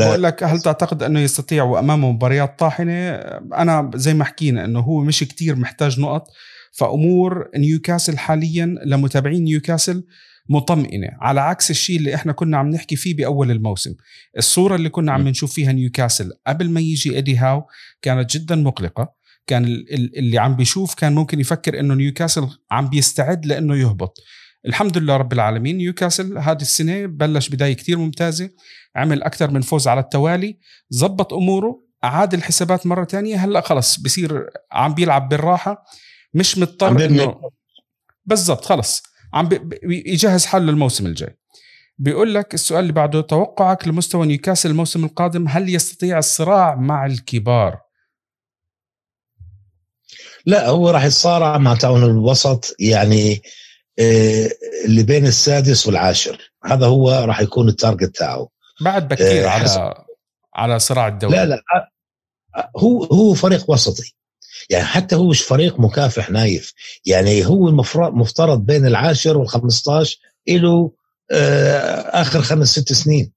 آه 0.00 0.08
بقول 0.08 0.22
لك 0.22 0.44
هل 0.44 0.60
تعتقد 0.60 1.02
أنه 1.02 1.20
يستطيع 1.20 1.62
وامامه 1.62 2.12
مباريات 2.12 2.58
طاحنة؟ 2.58 3.10
أنا 3.54 3.90
زي 3.94 4.14
ما 4.14 4.24
حكينا 4.24 4.64
إنه 4.64 4.80
هو 4.80 5.00
مش 5.00 5.20
كتير 5.20 5.56
محتاج 5.56 6.00
نقط 6.00 6.26
فأمور 6.72 7.50
نيوكاسل 7.56 8.18
حاليا 8.18 8.74
لمتابعين 8.84 9.44
نيوكاسل 9.44 10.04
مطمئنة. 10.48 11.08
على 11.20 11.40
عكس 11.40 11.70
الشيء 11.70 11.96
اللي 11.96 12.14
إحنا 12.14 12.32
كنا 12.32 12.56
عم 12.56 12.70
نحكي 12.70 12.96
فيه 12.96 13.16
بأول 13.16 13.50
الموسم. 13.50 13.94
الصورة 14.38 14.76
اللي 14.76 14.88
كنا 14.88 15.12
عم 15.12 15.28
نشوف 15.28 15.52
فيها 15.52 15.72
نيوكاسل 15.72 16.32
قبل 16.46 16.70
ما 16.70 16.80
يجي 16.80 17.16
ايدي 17.16 17.36
هاو 17.36 17.66
كانت 18.02 18.36
جدا 18.36 18.56
مقلقة. 18.56 19.14
كان 19.46 19.64
اللي 20.16 20.38
عم 20.38 20.56
بيشوف 20.56 20.94
كان 20.94 21.14
ممكن 21.14 21.40
يفكر 21.40 21.80
إنه 21.80 21.94
نيوكاسل 21.94 22.48
عم 22.70 22.88
بيستعد 22.88 23.46
لإنه 23.46 23.76
يهبط. 23.76 24.18
الحمد 24.66 24.98
لله 24.98 25.16
رب 25.16 25.32
العالمين. 25.32 25.76
نيوكاسل 25.76 26.38
هذه 26.38 26.62
السنة 26.62 27.06
بلش 27.06 27.48
بداية 27.48 27.72
كتير 27.72 27.98
ممتازة 27.98 28.50
عمل 28.96 29.22
أكثر 29.22 29.50
من 29.50 29.60
فوز 29.60 29.88
على 29.88 30.00
التوالي 30.00 30.58
زبط 30.90 31.32
أموره 31.32 31.84
أعاد 32.04 32.34
الحسابات 32.34 32.86
مرة 32.86 33.04
تانية 33.04 33.36
هلأ 33.36 33.60
خلص 33.60 34.00
بصير 34.00 34.46
عم 34.72 34.94
بيلعب 34.94 35.28
بالراحة 35.28 35.84
مش 36.34 36.58
مضطر 36.58 37.04
انه 37.04 37.40
بالضبط 38.24 38.64
خلص. 38.64 39.02
عم 39.34 39.48
يجهز 39.82 40.46
حاله 40.46 40.64
للموسم 40.64 41.06
الجاي. 41.06 41.38
بيقول 41.98 42.34
لك 42.34 42.54
السؤال 42.54 42.80
اللي 42.80 42.92
بعده 42.92 43.20
توقعك 43.20 43.88
لمستوى 43.88 44.26
نيوكاسل 44.26 44.70
الموسم 44.70 45.04
القادم 45.04 45.48
هل 45.48 45.74
يستطيع 45.74 46.18
الصراع 46.18 46.74
مع 46.74 47.06
الكبار؟ 47.06 47.80
لا 50.46 50.68
هو 50.68 50.90
راح 50.90 51.04
يتصارع 51.04 51.58
مع 51.58 51.74
تاعون 51.74 52.04
الوسط 52.04 52.76
يعني 52.80 53.32
آه، 53.32 53.40
اللي 53.98 55.02
بين 55.02 55.26
السادس 55.26 55.86
والعاشر. 55.86 56.52
هذا 56.64 56.86
هو 56.86 57.10
راح 57.10 57.40
يكون 57.40 57.68
ال 57.68 57.75
target 57.75 58.16
تاعه. 58.16 58.48
بعد 58.80 59.08
بكثير 59.08 59.46
آه، 59.46 59.48
على 59.48 59.94
على 60.54 60.78
صراع 60.78 61.08
الدوري 61.08 61.36
لا 61.36 61.46
لا 61.46 61.62
آه، 62.56 62.70
هو 62.76 63.04
هو 63.04 63.34
فريق 63.34 63.70
وسطي. 63.70 64.14
يعني 64.70 64.84
حتى 64.84 65.16
هو 65.16 65.28
مش 65.28 65.42
فريق 65.42 65.80
مكافح 65.80 66.30
نايف. 66.30 66.72
يعني 67.06 67.46
هو 67.46 67.70
مفترض 68.10 68.66
بين 68.66 68.86
العاشر 68.86 69.46
وال15 69.46 70.16
له 70.48 70.92
آخر 72.10 72.42
خمس 72.42 72.68
ست 72.68 72.92
سنين. 72.92 73.32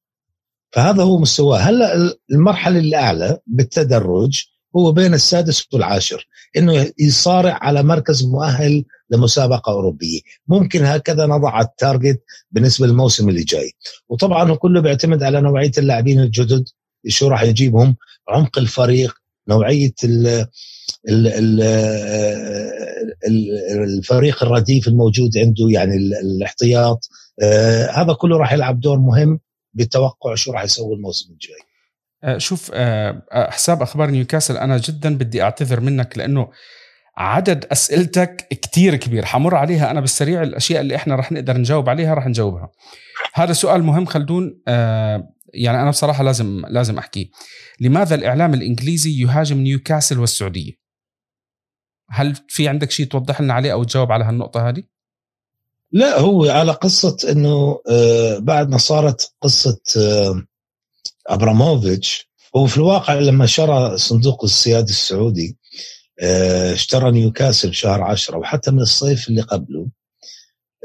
فهذا 0.72 1.04
هو 1.04 1.18
مستواه. 1.18 1.58
هلا 1.58 2.16
المرحلة 2.32 2.80
الأعلى 2.80 3.40
بالتدرج 3.48 4.44
هو 4.78 4.92
بين 4.92 5.14
السادس 5.14 5.66
والعاشر 5.74 6.28
إنه 6.58 6.92
يصارع 7.00 7.60
على 7.62 7.84
مركز 7.84 8.26
مؤهل 8.26 8.86
لمسابقة 9.10 9.72
أوروبية. 9.72 10.20
ممكن 10.48 10.84
هكذا 10.84 11.26
نضع 11.26 11.62
التارجت 11.62 12.24
بالنسبة 12.52 12.88
للموسم 12.88 13.30
اللي 13.30 13.44
جاي. 13.44 13.72
وطبعا 14.10 14.56
كله 14.56 14.82
بيعتمد 14.82 15.24
على 15.24 15.42
نوعية 15.42 15.72
اللاعبين 15.78 16.20
الجدد 16.20 16.66
شو 17.08 17.28
راح 17.28 17.44
يجيبهم؟ 17.44 17.96
عمق 18.30 18.58
الفريق 18.58 19.14
نوعية 19.48 19.94
ال 20.04 20.28
ال 21.10 21.28
ال 21.28 21.62
الفريق 23.84 24.44
الرديف 24.44 24.88
الموجود 24.88 25.38
عنده 25.38 25.68
يعني 25.70 25.96
الاحتياط. 25.96 27.10
آه، 27.42 27.92
هذا 27.92 28.14
كله 28.14 28.38
راح 28.38 28.54
يلعب 28.54 28.80
دور 28.80 29.00
مهم 29.00 29.40
بالتوقع 29.74 30.36
شو 30.36 30.52
راح 30.52 30.64
يسوي 30.64 30.96
الموسم 30.96 31.34
الجاي. 31.34 31.67
شوف 32.38 32.72
آه، 32.74 33.22
حساب 33.32 33.82
أخبار 33.82 34.10
نيوكاسل 34.10 34.58
أنا 34.58 34.78
جدا 34.78 35.18
بدي 35.18 35.42
أعتذر 35.42 35.80
منك 35.80 36.18
لأنه 36.18 36.50
عدد 37.18 37.66
أسئلتك 37.72 38.48
كتير 38.50 38.96
كبير. 38.96 39.26
حمر 39.26 39.56
عليها. 39.56 39.92
أنا 39.92 40.02
بالسريع 40.02 40.44
الأشياء 40.44 40.82
اللي 40.82 40.96
إحنا 40.96 41.16
رح 41.16 41.32
نقدر 41.32 41.58
نجاوب 41.58 41.90
عليها 41.90 42.14
رح 42.14 42.28
نجاوبها. 42.28 42.72
هذا 43.34 43.54
سؤال 43.54 43.84
مهم. 43.84 44.06
خلدون 44.06 44.62
آه 44.68 45.34
يعني 45.54 45.82
أنا 45.82 45.90
بصراحة 45.90 46.24
لازم 46.24 46.66
لازم 46.70 46.98
أحكيه. 46.98 47.30
لماذا 47.80 48.16
الإعلام 48.16 48.54
الإنجليزي 48.54 49.22
يهاجم 49.22 49.58
نيوكاسل 49.58 50.20
والسعودية؟ 50.20 50.72
هل 52.10 52.36
في 52.48 52.68
عندك 52.68 52.92
شيء 52.92 53.06
توضح 53.06 53.42
لنا 53.42 53.54
عليه 53.54 53.74
أو 53.74 53.84
تجاوب 53.84 54.12
على 54.12 54.26
هالنقطة 54.26 54.70
هذه؟ 54.70 54.84
لا 55.92 56.20
هو 56.20 56.46
على 56.46 56.72
قصة 56.72 57.18
إنه 57.32 57.80
آه 57.90 58.38
بعد 58.40 58.70
ما 58.70 58.78
صارت 58.78 59.34
قصة 59.42 59.80
آه 59.98 60.44
أبراموفيتش. 61.28 62.30
هو 62.56 62.68
في 62.68 62.78
الواقع 62.78 63.14
لما 63.14 63.46
شرى 63.46 63.98
صندوق 63.98 64.44
السيادي 64.44 64.92
السعودي 64.92 65.58
آه، 66.20 66.74
اشترى 66.74 67.12
نيوكاسل 67.12 67.74
شهر 67.74 68.02
عشرة 68.04 68.38
وحتى 68.38 68.72
من 68.72 68.80
الصيف 68.80 69.30
اللي 69.30 69.42
قبله 69.42 69.88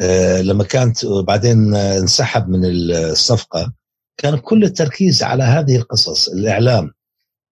آه، 0.01 0.41
لما 0.41 0.65
كانت 0.65 1.07
بعدين 1.07 1.75
انسحب 1.75 2.49
من 2.49 2.61
الصفقة 2.65 3.73
كان 4.17 4.39
كل 4.39 4.65
التركيز 4.65 5.23
على 5.23 5.45
هذه 5.45 5.77
القصص 5.77 6.29
الإعلام 6.29 6.91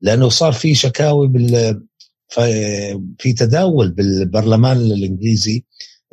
لأنه 0.01 0.29
صار 0.29 0.53
في 0.53 0.75
شكاوي 0.75 1.29
بال 1.29 1.83
في 3.19 3.33
تداول 3.39 3.91
بالبرلمان 3.91 4.77
الإنجليزي 4.77 5.65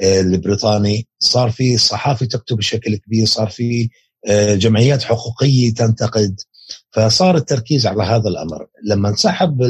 آه، 0.01 0.21
البريطاني 0.21 1.07
صار 1.19 1.51
في 1.51 1.77
صحافي 1.77 2.25
تكتب 2.25 2.57
بشكل 2.57 2.95
كبير 2.95 3.25
صار 3.25 3.49
في 3.49 3.89
جمعيات 4.55 5.03
حقوقية 5.03 5.73
تنتقد. 5.73 6.39
فصار 6.97 7.35
التركيز 7.35 7.87
على 7.87 8.03
هذا 8.03 8.29
الأمر. 8.29 8.67
لما 8.83 9.09
انسحب 9.09 9.61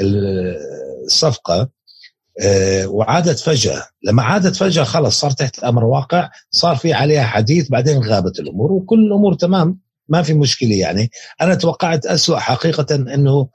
الصفقة 0.00 1.68
آه، 2.40 2.86
وعادت 2.86 3.38
فجأة. 3.38 3.82
لما 4.02 4.22
عادت 4.22 4.56
فجأة 4.56 4.84
خلص 4.84 5.20
صار 5.20 5.30
تحت 5.30 5.58
أمر 5.58 5.84
واقع 5.84 6.30
صار 6.50 6.76
في 6.76 6.92
عليها 6.92 7.24
حديث 7.24 7.68
بعدين 7.68 7.98
غابت 7.98 8.38
الأمور 8.40 8.72
وكل 8.72 9.06
الأمور 9.06 9.34
تمام 9.34 9.78
ما 10.08 10.22
في 10.22 10.34
مشكلة 10.34 10.74
يعني. 10.74 11.10
أنا 11.40 11.54
توقعت 11.54 12.06
أسوأ 12.06 12.38
حقيقة 12.38 12.94
إنه 12.94 13.48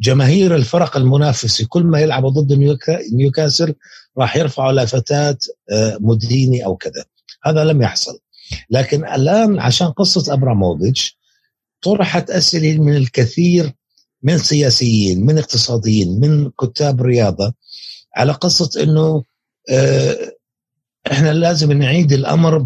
جماهير 0.00 0.54
الفرق 0.54 0.96
المنافسة 0.96 1.66
كل 1.68 1.82
ما 1.84 2.00
يلعبوا 2.00 2.30
ضد 2.30 2.52
نيوكاسل 3.12 3.74
راح 4.18 4.36
يرفعوا 4.36 4.72
لافتات 4.72 5.44
آه، 5.70 5.98
مديني 6.00 6.64
أو 6.64 6.76
كذا. 6.76 7.04
هذا 7.44 7.64
لم 7.64 7.82
يحصل. 7.82 8.18
لكن 8.70 9.08
الآن 9.08 9.58
عشان 9.58 9.86
قصة 9.86 10.34
أبراموفيتش 10.34 11.16
طرحت 11.86 12.30
أسئلة 12.30 12.82
من 12.82 12.96
الكثير 12.96 13.72
من 14.22 14.38
سياسيين 14.38 15.26
من 15.26 15.38
اقتصاديين 15.38 16.20
من 16.20 16.50
كتاب 16.50 17.02
رياضة 17.02 17.54
على 18.16 18.32
قصه 18.32 18.82
إنه 18.82 19.22
آه، 19.70 20.32
إحنا 21.12 21.32
لازم 21.32 21.72
نعيد 21.72 22.12
الأمر 22.12 22.58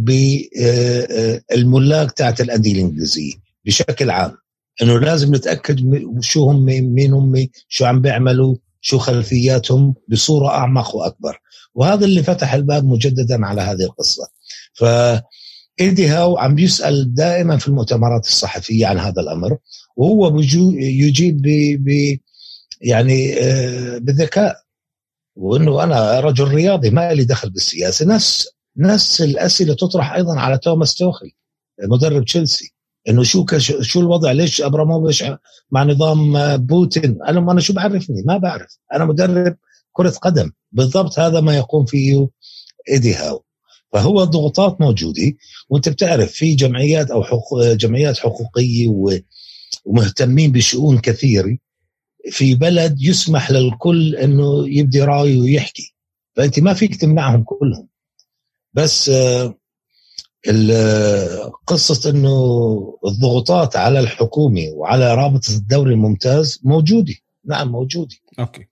بالملاك 1.52 2.12
تاعت 2.12 2.40
الأندية 2.40 2.72
الإنجليزية 2.72 3.32
بشكل 3.64 4.10
عام. 4.10 4.36
إنه 4.82 4.98
لازم 4.98 5.34
نتأكد 5.34 6.02
شو 6.20 6.50
هم 6.50 6.64
مين 6.64 7.12
هم 7.12 7.48
شو 7.68 7.84
عم 7.84 8.00
بيعملوا 8.00 8.56
شو 8.80 8.98
خلفياتهم 8.98 9.94
بصورة 10.08 10.48
أعمق 10.48 10.96
وأكبر. 10.96 11.40
وهذا 11.74 12.04
اللي 12.04 12.22
فتح 12.22 12.54
الباب 12.54 12.84
مجددا 12.84 13.46
على 13.46 13.60
هذه 13.60 13.82
القصة. 13.82 14.28
ف 14.74 14.84
إيدي 15.80 16.06
هاو 16.06 16.38
عم 16.38 16.54
بيسال 16.54 17.14
دائما 17.14 17.56
في 17.56 17.68
المؤتمرات 17.68 18.26
الصحفية 18.26 18.86
عن 18.86 18.98
هذا 18.98 19.20
الأمر 19.22 19.58
وهو 19.96 20.40
يجيب 20.40 21.42
ب 21.84 22.18
يعني 22.80 23.38
آه، 23.38 23.98
بالذكاء. 23.98 24.56
وإنه 25.36 25.82
أنا 25.82 26.20
رجل 26.20 26.48
رياضي 26.48 26.90
ما 26.90 27.12
لي 27.14 27.24
دخل 27.24 27.50
بالسياسة. 27.50 28.06
نفس 28.06 28.48
نفس 28.76 29.22
الأسئلة 29.22 29.74
تطرح 29.74 30.12
أيضا 30.12 30.40
على 30.40 30.58
توماس 30.58 30.94
توخل 30.94 31.30
مدرب 31.82 32.24
تشيلسي. 32.24 32.74
إنه 33.08 33.22
شو 33.22 33.46
شو 33.80 34.00
الوضع؟ 34.00 34.32
ليش 34.32 34.60
أبراموفيتش 34.62 35.24
مع 35.70 35.84
نظام 35.84 36.56
بوتين؟ 36.56 37.18
أنا 37.28 37.52
أنا 37.52 37.60
شو 37.60 37.72
بعرفني؟ 37.72 38.22
ما 38.26 38.36
بعرف. 38.36 38.78
أنا 38.92 39.04
مدرب 39.04 39.56
كرة 39.92 40.10
قدم. 40.10 40.52
بالضبط 40.72 41.18
هذا 41.18 41.40
ما 41.40 41.56
يقوم 41.56 41.84
فيه 41.84 42.28
إيدي 42.90 43.14
هاو. 43.14 43.44
فهو 43.92 44.22
الضغوطات 44.22 44.80
موجودة 44.80 45.32
وأنت 45.68 45.88
بتعرف 45.88 46.32
في 46.32 46.54
جمعيات 46.54 47.10
أو 47.10 47.22
حقوق 47.22 47.64
جمعيات 47.64 48.18
حقوقية 48.18 48.88
ومهتمين 49.84 50.52
بشؤون 50.52 50.98
كثيرة. 50.98 51.58
في 52.30 52.54
بلد 52.54 52.96
يسمح 53.02 53.50
للكل 53.50 54.16
إنه 54.16 54.68
يبدي 54.68 55.02
رأيه 55.02 55.40
ويحكي 55.40 55.94
فأنت 56.36 56.60
ما 56.60 56.74
فيك 56.74 56.96
تمنعهم 56.96 57.42
كلهم. 57.42 57.88
بس 58.74 59.08
آه، 59.08 59.54
قصة 61.66 62.10
إنه 62.10 62.98
الضغوطات 63.06 63.76
على 63.76 64.00
الحكومة 64.00 64.68
وعلى 64.74 65.14
رابطة 65.14 65.50
الدوري 65.50 65.92
الممتاز 65.92 66.60
موجودة. 66.64 67.14
نعم 67.44 67.72
موجودة. 67.72 68.16
okay. 68.38 68.69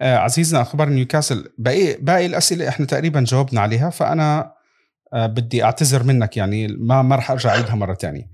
آه 0.00 0.16
عزيزنا 0.16 0.62
أخبار 0.62 0.88
نيوكاسل. 0.88 1.52
باقي 1.58 1.96
باقي 2.00 2.26
الأسئلة 2.26 2.68
إحنا 2.68 2.86
تقريبا 2.86 3.24
جاوبنا 3.26 3.60
عليها 3.60 3.90
فأنا 3.90 4.52
آه 5.14 5.26
بدي 5.26 5.64
أعتذر 5.64 6.02
منك 6.02 6.36
يعني 6.36 6.66
ما 6.66 7.02
ما 7.02 7.16
راح 7.16 7.30
أرجع 7.30 7.50
أعيدها 7.50 7.74
مرة 7.74 7.94
ثانية 7.94 8.30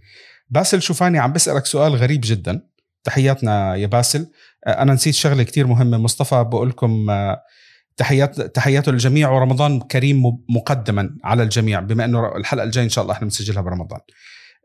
باسل 0.51 0.83
شوفاني 0.83 1.19
عم 1.19 1.33
بسألك 1.33 1.67
سؤال 1.67 1.95
غريب 1.95 2.21
جدا. 2.25 2.61
تحياتنا 3.05 3.75
يا 3.77 3.87
باسل. 3.87 4.27
آه 4.67 4.71
أنا 4.83 4.95
نسيت 4.95 5.15
شغلة 5.15 5.43
كتير 5.43 5.67
مهمة. 5.67 5.99
مصطفى 5.99 6.45
بقول 6.45 6.69
لكم 6.69 7.11
آه 7.11 7.43
تحيات 7.97 8.41
تحياته 8.41 8.93
للجميع 8.93 9.31
ورمضان 9.31 9.81
كريم 9.81 10.23
مقدما 10.49 11.11
على 11.25 11.43
الجميع 11.43 11.81
بما 11.81 12.05
إنه 12.05 12.37
الحلقة 12.37 12.65
الجاية 12.65 12.85
إن 12.85 12.91
شاء 12.91 13.03
الله 13.03 13.15
إحنا 13.15 13.25
بنسجلها 13.25 13.63
برمضان. 13.63 14.01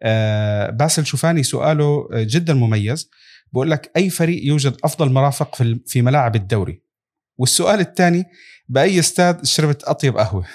آه 0.04 0.70
باسل 0.70 1.06
شوفاني 1.06 1.44
سؤاله 1.44 2.08
جدا 2.14 2.54
مميز. 2.54 3.10
بقول 3.54 3.72
لك 3.72 3.92
أي 3.98 4.10
فريق 4.10 4.46
يوجد 4.46 4.78
أفضل 4.84 5.12
مرافق 5.12 5.56
في 5.86 6.02
ملاعب 6.02 6.36
الدوري؟ 6.36 6.89
والسؤال 7.40 7.80
الثاني 7.80 8.26
بأي 8.70 9.00
استاد 9.00 9.46
شربت 9.46 9.84
أطيب 9.84 10.18
قهوة؟ 10.18 10.46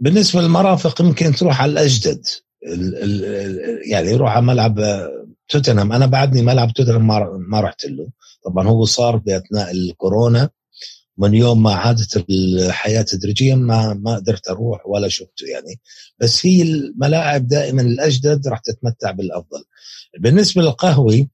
بالنسبة 0.00 0.40
للمرافق 0.40 1.00
يمكن 1.00 1.32
تروح 1.32 1.62
على 1.62 1.72
الأجدد. 1.72 2.26
ال 2.66 2.96
ال 2.96 3.90
يعني 3.90 4.10
يروح 4.10 4.36
على 4.36 4.46
ملعب 4.46 4.80
توتنهام. 5.48 5.92
أنا 5.92 6.06
بعدني 6.06 6.42
ملعب 6.42 6.72
توتنهام 6.72 7.06
ما, 7.50 7.60
رحت 7.60 7.84
له. 7.84 8.08
طبعا 8.44 8.68
هو 8.68 8.84
صار 8.84 9.16
بأثناء 9.16 9.70
الكورونا. 9.70 10.50
من 11.18 11.34
يوم 11.34 11.62
ما 11.62 11.74
عادت 11.74 12.24
الحياة 12.30 13.02
تدريجيا 13.02 13.54
ما 13.54 13.94
ما 13.94 14.14
قدرت 14.14 14.48
أروح 14.48 14.86
ولا 14.86 15.08
شفته 15.08 15.46
يعني. 15.52 15.80
بس 16.18 16.46
هي 16.46 16.62
الملاعب 16.62 17.48
دائما 17.48 17.82
الأجدد 17.82 18.48
راح 18.48 18.58
تتمتع 18.58 19.10
بالأفضل. 19.10 19.64
بالنسبة 20.20 20.62
للقهوة 20.62 21.26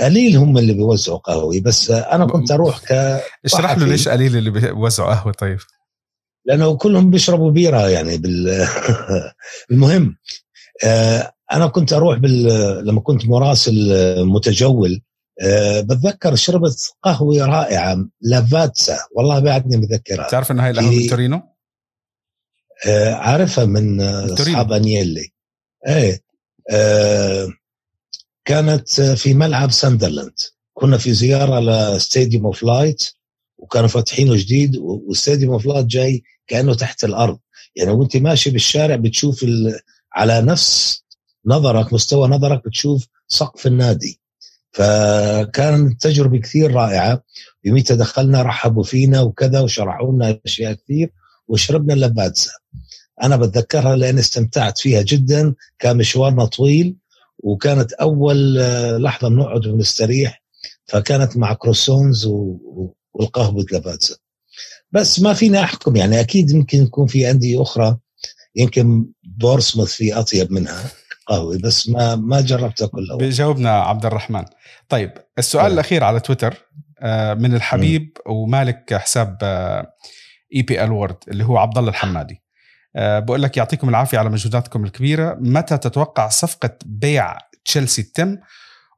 قليل 0.00 0.36
هم 0.36 0.58
اللي 0.58 0.72
بيوزعوا 0.72 1.18
قهوة. 1.18 1.60
بس 1.60 1.90
أنا 1.90 2.26
كنت 2.26 2.50
أروح 2.50 2.78
ك 2.78 2.92
اشرح 3.44 3.78
له 3.78 3.86
ليش 3.86 4.08
قليل 4.08 4.36
اللي 4.36 4.50
بيوزعوا 4.50 5.14
قهوة 5.14 5.32
طيب. 5.32 5.58
لأنه 6.44 6.76
كلهم 6.76 7.10
بيشربوا 7.10 7.50
بيرة 7.50 7.88
يعني 7.88 8.16
بال 8.16 8.66
المهم 9.70 10.16
آه، 10.84 11.32
أنا 11.52 11.66
كنت 11.66 11.92
أروح 11.92 12.18
بال... 12.18 12.44
لما 12.86 13.00
كنت 13.00 13.26
مراسل 13.26 13.94
متجول 14.26 15.02
آه، 15.42 15.80
بتذكر 15.80 16.34
شربت 16.34 16.90
قهوة 17.02 17.46
رائعة 17.46 18.08
لافاتسا. 18.20 18.98
والله 19.16 19.38
بعدني 19.38 19.76
متذكرها 19.76 20.28
تعرف 20.28 20.50
إنها 20.50 20.66
هي 20.66 20.70
القهوة 20.70 20.90
من 20.90 21.06
تورينو؟ 21.06 21.42
عارفها 23.12 23.64
من 23.64 24.00
أصحاب 24.00 24.72
أنيلي. 24.72 25.32
إيه 25.88 26.20
كانت 28.44 29.00
في 29.00 29.34
ملعب 29.34 29.70
ساندرلاند 29.70 30.34
كنا 30.72 30.98
في 30.98 31.12
زيارة 31.12 31.60
ل 31.60 31.71
Stadium 31.71 32.46
of 32.46 32.62
Light 32.62 33.10
وكانوا 33.58 33.88
فاتحينه 33.88 34.36
جديد 34.36 34.76
وال 34.76 34.93
Stadium 34.93 35.52
of 35.52 35.66
Light 35.66 35.86
جاي 35.86 36.22
كأنه 36.46 36.74
تحت 36.74 37.04
الأرض. 37.04 37.38
يعني 37.76 37.90
وأنت 37.90 38.16
ماشي 38.16 38.50
بالشارع 38.50 38.96
بتشوف 38.96 39.46
على 40.12 40.42
نفس 40.42 41.02
نظرك 41.46 41.92
مستوى 41.92 42.28
نظرك 42.28 42.64
بتشوف 42.64 43.06
سقف 43.28 43.66
النادي. 43.66 44.20
فكان 44.72 45.96
تجربة 45.96 46.38
كثير 46.38 46.72
رائعة. 46.74 47.22
يوميتها 47.64 47.94
دخلنا 47.94 48.42
رحبوا 48.42 48.82
فينا 48.84 49.20
وكذا 49.20 49.60
وشرحوا 49.60 50.12
لنا 50.12 50.40
أشياء 50.46 50.72
كثير 50.72 51.12
وشربنا 51.48 51.94
اللباتسا 51.94 52.50
أنا 53.22 53.36
بتذكرها 53.36 53.96
لأن 53.96 54.18
استمتعت 54.18 54.78
فيها 54.78 55.02
جدا 55.02 55.54
كان 55.78 55.96
مشوارنا 55.96 56.44
طويل. 56.44 56.96
وكانت 57.38 57.92
أول 57.92 58.58
آه، 58.58 58.96
لحظة 58.96 59.28
بنقعد 59.28 59.66
ونستريح 59.66 60.42
فكانت 60.86 61.36
مع 61.36 61.52
كروسونز 61.52 62.26
والقهوة 63.14 63.66
لافاتسا 63.72 64.16
بس 64.92 65.20
ما 65.20 65.34
فينا 65.34 65.64
أحكم 65.64 65.96
يعني 65.96 66.20
أكيد 66.20 66.50
يمكن 66.50 66.82
يكون 66.82 67.06
في 67.06 67.30
انديه 67.30 67.62
أخرى 67.62 67.98
يمكن 68.56 69.06
بورسموث 69.24 69.92
في 69.92 70.18
أطيب 70.18 70.52
منها 70.52 70.90
قهوة 71.26 71.58
بس 71.58 71.88
ما 71.88 72.16
ما 72.16 72.40
جربتها 72.40 72.86
كلها 72.86 73.16
بجاوبنا 73.16 73.70
عبد 73.70 74.06
الرحمن. 74.06 74.44
طيب 74.88 75.12
السؤال 75.38 75.64
طيب. 75.64 75.72
الأخير 75.72 76.04
على 76.04 76.20
تويتر 76.20 76.68
آه، 77.00 77.34
من 77.34 77.54
الحبيب 77.54 78.16
ومالك 78.26 78.94
حساب 78.94 79.38
إي 80.54 80.62
بي 80.62 80.84
إل 80.84 80.90
وورد 80.90 81.16
اللي 81.28 81.44
هو 81.44 81.58
عبد 81.58 81.78
الله 81.78 81.90
الحمادي. 81.90 82.43
بقول 82.96 83.42
لك 83.42 83.56
يعطيكم 83.56 83.88
العافية 83.88 84.18
على 84.18 84.30
مجهوداتكم 84.30 84.84
الكبيرة. 84.84 85.36
متى 85.40 85.78
تتوقع 85.78 86.28
صفقة 86.28 86.78
بيع 86.86 87.38
تشيلسي 87.64 88.02
تتم 88.02 88.36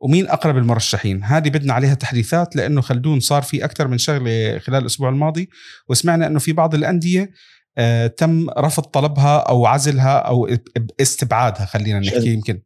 ومين 0.01 0.29
أقرب 0.29 0.57
المرشحين؟ 0.57 1.25
هذه 1.25 1.49
بدنا 1.49 1.75
عليها 1.75 1.95
تحديثات 1.95 2.57
لأنه 2.57 2.81
خلدون 2.81 3.21
صار 3.21 3.43
في 3.43 3.65
أكثر 3.65 3.89
من 3.89 3.99
شغلة 3.99 4.59
خلال 4.59 4.81
الأسبوع 4.81 5.09
الماضي. 5.09 5.49
وسمعنا 5.89 6.27
إنه 6.27 6.39
في 6.39 6.53
بعض 6.53 6.75
الأندية 6.75 7.31
آه 7.79 8.07
تم 8.07 8.51
رفض 8.51 8.83
طلبها 8.83 9.39
أو 9.39 9.67
عزلها 9.67 10.19
أو 10.19 10.57
استبعادها 11.01 11.67
خلينا 11.67 12.01
نحكي 12.01 12.33
يمكن. 12.33 12.63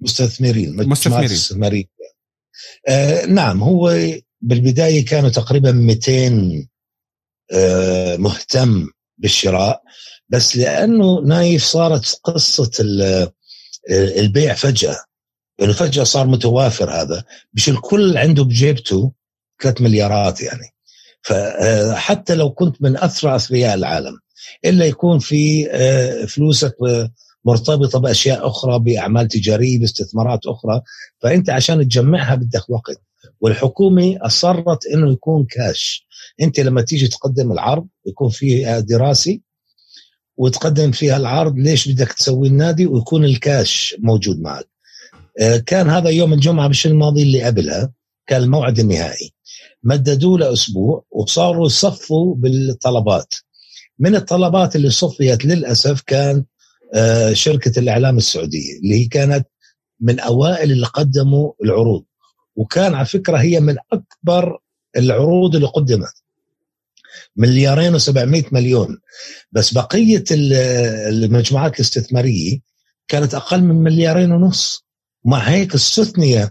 مستثمرين 0.00 0.76
مستثمرين, 0.76 1.24
مستثمرين. 1.24 1.84
آه 2.88 3.26
نعم 3.26 3.62
هو 3.62 3.96
بالبداية 4.40 5.04
كانوا 5.04 5.28
تقريبا 5.28 5.72
200 5.72 6.68
آه 7.52 8.16
مهتم 8.16 8.88
بالشراء. 9.18 9.82
بس 10.30 10.56
لأنه 10.56 11.20
نايف 11.20 11.64
صارت 11.64 12.20
قصة 12.24 12.70
آه، 13.02 13.32
البيع 13.90 14.54
فجأة. 14.54 14.96
لأنه 15.58 15.72
فجأة 15.72 16.04
صار 16.04 16.26
متوافر 16.26 16.90
هذا. 16.90 17.24
مش 17.54 17.68
الكل 17.68 18.18
عنده 18.18 18.44
بجيبته 18.44 19.12
3 19.62 19.84
مليارات 19.84 20.40
يعني. 20.40 20.74
فحتى 21.22 22.34
لو 22.34 22.50
كنت 22.50 22.82
من 22.82 22.96
اثرى 22.96 23.36
أثرياء 23.36 23.74
العالم. 23.74 24.18
إلا 24.64 24.84
يكون 24.86 25.18
في 25.18 25.68
آه، 25.70 26.24
فلوسك 26.24 26.76
مرتبطة 27.44 27.98
بأشياء 27.98 28.46
أخرى 28.46 28.78
بأعمال 28.78 29.28
تجارية 29.28 29.78
باستثمارات 29.78 30.46
أخرى. 30.46 30.80
فأنت 31.22 31.50
عشان 31.50 31.88
تجمعها 31.88 32.34
بدك 32.34 32.70
وقت. 32.70 33.02
والحكومة 33.40 34.18
أصرت 34.20 34.86
إنه 34.86 35.12
يكون 35.12 35.46
كاش 35.50 36.06
أنت 36.40 36.60
لما 36.60 36.82
تيجي 36.82 37.08
تقدم 37.08 37.52
العرض 37.52 37.86
يكون 38.06 38.28
في 38.28 38.82
دراسة 38.88 39.38
وتقدم 40.40 40.90
فيها 40.90 41.16
العرض 41.16 41.58
ليش 41.58 41.88
بدك 41.88 42.12
تسوي 42.12 42.48
النادي 42.48 42.86
ويكون 42.86 43.24
الكاش 43.24 43.96
موجود 43.98 44.40
معك. 44.40 44.68
آه، 45.40 45.56
كان 45.56 45.90
هذا 45.90 46.10
يوم 46.10 46.32
الجمعة 46.32 46.66
بالشهر 46.68 46.92
الماضي 46.92 47.22
اللي 47.22 47.42
قبلها 47.42 47.92
كان 48.26 48.42
الموعد 48.42 48.78
النهائي. 48.78 49.32
مددوا 49.82 50.38
له 50.38 50.52
أسبوع 50.52 51.04
وصاروا 51.10 51.66
يصفوا 51.66 52.34
بالطلبات. 52.34 53.34
من 53.98 54.14
الطلبات 54.14 54.76
اللي 54.76 54.90
صفيت 54.90 55.44
للأسف 55.44 56.00
كان 56.00 56.44
آه، 56.94 57.32
شركة 57.32 57.78
الإعلام 57.78 58.16
السعودية 58.16 58.78
اللي 58.82 58.94
هي 58.94 59.04
كانت 59.04 59.46
من 60.00 60.20
أوائل 60.20 60.72
اللي 60.72 60.86
قدموا 60.86 61.52
العروض. 61.64 62.04
وكان 62.56 62.94
على 62.94 63.06
فكرة 63.06 63.36
هي 63.36 63.60
من 63.60 63.76
أكبر 63.92 64.58
العروض 64.96 65.54
اللي 65.54 65.66
قدمت. 65.66 66.22
مليارين 67.36 67.98
و700 67.98 68.52
مليون. 68.52 68.98
بس 69.52 69.74
بقية 69.74 70.24
المجموعات 70.30 71.74
الاستثمارية 71.74 72.58
كانت 73.08 73.34
أقل 73.34 73.62
من 73.62 73.74
مليارين 73.74 74.32
ونص. 74.32 74.84
مع 75.24 75.38
هيك 75.38 75.74
استثني 75.74 76.50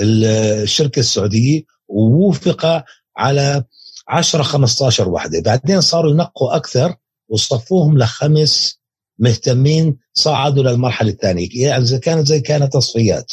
الشركة 0.00 1.00
السعودية 1.00 1.62
ووفق 1.88 2.84
على 3.16 3.64
10 4.08 4.42
15 4.42 5.08
وحدة. 5.08 5.40
بعدين 5.40 5.80
صاروا 5.80 6.12
ينقوا 6.12 6.56
أكثر 6.56 6.94
وصفوهم 7.28 7.98
لخمس 7.98 8.80
مهتمين 9.18 9.98
صعدوا 10.12 10.62
للمرحلة 10.62 11.10
الثانية. 11.10 11.48
يعني 11.54 11.98
كانت 11.98 12.26
زي 12.26 12.40
كانت 12.40 12.72
تصفيات. 12.72 13.32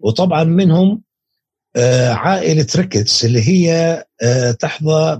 وطبعا 0.00 0.44
منهم 0.44 1.02
آه، 1.76 2.10
عائلة 2.10 2.66
ريكتس 2.76 3.24
اللي 3.24 3.48
هي 3.48 4.04
آه، 4.22 4.50
تحظى 4.50 5.18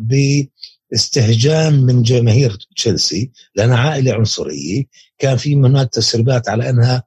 باستهجان 0.93 1.83
من 1.83 2.03
جماهير 2.03 2.59
تشيلسي 2.77 3.31
لانها 3.55 3.77
عائلة 3.79 4.13
عنصرية. 4.13 4.85
كان 5.19 5.37
في 5.37 5.55
هناك 5.55 5.91
تسريبات 5.91 6.49
على 6.49 6.71
أنها 6.71 7.03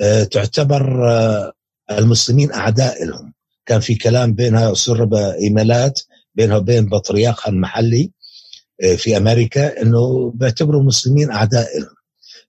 آه، 0.00 0.24
تعتبر 0.24 1.10
آه، 1.10 1.52
المسلمين 1.90 2.52
أعداء 2.52 3.04
لهم. 3.04 3.32
كان 3.66 3.80
في 3.80 3.94
كلام 3.94 4.32
بينها 4.32 4.74
سرب 4.74 5.14
إيميلات 5.14 6.00
بينها 6.34 6.56
وبين 6.56 6.88
بطريركها 6.88 7.48
المحلي 7.48 8.10
آه، 8.82 8.94
في 8.94 9.16
أمريكا 9.16 9.82
إنه 9.82 10.30
بيعتبروا 10.34 10.80
المسلمين 10.80 11.30
أعداء 11.30 11.78
لهم. 11.78 11.94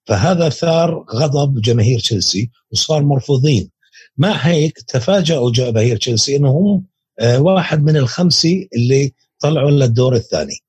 فهذا 0.05 0.49
ثار 0.49 1.05
غضب 1.13 1.61
جماهير 1.61 1.99
تشيلسي 1.99 2.49
وصار 2.71 3.03
مرفوضين. 3.03 3.69
مع 4.17 4.31
هيك 4.31 4.81
تفاجئوا 4.81 5.51
جماهير 5.51 5.97
تشيلسي 5.97 6.35
انهم 6.35 6.85
واحد 7.23 7.83
من 7.83 7.97
الخمسة 7.97 8.67
اللي 8.75 9.13
طلعوا 9.39 9.71
للدور 9.71 10.15
الثاني. 10.15 10.59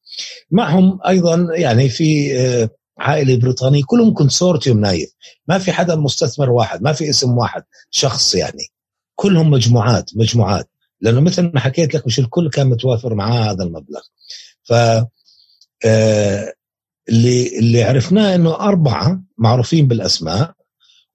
معهم 0.51 0.99
أيضا 1.07 1.49
يعني 1.57 1.89
في 1.89 2.33
عائلة 2.99 3.37
بريطانية 3.37 3.83
كلهم 3.87 4.15
كونسورتيوم 4.15 4.81
نايف 4.81 5.11
ما 5.49 5.59
في 5.59 5.73
حدا 5.73 5.95
مستثمر 5.95 6.51
واحد 6.51 6.83
ما 6.83 6.93
في 6.93 7.11
اسم 7.11 7.39
واحد 7.39 7.63
شخص 7.91 8.35
يعني. 8.35 8.73
كلهم 9.15 9.51
مجموعات 9.51 10.11
مجموعات. 10.17 10.71
لأنه 11.01 11.21
مثل 11.21 11.43
ما 11.55 11.61
حكيت 11.61 11.95
لك 11.95 12.07
مش 12.07 12.19
الكل 12.19 12.51
كان 12.51 12.67
متوافر 12.67 13.15
معاه 13.15 13.53
هذا 13.53 13.65
المبلغ. 13.65 14.01
ف 14.63 14.73
آه، 15.85 16.53
اللي 17.09 17.59
اللي 17.59 17.83
عرفناه 17.83 18.35
إنه 18.35 18.55
أربعة 18.55 19.23
معروفين 19.39 19.89
بالأسماء 19.89 20.53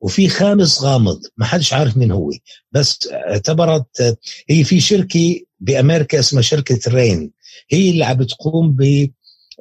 وفي 0.02 0.30
خامس 0.30 0.82
غامض. 0.82 1.22
ما 1.38 1.46
حدش 1.46 1.74
عارف 1.74 1.98
مين 1.98 2.12
هو. 2.12 2.32
بس 2.72 3.10
اعتبرت 3.12 4.18
هي 4.50 4.64
في 4.64 4.80
شركة 4.80 5.40
بأمريكا 5.60 6.20
اسمها 6.20 6.42
شركة 6.42 6.92
رين 6.92 7.32
هي 7.70 7.90
اللي 7.90 8.06
عم 8.06 8.18
بتقوم 8.18 8.76
ب 8.76 9.10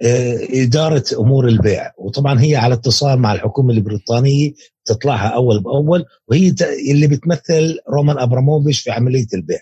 آه، 0.03 0.39
إدارة 0.51 1.05
أمور 1.19 1.49
البيع. 1.49 1.93
وطبعا 1.99 2.41
هي 2.41 2.57
على 2.57 2.75
اتصال 2.75 3.19
مع 3.19 3.33
الحكومة 3.33 3.73
البريطانية 3.73 4.53
تطلعها 4.85 5.29
أول 5.29 5.63
بأول 5.63 6.05
وهي 6.29 6.55
اللي 6.91 7.07
بتمثل 7.07 7.79
رومان 7.89 8.19
أبراموفيش 8.19 8.81
في 8.81 8.91
عملية 8.91 9.27
البيع. 9.35 9.61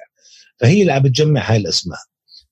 فهي 0.60 0.80
اللي 0.80 0.92
عم 0.92 1.02
بتجمع 1.02 1.50
هاي 1.50 1.56
الأسماء. 1.56 1.98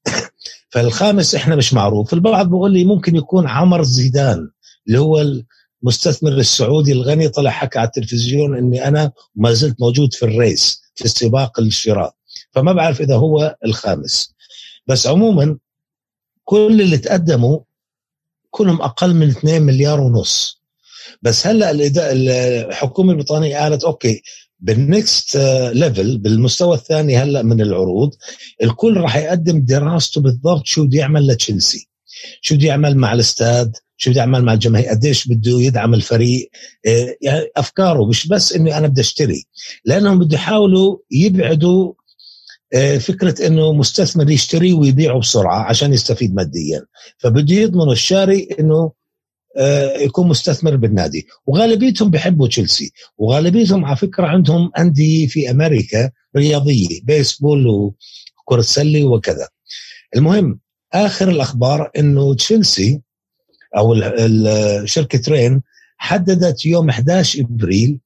فالخامس 0.72 1.34
إحنا 1.34 1.56
مش 1.56 1.74
معروف. 1.74 2.12
البعض 2.12 2.46
بيقول 2.46 2.72
لي 2.72 2.84
ممكن 2.84 3.16
يكون 3.16 3.46
عمر 3.46 3.82
زيدان 3.82 4.50
اللي 4.86 4.98
هو 4.98 5.42
المستثمر 5.82 6.32
السعودي 6.32 6.92
الغني 6.92 7.28
طلع 7.28 7.50
حكى 7.50 7.78
على 7.78 7.86
التلفزيون 7.86 8.56
إني 8.56 8.88
أنا 8.88 9.12
ما 9.36 9.52
زلت 9.52 9.80
موجود 9.80 10.14
في 10.14 10.22
الريس 10.22 10.82
في 10.94 11.08
سباق 11.08 11.60
الشراء. 11.60 12.14
فما 12.50 12.72
بعرف 12.72 13.00
إذا 13.00 13.16
هو 13.16 13.56
الخامس. 13.64 14.34
بس 14.86 15.06
عموما 15.06 15.58
كل 16.44 16.80
اللي 16.80 16.98
تقدموا 16.98 17.60
كلهم 18.50 18.82
أقل 18.82 19.14
من 19.14 19.28
2 19.28 19.62
مليار 19.62 20.00
ونص. 20.00 20.62
بس 21.22 21.46
هلأ 21.46 21.70
الحكومة 22.12 23.10
البريطانية 23.10 23.56
قالت 23.58 23.84
okay 23.84 24.22
بال 24.60 24.86
next 24.86 25.36
level 25.72 26.18
بالمستوى 26.18 26.74
الثاني 26.74 27.16
هلأ 27.16 27.42
من 27.42 27.60
العروض 27.60 28.14
الكل 28.62 28.96
راح 28.96 29.16
يقدم 29.16 29.64
دراسته 29.64 30.20
بالضبط 30.20 30.66
شو 30.66 30.84
بده 30.84 30.98
يعمل 30.98 31.26
لتشيلسي. 31.26 31.88
شو 32.40 32.54
بده 32.54 32.66
يعمل 32.66 32.96
مع 32.96 33.12
الاستاد 33.12 33.76
شو 33.96 34.10
بده 34.10 34.20
يعمل 34.20 34.42
مع 34.42 34.52
الجماهير 34.52 34.88
قديش 34.88 35.28
بده 35.28 35.60
يدعم 35.60 35.94
الفريق. 35.94 36.50
آه، 36.86 37.16
يعني 37.22 37.46
أفكاره 37.56 38.06
مش 38.06 38.28
بس 38.28 38.52
اني 38.52 38.78
أنا 38.78 38.86
بدي 38.88 39.00
أشتري 39.00 39.44
لأنهم 39.84 40.18
بده 40.18 40.34
يحاولوا 40.36 40.98
يبعدوا 41.10 41.92
فكرة 42.98 43.46
إنه 43.46 43.72
مستثمر 43.72 44.30
يشتري 44.30 44.72
ويبيعه 44.72 45.18
بسرعة 45.18 45.62
عشان 45.62 45.92
يستفيد 45.92 46.34
ماديا. 46.34 46.86
فبده 47.18 47.54
يضمن 47.54 47.92
الشاري 47.92 48.48
إنه 48.60 48.92
آه، 49.56 49.96
يكون 49.98 50.28
مستثمر 50.28 50.76
بالنادي. 50.76 51.26
وغالبيتهم 51.46 52.10
بيحبوا 52.10 52.48
تشيلسي. 52.48 52.92
وغالبيتهم 53.18 53.84
على 53.84 53.96
فكرة 53.96 54.26
عندهم 54.26 54.70
أندية 54.78 55.26
في 55.26 55.50
أمريكا 55.50 56.10
رياضية 56.36 57.00
بيسبول 57.04 57.66
وكرة 57.66 58.60
سله 58.60 59.04
وكذا. 59.04 59.48
المهم 60.16 60.60
آخر 60.92 61.28
الأخبار 61.28 61.90
إنه 61.98 62.34
تشيلسي 62.34 63.00
أو 63.76 63.94
شركة 64.84 65.32
رين 65.32 65.62
حددت 65.96 66.66
يوم 66.66 66.88
11 66.88 67.40
إبريل 67.40 68.00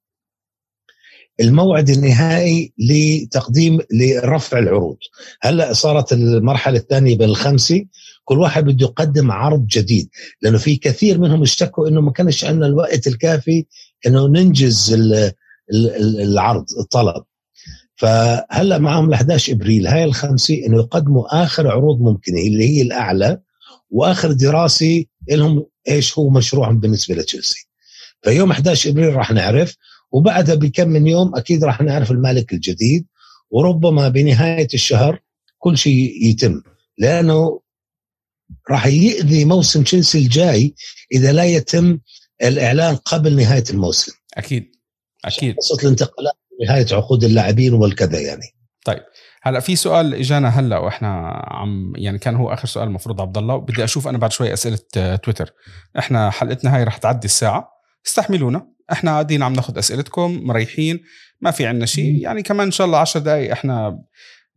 الموعد 1.39 1.89
النهائي 1.89 2.73
لتقديم 2.77 3.79
لرفع 3.91 4.59
العروض. 4.59 4.97
هلأ 5.41 5.73
صارت 5.73 6.13
المرحلة 6.13 6.77
الثانية 6.77 7.17
بالخمسه 7.17 7.85
كل 8.23 8.39
واحد 8.39 8.65
بده 8.65 8.85
يقدم 8.85 9.31
عرض 9.31 9.67
جديد 9.67 10.09
لأنه 10.41 10.57
في 10.57 10.75
كثير 10.75 11.17
منهم 11.19 11.41
اشتكوا 11.41 11.87
إنه 11.87 12.01
ما 12.01 12.11
كانش 12.11 12.45
عندنا 12.45 12.65
الوقت 12.65 13.07
الكافي 13.07 13.65
إنه 14.07 14.27
ننجز 14.27 14.95
العرض 16.19 16.65
الطلب. 16.79 17.23
فهلأ 17.95 18.77
معهم 18.77 19.09
ل 19.09 19.13
11 19.13 19.53
إبريل. 19.53 19.87
هاي 19.87 20.03
الخمسة 20.03 20.65
إنه 20.65 20.77
يقدموا 20.77 21.43
آخر 21.43 21.67
عروض 21.67 22.01
ممكنة 22.01 22.39
اللي 22.39 22.77
هي 22.77 22.81
الأعلى 22.81 23.39
وآخر 23.89 24.31
دراسة 24.31 25.05
لهم 25.29 25.65
إيش 25.89 26.17
هو 26.19 26.29
مشروعهم 26.29 26.79
بالنسبة 26.79 27.15
لتشيلسي. 27.15 27.67
فيوم 28.21 28.51
11 28.51 28.89
إبريل 28.89 29.15
راح 29.15 29.31
نعرف 29.31 29.75
وبعدها 30.11 30.55
بكم 30.55 30.89
من 30.89 31.07
يوم 31.07 31.35
أكيد 31.35 31.63
راح 31.63 31.81
نعرف 31.81 32.11
المالك 32.11 32.53
الجديد 32.53 33.05
وربما 33.49 34.09
بنهاية 34.09 34.67
الشهر 34.73 35.19
كل 35.57 35.77
شيء 35.77 36.25
يتم 36.25 36.61
لأنه 36.97 37.61
راح 38.71 38.87
يؤذي 38.87 39.45
موسم 39.45 39.83
تشيلسي 39.83 40.17
الجاي 40.17 40.75
إذا 41.11 41.31
لا 41.31 41.43
يتم 41.43 41.99
الإعلان 42.43 42.95
قبل 42.95 43.35
نهاية 43.35 43.63
الموسم. 43.69 44.11
أكيد 44.33 44.71
أكيد. 45.25 45.55
قصه 45.55 45.83
الانتقالات 45.83 46.33
نهايه 46.65 46.85
عقود 46.91 47.23
اللاعبين 47.23 47.73
والكذا 47.73 48.19
يعني. 48.19 48.55
طيب 48.85 49.03
هلا 49.41 49.59
في 49.59 49.75
سؤال 49.75 50.13
إجانا 50.13 50.49
هلا 50.49 50.77
وإحنا 50.77 51.41
عم 51.47 51.93
يعني 51.95 52.19
كان 52.19 52.35
هو 52.35 52.53
آخر 52.53 52.67
سؤال 52.67 52.87
المفروض 52.87 53.21
عبد 53.21 53.37
الله 53.37 53.57
بدي 53.57 53.83
أشوف 53.83 54.07
أنا 54.07 54.17
بعد 54.17 54.31
شوي 54.31 54.53
أسئلة 54.53 55.15
تويتر. 55.15 55.53
إحنا 55.99 56.29
حلقتنا 56.29 56.75
هاي 56.75 56.83
رح 56.83 56.97
تعدي 56.97 57.25
الساعة 57.25 57.71
استحملونا. 58.07 58.76
إحنا 58.91 59.11
قاعدين 59.11 59.43
عم 59.43 59.53
ناخذ 59.53 59.77
أسئلتكم 59.77 60.41
مريحين 60.43 61.03
ما 61.41 61.51
في 61.51 61.65
عندنا 61.65 61.85
شيء. 61.85 62.21
يعني 62.21 62.43
كمان 62.43 62.67
إن 62.67 62.71
شاء 62.71 62.87
الله 62.87 62.97
10 62.97 63.19
دقائق 63.19 63.51
إحنا 63.51 64.03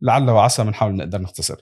لعل 0.01 0.29
وعسى 0.29 0.63
بنحاول 0.63 0.95
نقدر 0.95 1.21
نختصر. 1.21 1.55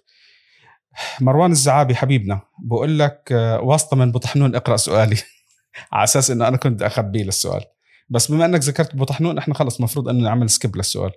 مروان 1.21 1.51
الزعابي 1.51 1.95
حبيبنا 1.95 2.41
بقول 2.63 2.99
لك 2.99 3.29
آه، 3.31 3.61
واسطة 3.61 3.97
من 3.97 4.11
بطحنون 4.11 4.55
اقرأ 4.55 4.77
سؤالي. 4.77 5.17
على 5.93 6.03
أساس 6.03 6.31
إنه 6.31 6.47
أنا 6.47 6.57
كنت 6.57 6.81
اخبيه 6.81 7.23
للسؤال. 7.23 7.61
بس 8.09 8.31
بما 8.31 8.45
إنك 8.45 8.59
ذكرت 8.59 8.95
بطحنون 8.95 9.37
إحنا 9.37 9.53
خلص 9.53 9.77
المفروض 9.77 10.09
إنه 10.09 10.23
نعمل 10.23 10.49
سكيب 10.49 10.75
للسؤال. 10.75 11.11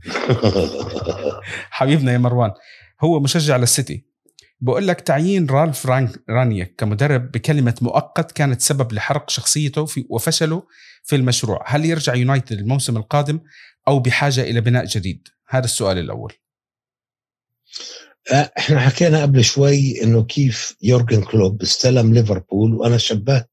حبيبنا 1.70 2.12
يا 2.12 2.18
مروان 2.18 2.50
هو 3.00 3.20
مشجع 3.20 3.56
للسيتي. 3.56 4.09
بقول 4.62 4.88
لك 4.88 5.00
تعيين 5.00 5.46
رالف 5.46 5.86
رانيك 6.30 6.74
كمدرب 6.78 7.32
بكلمة 7.32 7.74
مؤقت 7.80 8.32
كانت 8.32 8.60
سبب 8.60 8.92
لحرق 8.92 9.30
شخصيته 9.30 9.86
في 9.86 10.06
وفشله 10.08 10.62
في 11.04 11.16
المشروع. 11.16 11.64
هل 11.66 11.84
يرجع 11.84 12.14
يونايتد 12.14 12.58
الموسم 12.58 12.96
القادم 12.96 13.40
أو 13.88 14.00
بحاجة 14.00 14.40
إلى 14.40 14.60
بناء 14.60 14.84
جديد؟ 14.84 15.28
هذا 15.48 15.64
السؤال 15.64 15.98
الأول. 15.98 16.32
أه، 18.32 18.52
إحنا 18.58 18.80
حكينا 18.80 19.22
قبل 19.22 19.44
شوي 19.44 20.02
إنه 20.02 20.24
كيف 20.24 20.76
يورجن 20.82 21.22
كلوب 21.22 21.62
استلم 21.62 22.14
ليفربول 22.14 22.74
وأنا 22.74 22.98
شبهت 22.98 23.50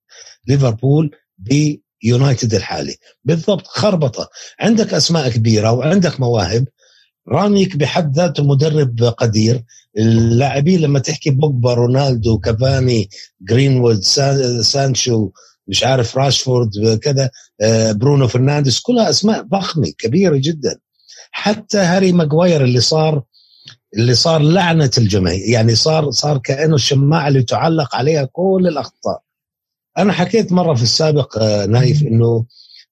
ليفربول 0.48 1.16
بيونايتد 1.38 2.54
الحالي. 2.54 2.96
بالضبط 3.24 3.68
خربطة. 3.68 4.30
عندك 4.60 4.94
أسماء 4.94 5.30
كبيرة 5.30 5.72
وعندك 5.72 6.20
مواهب 6.20 6.68
رانيك 7.30 7.76
بحد 7.76 8.16
ذاته 8.16 8.44
مدرب 8.44 9.04
قدير. 9.04 9.64
اللاعبين 9.98 10.82
لما 10.82 11.00
تحكي 11.00 11.30
بوجبا 11.30 11.74
رونالدو 11.74 12.38
كافاني 12.40 13.10
جرينوود 13.42 14.00
سانشو 14.62 15.30
مش 15.68 15.84
عارف 15.84 16.18
راشفورد 16.18 17.00
كذا 17.02 17.30
أه، 17.62 17.92
برونو 17.92 18.28
فرنانديز 18.28 18.80
كلها 18.80 19.10
أسماء 19.10 19.42
ضخمة 19.42 19.92
كبيرة 19.98 20.38
جدا. 20.38 20.80
حتى 21.32 21.78
هاري 21.78 22.12
ماجواير 22.12 22.64
اللي 22.64 22.82
صار 22.82 23.24
اللي 23.98 24.16
صار 24.16 24.42
لعنة 24.42 24.92
الجماهير 24.98 25.50
يعني 25.50 25.76
صار 25.76 26.12
صار 26.12 26.38
كأنه 26.38 26.76
الشماعة 26.76 27.28
اللي 27.28 27.44
تعلق 27.44 27.96
عليها 27.96 28.30
كل 28.32 28.68
الأخطاء. 28.68 29.22
أنا 29.98 30.14
حكيت 30.14 30.52
مرة 30.52 30.74
في 30.74 30.84
السابق 30.84 31.38
آه، 31.38 31.66
نايف 31.66 32.02
إنه 32.02 32.46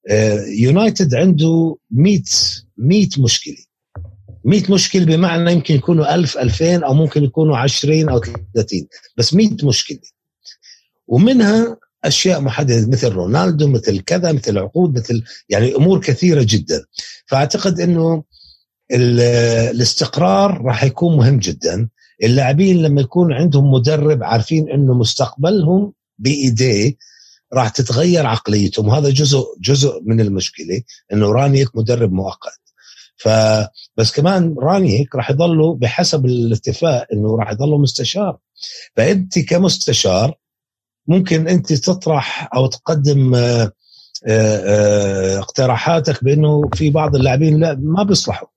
آه، 0.09 0.45
يونايتد 0.59 1.15
عنده 1.15 1.75
100 1.91 2.21
100 2.77 3.09
مشكلة. 3.19 3.64
100 4.45 4.63
مشكله 4.69 5.05
بمعنى 5.05 5.51
يمكن 5.51 5.75
يكونوا 5.75 6.15
1000 6.15 6.37
2000 6.37 6.85
أو 6.85 6.93
ممكن 6.93 7.23
يكونوا 7.23 7.57
20 7.57 8.09
أو 8.09 8.21
30 8.53 8.87
بس 9.17 9.33
100 9.33 9.49
مشكله 9.63 9.99
ومنها 11.07 11.77
أشياء 12.03 12.41
محددة 12.41 12.87
مثل 12.87 13.11
رونالدو 13.11 13.67
مثل 13.67 13.99
كذا 13.99 14.31
مثل 14.31 14.57
عقود 14.57 14.97
مثل 14.97 15.23
يعني 15.49 15.75
أمور 15.75 15.99
كثيرة 16.01 16.45
جدا. 16.49 16.85
فأعتقد 17.25 17.79
إنه 17.79 18.23
الاستقرار 18.91 20.61
راح 20.61 20.83
يكون 20.83 21.17
مهم 21.17 21.39
جدا. 21.39 21.89
اللاعبين 22.23 22.81
لما 22.81 23.01
يكون 23.01 23.33
عندهم 23.33 23.71
مدرب 23.71 24.23
عارفين 24.23 24.69
إنه 24.69 24.93
مستقبلهم 24.93 25.93
بإيديه 26.19 26.95
راح 27.53 27.69
تتغير 27.69 28.25
عقليتهم. 28.25 28.87
وهذا 28.87 29.09
جزء 29.09 29.45
جزء 29.61 30.01
من 30.03 30.21
المشكلة 30.21 30.81
إنه 31.13 31.31
رانيك 31.31 31.75
مدرب 31.75 32.13
مؤقت. 32.13 32.64
فبس 33.17 34.11
كمان 34.15 34.55
رانيك 34.59 35.15
راح 35.15 35.29
يضلوا 35.31 35.75
بحسب 35.75 36.25
الاتفاق 36.25 37.07
انه 37.13 37.37
راح 37.37 37.51
يضلوا 37.51 37.79
مستشار. 37.79 38.37
فانت 38.95 39.39
كمستشار 39.39 40.37
ممكن 41.07 41.47
انت 41.47 41.73
تطرح 41.73 42.49
أو 42.55 42.67
تقدم 42.67 43.35
آه، 43.35 43.71
آه، 44.27 44.57
آه، 44.65 45.39
اقتراحاتك 45.39 46.23
بانه 46.23 46.69
في 46.73 46.89
بعض 46.89 47.15
اللاعبين 47.15 47.59
لا 47.59 47.75
ما 47.81 48.03
بيصلحوا. 48.03 48.47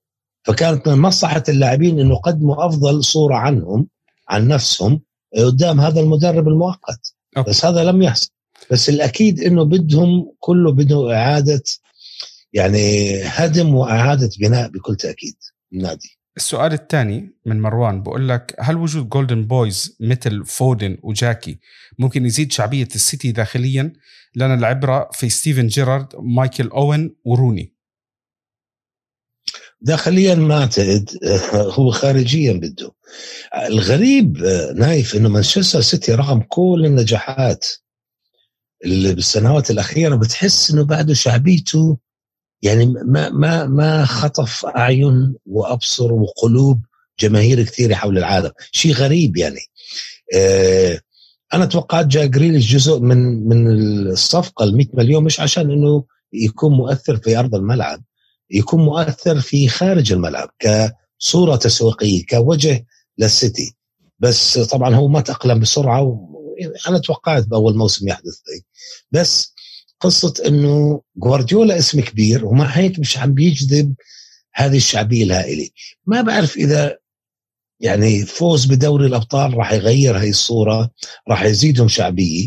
فكانت 0.43 0.87
من 0.87 0.99
مصلحة 0.99 1.43
اللاعبين 1.49 1.99
انه 1.99 2.13
يقدموا 2.13 2.65
افضل 2.65 3.03
صورة 3.03 3.35
عنهم 3.35 3.87
عن 4.29 4.47
نفسهم 4.47 5.01
قدام 5.37 5.81
هذا 5.81 5.99
المدرب 5.99 6.47
المؤقت. 6.47 7.15
okay. 7.37 7.49
بس 7.49 7.65
هذا 7.65 7.83
لم 7.83 8.01
يحصل. 8.01 8.29
بس 8.71 8.89
الأكيد 8.89 9.39
إنه 9.39 9.63
بدهم 9.63 10.31
كله 10.39 10.71
بده 10.71 11.15
إعادة 11.15 11.63
يعني 12.53 13.15
هدم 13.23 13.75
وإعادة 13.75 14.29
بناء 14.39 14.69
بكل 14.69 14.95
تأكيد. 14.95 15.35
النادي 15.73 16.19
السؤال 16.37 16.73
الثاني 16.73 17.35
من 17.45 17.61
مروان 17.61 18.03
بقول 18.03 18.29
لك 18.29 18.55
هل 18.59 18.77
وجود 18.77 19.09
golden 19.09 19.47
boys 19.47 19.97
مثل 19.99 20.45
فودن 20.45 20.97
وجاكي 21.03 21.59
ممكن 21.99 22.25
يزيد 22.25 22.51
شعبية 22.51 22.87
السيتي 22.95 23.31
داخليا؟ 23.31 23.93
لنا 24.35 24.53
العبرة 24.53 25.09
في 25.13 25.29
ستيفن 25.29 25.67
جيرارد 25.67 26.07
مايكل 26.19 26.67
أوين 26.67 27.15
وروني. 27.25 27.75
داخليا 29.81 30.35
ما 30.35 30.61
أعتقد 30.61 31.09
هو 31.77 31.91
خارجيا 31.91 32.53
بده. 32.53 32.91
الغريب 33.67 34.37
نايف 34.75 35.15
إنه 35.15 35.29
مانشستر 35.29 35.81
سيتي 35.81 36.15
رغم 36.15 36.39
كل 36.49 36.83
النجاحات 36.85 37.65
اللي 38.85 39.13
بالسنوات 39.15 39.71
الأخيرة 39.71 40.15
بتحس 40.15 40.71
إنه 40.71 40.83
بعده 40.85 41.13
شعبيته 41.13 41.97
يعني 42.61 42.85
ما 42.85 43.29
ما 43.29 43.65
ما 43.65 44.05
خطف 44.05 44.65
أعين 44.65 45.35
وأبصر 45.45 46.13
وقلوب 46.13 46.81
جماهير 47.19 47.63
كثيرة 47.63 47.95
حول 47.95 48.17
العالم. 48.17 48.51
شيء 48.71 48.93
غريب 48.93 49.37
يعني. 49.37 49.59
آه، 50.35 50.99
أنا 51.53 51.65
توقعت 51.65 52.05
جا 52.05 52.25
جريليش 52.25 52.73
جزء 52.73 52.99
من 52.99 53.47
من 53.47 53.67
الصفقة 54.11 54.63
ال 54.63 54.77
100 54.77 54.85
مليون 54.93 55.23
مش 55.23 55.39
عشان 55.39 55.71
إنه 55.71 56.03
يكون 56.33 56.73
مؤثر 56.73 57.17
في 57.17 57.39
أرض 57.39 57.55
الملعب 57.55 58.03
يكون 58.51 58.81
مؤثر 58.85 59.39
في 59.41 59.67
خارج 59.67 60.11
الملعب 60.13 60.49
كصورة 60.59 61.55
تسويقية 61.55 62.25
كوجه 62.25 62.85
للسيتي. 63.17 63.75
بس 64.19 64.57
طبعا 64.57 64.95
هو 64.95 65.07
ما 65.07 65.21
تأقلم 65.21 65.59
بسرعة. 65.59 66.29
أنا 66.89 66.97
توقعت 66.99 67.47
بأول 67.47 67.77
موسم 67.77 68.07
يحدث. 68.07 68.39
بس 69.11 69.53
قصة 69.99 70.33
إنه 70.47 71.01
جوارديولا 71.17 71.77
اسم 71.77 72.01
كبير 72.01 72.45
ومع 72.45 72.65
هيك 72.65 72.99
مش 72.99 73.17
عم 73.17 73.33
بيجذب 73.33 73.95
هذه 74.53 74.77
الشعبية 74.77 75.23
الهائلة. 75.23 75.69
ما 76.05 76.21
بعرف 76.21 76.57
إذا 76.57 76.97
يعني 77.79 78.25
فوز 78.25 78.65
بدوري 78.65 79.05
الأبطال 79.05 79.57
راح 79.57 79.71
يغير 79.73 80.17
هاي 80.19 80.29
الصورة 80.29 80.91
راح 81.29 81.43
يزيدهم 81.43 81.87
شعبية 81.87 82.45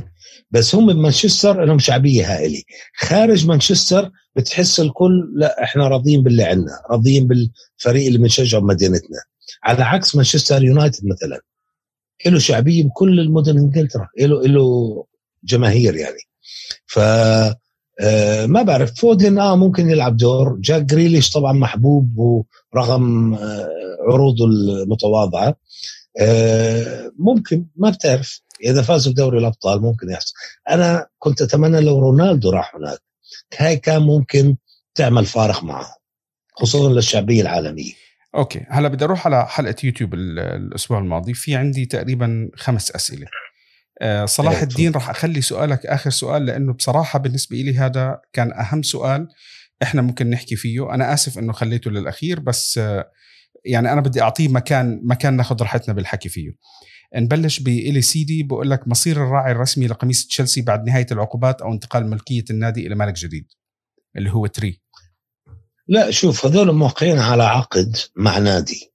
بس 0.51 0.75
هم 0.75 0.93
بمانشستر 0.93 1.65
لهم 1.65 1.79
شعبية 1.79 2.35
هائلة. 2.35 2.63
خارج 2.97 3.47
مانشستر 3.47 4.11
بتحس 4.37 4.81
الكل 4.81 5.33
لا 5.37 5.63
إحنا 5.63 5.89
راضيين 5.89 6.23
باللي 6.23 6.45
عندنا 6.45 6.83
راضيين 6.91 7.27
بالفريق 7.27 8.07
اللي 8.07 8.19
بنشجعه 8.19 8.61
بمدينتنا. 8.61 9.19
على 9.65 9.85
عكس 9.85 10.17
مانشستر 10.17 10.65
يونايتد 10.65 11.07
مثلا 11.07 11.41
له 12.27 12.39
شعبية 12.39 12.85
بكل 12.85 13.21
المدن 13.21 13.59
إنجلترا 13.59 14.09
له 14.21 14.43
له 14.43 15.05
جماهير 15.45 15.97
يعني. 15.97 16.32
ف 16.87 16.99
آه، 18.01 18.47
ما 18.47 18.63
بعرف 18.63 19.01
فودن 19.01 19.39
آه 19.39 19.57
ممكن 19.57 19.91
يلعب 19.91 20.17
دور. 20.17 20.57
جاك 20.61 20.83
جريليش 20.83 21.31
طبعا 21.31 21.53
محبوب 21.53 22.19
ورغم 22.19 23.35
آه، 23.35 23.69
عروضه 24.09 24.45
المتواضعة. 24.45 25.55
آه، 26.21 27.13
ممكن 27.19 27.67
ما 27.77 27.91
بتعرف. 27.91 28.43
إذا 28.65 28.83
فازوا 28.83 29.13
بدوري 29.13 29.39
الأبطال 29.39 29.83
ممكن 29.83 30.11
يحصل. 30.11 30.33
أنا 30.71 31.07
كنت 31.19 31.43
أتمنى 31.43 31.81
لو 31.81 31.99
رونالدو 31.99 32.51
راح 32.51 32.77
هناك. 32.77 32.99
هاي 33.59 33.77
كان 33.77 34.03
ممكن 34.03 34.57
تعمل 34.95 35.27
فارق 35.27 35.65
معه 35.65 35.97
خصوصا 36.57 36.89
للشعبية 36.91 37.43
العالمية. 37.43 37.93
Okay. 38.35 38.67
هلا 38.71 38.89
بدي 38.89 39.05
أروح 39.05 39.27
على 39.27 39.47
حلقة 39.47 39.77
يوتيوب 39.85 40.15
الأسبوع 40.15 40.99
الماضي. 40.99 41.35
في 41.35 41.57
عندي 41.57 41.87
تقريبا 41.87 42.51
خمس 42.57 42.91
أسئلة. 42.91 43.27
صلاح 44.25 44.55
إيه، 44.57 44.63
الدين 44.63 44.93
راح 44.93 45.11
أخلي 45.11 45.41
سؤالك 45.41 45.87
آخر 45.87 46.11
سؤال 46.11 46.47
لأنه 46.47 46.73
بصراحة 46.73 47.19
بالنسبة 47.19 47.57
لي 47.57 47.79
هذا 47.79 48.21
كان 48.33 48.53
أهم 48.53 48.83
سؤال 48.83 49.29
إحنا 49.83 50.03
ممكن 50.03 50.31
نحكي 50.31 50.57
فيه. 50.57 50.95
أنا 50.95 51.15
آسف 51.15 51.39
إنه 51.39 51.53
خليته 51.53 51.91
للأخير 51.91 52.41
بس 52.41 52.79
آه، 52.79 53.11
يعني 53.65 53.93
أنا 53.93 54.01
بدي 54.01 54.23
أعطيه 54.23 54.49
مكان 54.49 55.01
مكان 55.05 55.37
ناخذ 55.37 55.63
راحتنا 55.63 55.95
بالحكي 55.95 56.29
فيه. 56.29 56.53
نبلش 57.15 57.61
بإلي 57.61 58.03
سيدي 58.03 58.43
بقول 58.43 58.71
لك 58.71 58.89
مصير 58.89 59.17
الراعي 59.17 59.53
الرسمي 59.53 59.87
لقميص 59.87 60.27
تشيلسي 60.27 60.63
بعد 60.63 60.85
نهاية 60.87 61.07
العقوبات 61.13 61.63
أو 61.63 61.73
انتقال 61.73 62.11
ملكية 62.11 62.45
النادي 62.51 62.87
إلى 62.87 62.95
مالك 62.95 63.15
جديد 63.15 63.47
اللي 64.17 64.31
هو 64.31 64.47
تري. 64.47 64.81
لا 65.89 66.11
شوف 66.11 66.47
هذول 66.47 66.75
موقعين 66.75 67.19
على 67.19 67.43
عقد 67.43 67.97
مع 68.17 68.39
نادي 68.39 68.93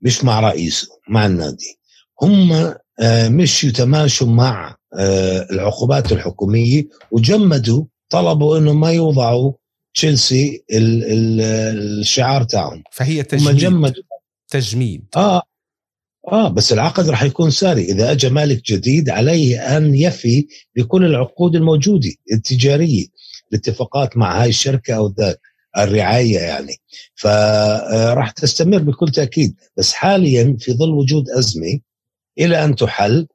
مش 0.00 0.24
مع 0.24 0.40
رئيسه 0.40 0.88
مع 1.08 1.26
النادي. 1.26 1.78
هم 2.22 2.74
آه، 3.00 3.28
مش 3.28 3.64
يتماشوا 3.64 4.26
مع 4.26 4.76
آه، 4.98 5.46
العقوبات 5.50 6.12
الحكومية 6.12 6.84
وجمدوا 7.10 7.84
طلبوا 8.10 8.58
إنه 8.58 8.72
ما 8.72 8.92
يوضعوا 8.92 9.52
تشيلسي 9.94 10.64
الشعار 10.70 12.44
تاعهم. 12.44 12.82
فهي 12.92 13.22
تجميد. 13.22 13.56
جمدوا. 13.56 14.02
تجميد. 14.48 15.04
آه 15.16 15.42
آه 16.32 16.48
بس 16.48 16.72
العقد 16.72 17.08
راح 17.08 17.22
يكون 17.22 17.50
ساري. 17.50 17.82
إذا 17.82 18.12
اجى 18.12 18.28
مالك 18.28 18.64
جديد 18.72 19.10
عليه 19.10 19.76
أن 19.76 19.94
يفي 19.94 20.46
بكل 20.76 21.04
العقود 21.04 21.56
الموجودة 21.56 22.10
التجارية 22.32 23.06
الاتفاقات 23.52 24.16
مع 24.16 24.42
هاي 24.42 24.48
الشركة 24.48 24.94
أو 24.94 25.14
ذاك 25.18 25.40
الرعاية 25.78 26.38
يعني. 26.38 26.76
فراح 27.14 28.30
تستمر 28.30 28.78
بكل 28.78 29.10
تأكيد. 29.10 29.54
بس 29.76 29.92
حاليا 29.92 30.56
في 30.60 30.72
ظل 30.72 30.90
وجود 30.90 31.30
أزمة 31.30 31.80
إلى 32.38 32.64
أن 32.64 32.76
تحل 32.76 33.26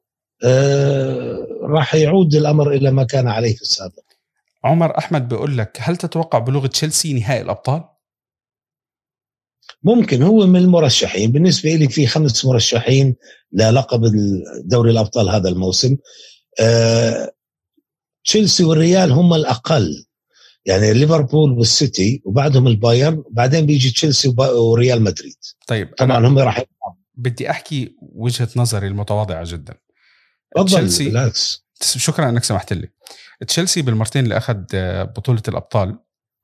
آه 0.44 1.46
راح 1.62 1.94
يعود 1.94 2.34
الأمر 2.34 2.72
إلى 2.72 2.90
ما 2.90 3.04
كان 3.04 3.28
عليه 3.28 3.54
في 3.54 3.62
السابق. 3.62 4.02
عمر 4.64 4.98
أحمد 4.98 5.28
بيقول 5.28 5.58
لك 5.58 5.78
هل 5.80 5.96
تتوقع 5.96 6.38
بلوغ 6.38 6.66
تشيلسي 6.66 7.12
نهائي 7.12 7.42
الأبطال؟ 7.42 7.84
ممكن 9.82 10.22
هو 10.22 10.46
من 10.46 10.60
المرشحين. 10.60 11.32
بالنسبة 11.32 11.74
لي 11.74 11.88
في 11.88 12.06
خمس 12.06 12.44
مرشحين 12.44 13.16
للقب 13.52 14.02
دوري 14.64 14.90
الأبطال 14.90 15.28
هذا 15.28 15.48
الموسم. 15.48 15.96
آه 16.60 17.30
تشيلسي 18.24 18.64
والريال 18.64 19.12
هم 19.12 19.34
الأقل. 19.34 20.06
يعني 20.64 20.92
ليفربول 20.92 21.52
والسيتي 21.52 22.22
وبعدهم 22.24 22.66
البايرن 22.66 23.22
وبعدين 23.26 23.66
بيجي 23.66 23.90
تشيلسي 23.90 24.34
وريال 24.38 25.02
مدريد. 25.02 25.36
طيب 25.66 25.94
طبعا 25.98 26.26
هم 26.26 26.38
راح 26.38 26.64
بدي 27.20 27.50
أحكي 27.50 27.96
وجهة 28.02 28.48
نظري 28.56 28.86
المتواضعة 28.86 29.44
جدا. 29.46 29.74
تشيلسي 30.66 31.04
بالعكس 31.04 31.66
شكرا 31.82 32.28
إنك 32.28 32.44
سمحت 32.44 32.72
لي. 32.72 32.88
تشيلسي 33.46 33.82
بالمرتين 33.82 34.24
اللي 34.24 34.36
أخذ 34.36 34.64
بطولة 35.04 35.42
الأبطال 35.48 35.98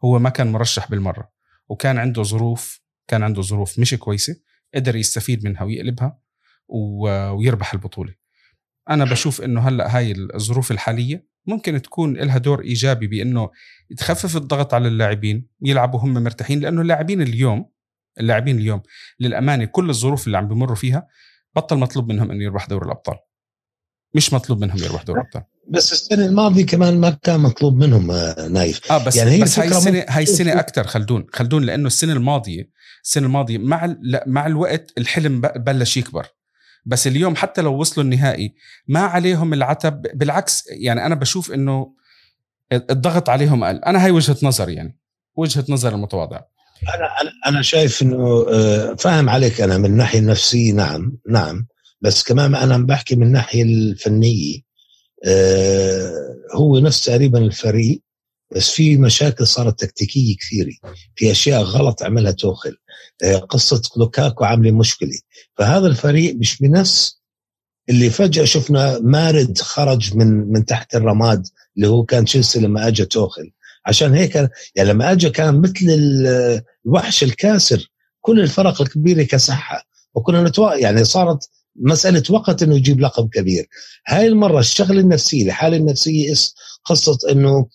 هو 0.05 0.19
ما 0.19 0.31
كان 0.31 0.53
مرشح 0.53 0.91
بالمرة 0.91 1.33
وكان 1.69 1.99
عنده 1.99 2.23
ظروف 2.23 2.81
كان 3.09 3.23
عنده 3.23 3.43
ظروف 3.43 3.79
مش 3.79 3.95
كويسة 3.95 4.37
قدر 4.75 4.97
يستفيد 4.97 5.45
منها 5.45 5.63
ويقلبها 5.63 6.19
ويربح 6.69 7.73
البطولة. 7.75 8.15
أنا 8.91 9.05
بشوف 9.05 9.43
إنه 9.43 9.69
هلأ 9.69 9.97
هاي 9.97 10.13
الظروف 10.35 10.71
الحالية 10.71 11.27
ممكن 11.47 11.83
تكون 11.83 12.17
لها 12.17 12.39
دور 12.39 12.63
إيجابي 12.63 13.07
بإنه 13.07 13.51
تخفف 13.97 14.37
الضغط 14.37 14.75
على 14.75 14.89
اللاعبين 14.89 15.49
يلعبوا 15.63 16.01
هم 16.01 16.15
مرتاحين 16.15 16.61
لأنه 16.61 16.81
اللاعبين 16.81 17.23
اليوم 17.23 17.71
اللاعبين 18.21 18.59
اليوم. 18.59 18.83
للأمانة 19.21 19.65
كل 19.65 19.91
الظروف 19.91 20.27
اللي 20.27 20.39
عم 20.39 20.49
بمروا 20.49 20.77
فيها 20.77 21.07
بطل 21.57 21.77
مطلوب 21.77 22.13
منهم 22.13 22.31
إنه 22.31 22.45
يربح 22.45 22.67
دوري 22.67 22.87
الأبطال. 22.87 23.17
مش 24.15 24.33
مطلوب 24.33 24.61
منهم 24.61 24.79
يربح 24.79 25.03
دوري 25.03 25.21
الأبطال. 25.21 25.43
بس 25.69 25.93
السنة 25.93 26.27
الماضية 26.27 26.67
كمان 26.67 27.01
ما 27.01 27.11
كان 27.11 27.41
مطلوب 27.41 27.77
منهم 27.77 28.11
آه، 28.11 28.49
نايف. 28.49 28.93
آه 28.93 29.05
بس 29.05 29.17
يعني 29.17 29.31
هي 29.31 29.43
بس 29.43 29.59
هاي 29.59 29.69
السنة 29.69 30.05
هاي 30.09 30.23
السنة 30.23 30.61
أكثر 30.61 30.87
خلدون. 30.87 31.27
خلدون 31.33 31.65
لأنه 31.65 31.87
السنة 31.87 32.13
الماضيه 32.13 32.71
السنة 33.05 33.27
الماضية 33.27 33.59
مع 33.59 33.97
مع 34.27 34.47
الوقت 34.47 34.93
الحلم 34.99 35.41
بلش 35.41 35.97
يكبر. 35.97 36.27
بس 36.87 37.07
اليوم 37.07 37.37
حتى 37.37 37.63
لو 37.63 37.75
وصلوا 37.81 38.05
النهائي 38.05 38.55
ما 38.89 39.01
عليهم 39.01 39.53
العتب. 39.53 40.03
بالعكس 40.15 40.65
يعني 40.67 41.07
أنا 41.07 41.15
بشوف 41.15 41.53
إنه 41.53 41.95
الضغط 42.73 43.29
عليهم 43.29 43.65
قل 43.65 43.77
أنا 43.77 44.05
هاي 44.05 44.11
وجهة 44.11 44.37
نظري 44.43 44.75
يعني. 44.75 44.99
وجهة 45.37 45.65
نظر 45.69 45.95
المتواضعه 45.95 46.56
أنا 46.95 47.33
أنا 47.47 47.63
شايف 47.63 48.03
إنه 48.03 48.47
آه، 48.49 48.95
فاهم 48.95 49.29
عليك 49.31 49.61
أنا 49.61 49.79
من 49.79 49.85
الناحية 49.85 50.19
النفسية 50.19 50.73
نعم 50.73 51.19
نعم. 51.29 51.67
بس 52.01 52.23
كمان 52.23 52.55
أنا 52.55 52.79
بحكي 52.79 53.17
من 53.17 53.27
الناحية 53.27 53.63
الفنية. 53.63 54.61
آه، 55.25 56.13
هو 56.55 56.79
نفس 56.79 57.05
تقريبا 57.05 57.39
الفريق 57.39 58.01
بس 58.57 58.71
في 58.71 58.97
مشاكل 58.97 59.47
صارت 59.47 59.81
تكتيكية 59.81 60.37
كثيرة. 60.37 60.73
في 61.17 61.31
أشياء 61.31 61.63
غلط 61.63 62.03
عملها 62.03 62.33
توخل 62.33 62.77
آه، 63.25 63.37
قصة 63.37 63.83
لوكاكو 63.97 64.45
عاملة 64.45 64.71
مشكلة. 64.71 65.19
فهذا 65.59 65.87
الفريق 65.87 66.35
مش 66.37 66.59
بنفس 66.59 67.21
اللي 67.89 68.11
فجأة 68.11 68.45
شفنا 68.45 68.99
مارد 68.99 69.59
خرج 69.59 70.17
من 70.17 70.53
من 70.53 70.65
تحت 70.65 70.95
الرماد 70.95 71.47
اللي 71.77 71.89
هو 71.89 72.05
كان 72.05 72.25
تشيلسي 72.25 72.61
لما 72.61 72.89
اجى 72.89 73.05
توخل 73.05 73.51
عشان 73.87 74.15
هيك 74.15 74.35
يعني 74.75 74.89
لما 74.91 75.13
اجى 75.13 75.31
كان 75.31 75.61
مثل 75.61 75.87
الوحش 76.87 77.23
الكاسر 77.23 77.91
كل 78.21 78.41
الفرق 78.41 78.83
الكبيرة 78.83 79.23
كسحها 79.23 79.85
وكنا 80.15 80.43
نتوقع 80.43 80.77
يعني 80.77 81.05
صارت 81.05 81.49
مسألة 81.77 82.23
وقت 82.31 82.63
إنه 82.63 82.77
يجيب 82.77 83.01
لقب 83.01 83.29
كبير. 83.29 83.69
هاي 84.07 84.27
المرة 84.27 84.59
الشغلة 84.59 85.01
النفسية 85.01 85.47
الحالة 85.47 85.77
النفسية 85.77 86.35
قصة 86.85 87.19
إنه 87.31 87.67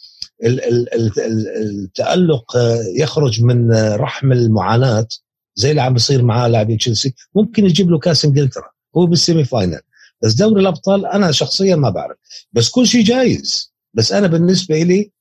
التألق 1.76 2.58
يخرج 2.96 3.44
من 3.44 3.72
رحم 3.94 4.32
المعاناة 4.32 5.08
زي 5.56 5.70
اللي 5.72 5.82
عم 5.82 5.94
بيصير 5.94 6.24
معاه 6.24 6.48
لاعبين 6.48 6.78
تشيلسي 6.78 7.14
ممكن 7.36 7.66
يجيب 7.66 7.90
له 7.90 8.00
كاس 8.00 8.26
إنجلترا 8.26 8.70
هو 8.98 9.06
بال 9.06 9.18
semi 9.18 9.44
final. 9.44 9.80
بس 10.24 10.34
دوري 10.34 10.62
الأبطال 10.62 11.06
أنا 11.06 11.32
شخصيا 11.32 11.76
ما 11.76 11.90
بعرف. 11.90 12.18
بس 12.54 12.70
كل 12.70 12.88
شيء 12.88 13.04
جايز. 13.04 13.74
بس 13.94 14.12
أنا 14.12 14.28
بالنسبة 14.28 14.84
لي 14.84 15.12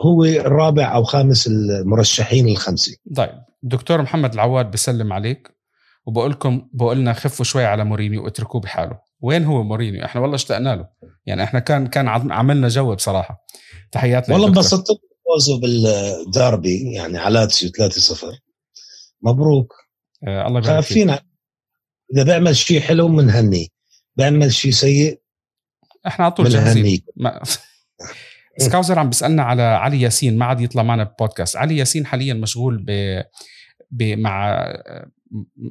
هو 0.00 0.24
الرابع 0.24 0.94
أو 0.94 1.04
خامس 1.04 1.46
المرشحين 1.46 2.48
الخمسة. 2.48 2.96
طيب 3.16 3.42
دكتور 3.62 4.02
محمد 4.02 4.32
العواد 4.34 4.70
بسلم 4.70 5.12
عليك 5.12 5.60
وبقول 6.06 6.30
لكم 6.30 6.68
بقول 6.72 6.98
لنا 6.98 7.12
خفوا 7.12 7.44
شوي 7.44 7.64
على 7.64 7.84
مورينيو 7.84 8.24
واتركوه 8.24 8.60
بحاله. 8.60 8.98
وين 9.20 9.44
هو 9.44 9.62
مورينيو؟ 9.62 10.04
إحنا 10.04 10.20
والله 10.20 10.34
اشتقنا 10.34 10.76
له. 10.76 10.88
يعني 11.26 11.44
إحنا 11.44 11.60
كان 11.60 11.86
كان 11.86 12.08
عملنا 12.08 12.68
جو 12.68 12.94
بصراحة. 12.94 13.46
تحياتنا 13.92 14.34
والله 14.34 14.48
انبسطت 14.48 14.86
فوزه 15.26 15.60
بالداربي 15.60 16.92
يعني 16.92 17.18
على 17.18 17.34
لاتسيو 17.34 17.70
3-0 17.70 18.40
مبروك. 19.22 19.74
آه 20.28 20.46
الله 20.46 20.58
يبارك 20.58 20.66
خايفين 20.66 21.10
إذا 22.14 22.22
بيعمل 22.24 22.56
شيء 22.56 22.80
حلو 22.80 23.08
بنهنيه 23.08 23.66
بيعمل 24.16 24.52
شيء 24.52 24.70
سيء 24.70 25.20
إحنا 26.06 26.24
على 26.24 26.34
طول 26.34 26.48
جاهزين. 26.48 27.02
سكاوزر 28.60 28.98
عم 28.98 29.08
بيسألنا 29.08 29.42
على 29.42 29.62
علي 29.62 30.00
ياسين 30.00 30.38
ما 30.38 30.44
عاد 30.44 30.60
يطلع 30.60 30.82
معنا 30.82 31.04
ببودكاست. 31.04 31.56
علي 31.56 31.76
ياسين 31.76 32.06
حاليا 32.06 32.34
مشغول 32.34 32.84
ب... 32.86 33.20
ب... 33.90 34.02
مع 34.02 34.64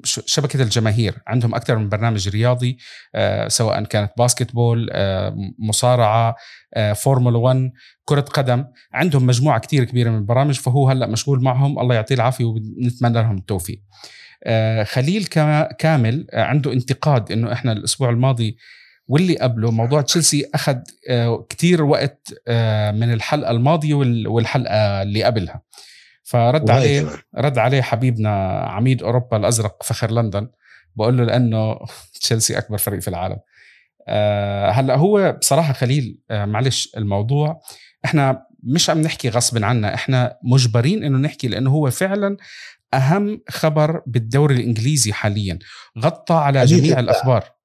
شبكة 0.03 0.61
الجماهير. 0.63 1.17
عندهم 1.27 1.55
أكثر 1.55 1.77
من 1.77 1.89
برنامج 1.89 2.29
رياضي 2.29 2.77
آه، 3.15 3.47
سواء 3.47 3.83
كانت 3.83 4.11
basketball 4.17 4.89
آه، 4.91 5.35
مصارعة 5.59 6.35
آه، 6.73 6.93
فورمولا 6.93 7.37
1 7.37 7.71
كرة 8.05 8.21
قدم. 8.21 8.65
عندهم 8.93 9.25
مجموعة 9.25 9.59
كتير 9.59 9.83
كبيرة 9.83 10.09
من 10.09 10.17
البرامج 10.17 10.59
فهو 10.59 10.89
هلأ 10.89 11.07
مشغول 11.07 11.43
معهم. 11.43 11.79
الله 11.79 11.95
يعطيه 11.95 12.15
العافية 12.15 12.45
ونتمنى 12.45 13.13
لهم 13.13 13.37
التوفيق. 13.37 13.81
خليل 14.83 15.25
كامل 15.79 16.27
عنده 16.33 16.73
انتقاد 16.73 17.31
إنه 17.31 17.53
إحنا 17.53 17.71
الأسبوع 17.71 18.09
الماضي 18.09 18.57
واللي 19.09 19.37
قبله 19.37 19.71
موضوع 19.71 20.01
تشيلسي 20.01 20.49
أخذ 20.55 20.77
كتير 21.49 21.83
وقت 21.83 22.33
من 22.93 23.13
الحلقة 23.13 23.51
الماضية 23.51 23.93
والحلقة 24.27 25.01
اللي 25.01 25.23
قبلها. 25.23 25.61
فرد 26.23 26.69
عليه 26.69 27.09
رد 27.37 27.57
عليه 27.57 27.81
حبيبنا 27.81 28.59
عميد 28.59 29.03
أوروبا 29.03 29.37
الأزرق 29.37 29.83
فخر 29.83 30.11
لندن. 30.11 30.49
بقول 30.95 31.17
له 31.17 31.23
لأنه 31.23 31.79
تشيلسي 32.21 32.57
أكبر 32.57 32.77
فريق 32.77 32.99
في 32.99 33.07
العالم. 33.07 33.37
أه 34.07 34.69
هلأ 34.69 34.95
هو 34.95 35.31
بصراحة 35.31 35.73
خليل 35.73 36.19
معلش 36.31 36.91
الموضوع. 36.97 37.61
إحنا 38.05 38.45
مش 38.63 38.89
عم 38.89 39.01
نحكي 39.01 39.29
غصب 39.29 39.63
عنا 39.63 39.93
إحنا 39.93 40.37
مجبرين 40.43 41.03
إنه 41.03 41.17
نحكي 41.17 41.47
لأنه 41.47 41.69
هو 41.71 41.89
فعلا 41.89 42.37
أهم 42.93 43.41
خبر 43.49 44.01
بالدوري 44.07 44.55
الإنجليزي 44.55 45.13
حاليا. 45.13 45.59
غطى 45.99 46.33
على 46.33 46.65
جميع 46.65 46.99
الأخبار. 46.99 47.58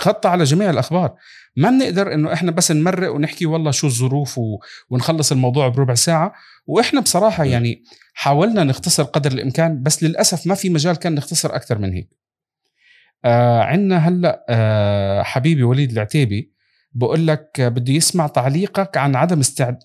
غطى 0.00 0.28
على 0.28 0.44
جميع 0.44 0.70
الأخبار. 0.70 1.14
ما 1.56 1.70
بنقدر 1.70 2.14
إنه 2.14 2.32
إحنا 2.32 2.50
بس 2.50 2.72
نمرق 2.72 3.12
ونحكي 3.12 3.46
والله 3.46 3.70
شو 3.70 3.86
الظروف 3.86 4.38
و... 4.38 4.58
ونخلص 4.90 5.32
الموضوع 5.32 5.68
بربع 5.68 5.94
ساعة. 5.94 6.32
وإحنا 6.66 7.00
بصراحة 7.00 7.44
يعني 7.44 7.84
حاولنا 8.14 8.64
نختصر 8.64 9.02
قدر 9.02 9.32
الإمكان 9.32 9.82
بس 9.82 10.02
للأسف 10.02 10.46
ما 10.46 10.54
في 10.54 10.70
مجال 10.70 10.96
كان 10.96 11.14
نختصر 11.14 11.54
أكثر 11.54 11.78
من 11.78 11.92
هيك. 11.92 12.08
آه 13.24 13.62
عندنا 13.62 13.98
هلأ 14.08 14.46
آه 14.48 15.22
حبيبي 15.22 15.62
وليد 15.62 15.92
العتيبي 15.92 16.52
بقول 16.92 17.26
لك 17.26 17.60
بده 17.60 17.92
يسمع 17.92 18.26
تعليقك 18.26 18.96
عن 18.96 19.16
عدم 19.16 19.40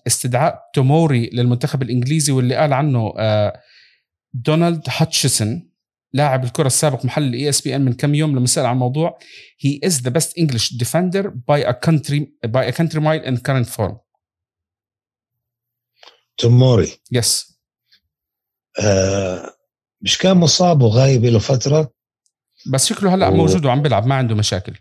استدعاء 0.06 0.60
توموري 0.74 1.30
للمنتخب 1.32 1.82
الإنجليزي 1.82 2.32
واللي 2.32 2.54
قال 2.54 2.72
عنه 2.72 3.14
آه 3.18 3.60
دونالد 4.34 4.82
هاتشسون 4.96 5.70
لاعب 6.14 6.44
الكرة 6.44 6.66
السابق 6.66 7.04
محلل 7.04 7.22
ال 7.22 7.48
ESPN 7.48 7.84
من 7.84 7.92
كم 7.92 8.14
يوم 8.14 8.36
لما 8.36 8.46
سال 8.46 8.66
عن 8.66 8.74
الموضوع. 8.74 9.18
He 9.60 9.80
is 9.84 10.00
the 10.02 10.10
best 10.10 10.38
English 10.38 10.74
defender 10.76 11.28
by 11.28 11.68
a 11.68 11.72
country 11.72 12.32
by 12.44 12.68
a 12.68 12.70
country 12.70 13.00
mile 13.00 13.20
in 13.22 13.36
current 13.36 13.66
form 13.66 13.98
توموري 16.36 16.92
yes 17.12 17.58
آه 18.80 19.54
مش 20.00 20.18
كان 20.18 20.36
مصاب 20.36 20.82
وغايب 20.82 21.24
له 21.24 21.38
فترة؟ 21.38 21.92
بس 22.72 22.86
شكله 22.86 23.14
هلأ 23.14 23.28
و- 23.28 23.34
موجود 23.34 23.64
وعم 23.66 23.82
بيلعب 23.82 24.06
ما 24.06 24.14
عنده 24.14 24.34
مشاكل. 24.34 24.74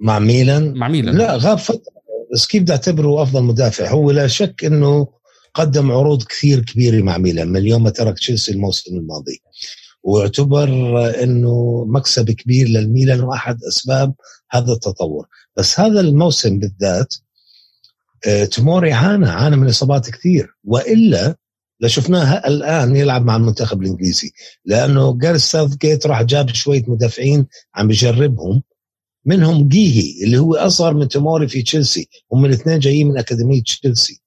مع 0.00 0.18
ميلان؟ 0.18 0.74
مع 0.74 0.88
ميلان. 0.88 1.18
لا 1.18 1.36
غاب 1.36 1.58
فترة 1.58 1.92
بس 2.34 2.46
كيف 2.46 2.62
بدي 2.62 2.72
أعتبره 2.72 3.22
أفضل 3.22 3.42
مدافع؟ 3.42 3.88
هو 3.90 4.10
لا 4.10 4.26
شك 4.26 4.64
إنه 4.64 5.08
قدم 5.54 5.92
عروض 5.92 6.22
كثير 6.22 6.60
كبيرة 6.64 7.02
مع 7.02 7.18
ميلان 7.18 7.48
من 7.48 7.66
يوم 7.66 7.82
ما 7.82 7.90
ترك 7.90 8.18
تشيلسي 8.18 8.52
الموسم 8.52 8.96
الماضي. 8.96 9.42
واعتبر 10.06 10.68
إنه 11.22 11.84
مكسب 11.88 12.30
كبير 12.30 12.68
للميلان 12.68 13.20
وأحد 13.20 13.58
أسباب 13.64 14.14
هذا 14.50 14.72
التطور. 14.72 15.26
بس 15.56 15.80
هذا 15.80 16.00
الموسم 16.00 16.58
بالذات 16.58 17.14
آه، 18.26 18.44
توموري 18.44 18.92
عانى 18.92 19.28
عانى 19.28 19.56
من 19.56 19.68
إصابات 19.68 20.10
كثير. 20.10 20.56
وإلا 20.64 21.36
لشفناه 21.80 22.32
الآن 22.46 22.96
يلعب 22.96 23.24
مع 23.24 23.36
المنتخب 23.36 23.82
الإنجليزي. 23.82 24.30
لأنه 24.64 25.18
جاري 25.18 25.38
ساوث 25.38 25.76
جيت 25.76 26.06
راح 26.06 26.22
جاب 26.22 26.48
شوية 26.48 26.84
مدافعين 26.88 27.46
عم 27.74 27.88
بجربهم 27.88 28.62
منهم 29.24 29.68
جيهي 29.68 30.24
اللي 30.24 30.38
هو 30.38 30.54
أصغر 30.54 30.94
من 30.94 31.08
توموري 31.08 31.48
في 31.48 31.62
تشيلسي 31.62 32.08
هم 32.32 32.44
الاثنين 32.44 32.78
جايين 32.78 33.08
من 33.08 33.18
أكاديمية 33.18 33.62
تشيلسي. 33.62 34.22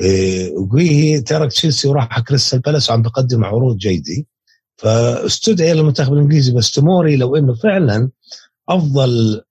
إيه، 0.00 0.52
وجيهي 0.52 1.20
ترك 1.20 1.52
تشيلسي 1.52 1.88
وراح 1.88 2.12
على 2.12 2.22
كريستال 2.22 2.58
بالاس 2.60 2.90
وعم 2.90 3.02
بقدم 3.02 3.44
عروض 3.44 3.76
جيدة. 3.76 4.24
فاستدعي 4.82 5.74
للمنتخب 5.74 6.12
الإنجليزي 6.12 6.52
بس 6.52 6.70
توموري 6.70 7.16
لو 7.16 7.36
إنه 7.36 7.54
فعلا 7.54 8.10
أفضل 8.68 9.42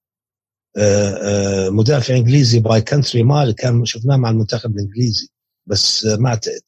آه، 0.77 1.09
آه، 1.09 1.69
مدافع 1.69 2.15
إنجليزي 2.15 2.59
by 2.59 2.81
country 2.81 3.23
mile 3.23 3.55
كان 3.55 3.85
شفناه 3.85 4.17
مع 4.17 4.29
المنتخب 4.29 4.71
الإنجليزي 4.71 5.29
بس 5.65 6.05
ما 6.05 6.29
اعتقد. 6.29 6.61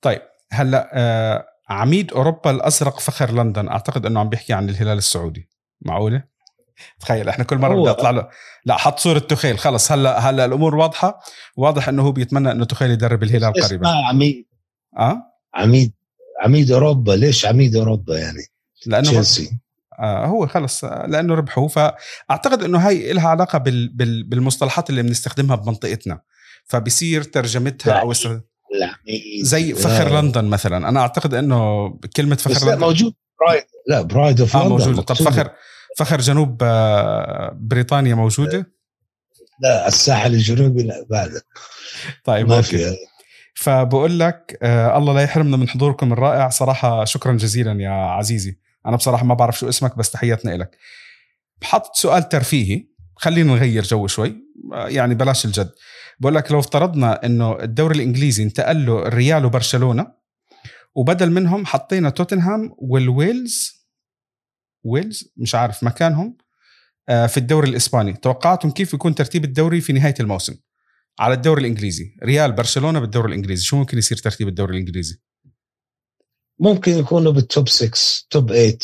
طيب 0.00 0.22
هلأ 0.52 0.90
آه 0.94 1.46
عميد 1.68 2.12
أوروبا 2.12 2.50
الأزرق 2.50 3.00
فخر 3.00 3.32
لندن 3.32 3.68
أعتقد 3.68 4.06
إنه 4.06 4.20
عم 4.20 4.28
بيحكي 4.28 4.52
عن 4.52 4.68
الهلال 4.68 4.98
السعودي. 4.98 5.48
معقولة؟ 5.82 6.24
تخيل 7.00 7.28
إحنا 7.28 7.44
كل 7.44 7.58
مرة 7.58 7.80
بدي 7.80 7.90
اطلع 7.90 8.10
له. 8.10 8.28
لا 8.64 8.76
حط 8.76 8.98
صورة 8.98 9.18
تخيل 9.18 9.58
خلص 9.58 9.92
هلأ 9.92 10.18
هلأ 10.18 10.44
الأمور 10.44 10.74
واضحة. 10.74 11.20
واضح 11.56 11.88
إنه 11.88 12.02
هو 12.02 12.12
بيتمنى 12.12 12.50
إنه 12.50 12.64
تخيل 12.64 12.90
يدرب 12.90 13.22
الهلال 13.22 13.52
قريبا. 13.52 13.88
عميد. 13.88 14.46
آه؟ 14.98 15.22
عميد 15.54 15.95
عميد 16.46 16.70
أوروبا 16.70 17.12
ليش 17.12 17.46
عميد 17.46 17.76
أوروبا 17.76 18.18
يعني؟ 18.18 18.42
لأنه 18.86 19.10
تشيلسي. 19.10 19.50
آه 19.98 20.26
هو 20.26 20.46
خلص 20.46 20.84
آه، 20.84 21.06
لأنه 21.06 21.34
ربحوا. 21.34 21.68
فأعتقد 21.68 22.62
إنه 22.62 22.78
هاي 22.78 23.12
لها 23.12 23.28
علاقة 23.28 23.58
بال 23.58 23.88
بال 23.88 24.24
بالمصطلحات 24.24 24.90
اللي 24.90 25.02
بنستخدمها 25.02 25.56
بمنطقتنا. 25.56 26.20
فبصير 26.64 27.22
ترجمتها 27.22 27.90
لا. 27.90 28.00
أو 28.00 28.12
زي 29.42 29.74
فخر 29.74 30.18
آه. 30.18 30.20
لندن 30.20 30.44
مثلا. 30.44 30.88
أنا 30.88 31.00
أعتقد 31.00 31.34
إنه 31.34 31.88
كلمة 32.16 32.36
فخر 32.36 32.66
لا 32.66 32.70
لندن 32.72 32.84
موجود. 32.86 33.14
pride 33.40 33.64
لا 33.88 34.02
pride 34.02 34.40
of 34.40 34.56
آه 34.56 34.60
لندن 34.60 34.70
موجودة. 34.70 35.02
طب. 35.02 35.14
فخر 35.14 35.50
فخر 35.96 36.20
جنوب 36.20 36.58
آه، 36.62 37.56
بريطانيا 37.60 38.14
موجودة؟ 38.14 38.72
لا 39.60 39.88
الساحل 39.88 40.34
الجنوبي 40.34 40.82
لا 40.82 41.06
بعد. 41.10 41.40
طيب 42.24 42.48
ما 42.48 42.56
okay. 42.56 42.66
في. 42.66 42.96
فبقول 43.56 44.18
لك 44.20 44.58
آه 44.62 44.98
الله 44.98 45.14
لا 45.14 45.20
يحرمنا 45.20 45.56
من 45.56 45.68
حضوركم 45.68 46.12
الرائع. 46.12 46.48
صراحة 46.48 47.04
شكرا 47.04 47.32
جزيلا 47.32 47.82
يا 47.82 47.90
عزيزي. 47.90 48.58
أنا 48.86 48.96
بصراحة 48.96 49.24
ما 49.24 49.34
بعرف 49.34 49.58
شو 49.58 49.68
اسمك 49.68 49.98
بس 49.98 50.10
تحياتنا 50.10 50.50
لك 50.50 50.76
حط 51.62 51.96
سؤال 51.96 52.28
ترفيهي. 52.28 52.86
خلينا 53.16 53.52
نغير 53.54 53.82
جو 53.82 54.06
شوي. 54.06 54.36
آه، 54.72 54.88
يعني 54.88 55.14
بلاش 55.14 55.44
الجد. 55.44 55.70
بقول 56.20 56.34
لك 56.34 56.52
لو 56.52 56.58
افترضنا 56.58 57.26
إنه 57.26 57.60
الدوري 57.60 57.96
الإنجليزي 57.96 58.42
انتقل 58.42 58.86
له 58.86 59.06
الريال 59.06 59.44
وبرشلونة 59.44 60.12
وبدل 60.94 61.30
منهم 61.30 61.66
حطينا 61.66 62.10
توتنهام 62.10 62.74
والويلز 62.78 63.86
ويلز؟ 64.84 65.32
مش 65.36 65.54
عارف 65.54 65.84
مكانهم 65.84 66.36
آه، 67.08 67.26
في 67.26 67.36
الدوري 67.36 67.68
الإسباني. 67.68 68.12
توقعتم 68.12 68.70
كيف 68.70 68.94
يكون 68.94 69.14
ترتيب 69.14 69.44
الدوري 69.44 69.80
في 69.80 69.92
نهاية 69.92 70.14
الموسم؟ 70.20 70.54
على 71.18 71.34
الدوري 71.34 71.60
الإنجليزي. 71.60 72.16
ريال 72.22 72.52
برشلونة 72.52 73.00
بالدوري 73.00 73.28
الإنجليزي. 73.28 73.64
شو 73.64 73.76
ممكن 73.76 73.98
يصير 73.98 74.18
ترتيب 74.18 74.48
الدوري 74.48 74.72
الإنجليزي؟ 74.72 75.18
ممكن 76.60 76.92
يكونوا 76.92 77.32
بال 77.32 77.46
top 77.46 77.68
6 77.68 78.26
top 78.30 78.52
8 78.52 78.78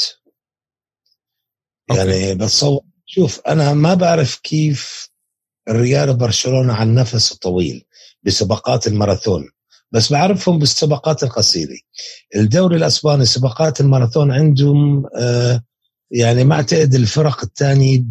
يعني 1.91 2.35
بتصور 2.35 2.81
شوف 3.07 3.41
أنا 3.41 3.75
ما 3.75 3.95
بعرف 3.95 4.37
كيف 4.37 5.11
الريال 5.69 6.11
وبرشلونة 6.11 6.73
على 6.73 6.91
النفس 6.91 7.33
الطويل 7.33 7.85
بسباقات 8.23 8.87
الماراثون. 8.87 9.51
بس 9.93 10.13
بعرفهم 10.13 10.59
بالسباقات 10.59 11.23
القصيرة. 11.23 11.79
الدوري 12.37 12.77
الأسباني 12.77 13.25
سباقات 13.25 13.81
الماراثون 13.81 14.33
عندهم 14.33 15.07
آه 15.17 15.63
يعني 16.11 16.45
ما 16.45 16.55
أعتقد 16.55 16.95
الفرق 16.95 17.45
الثانية 17.45 18.05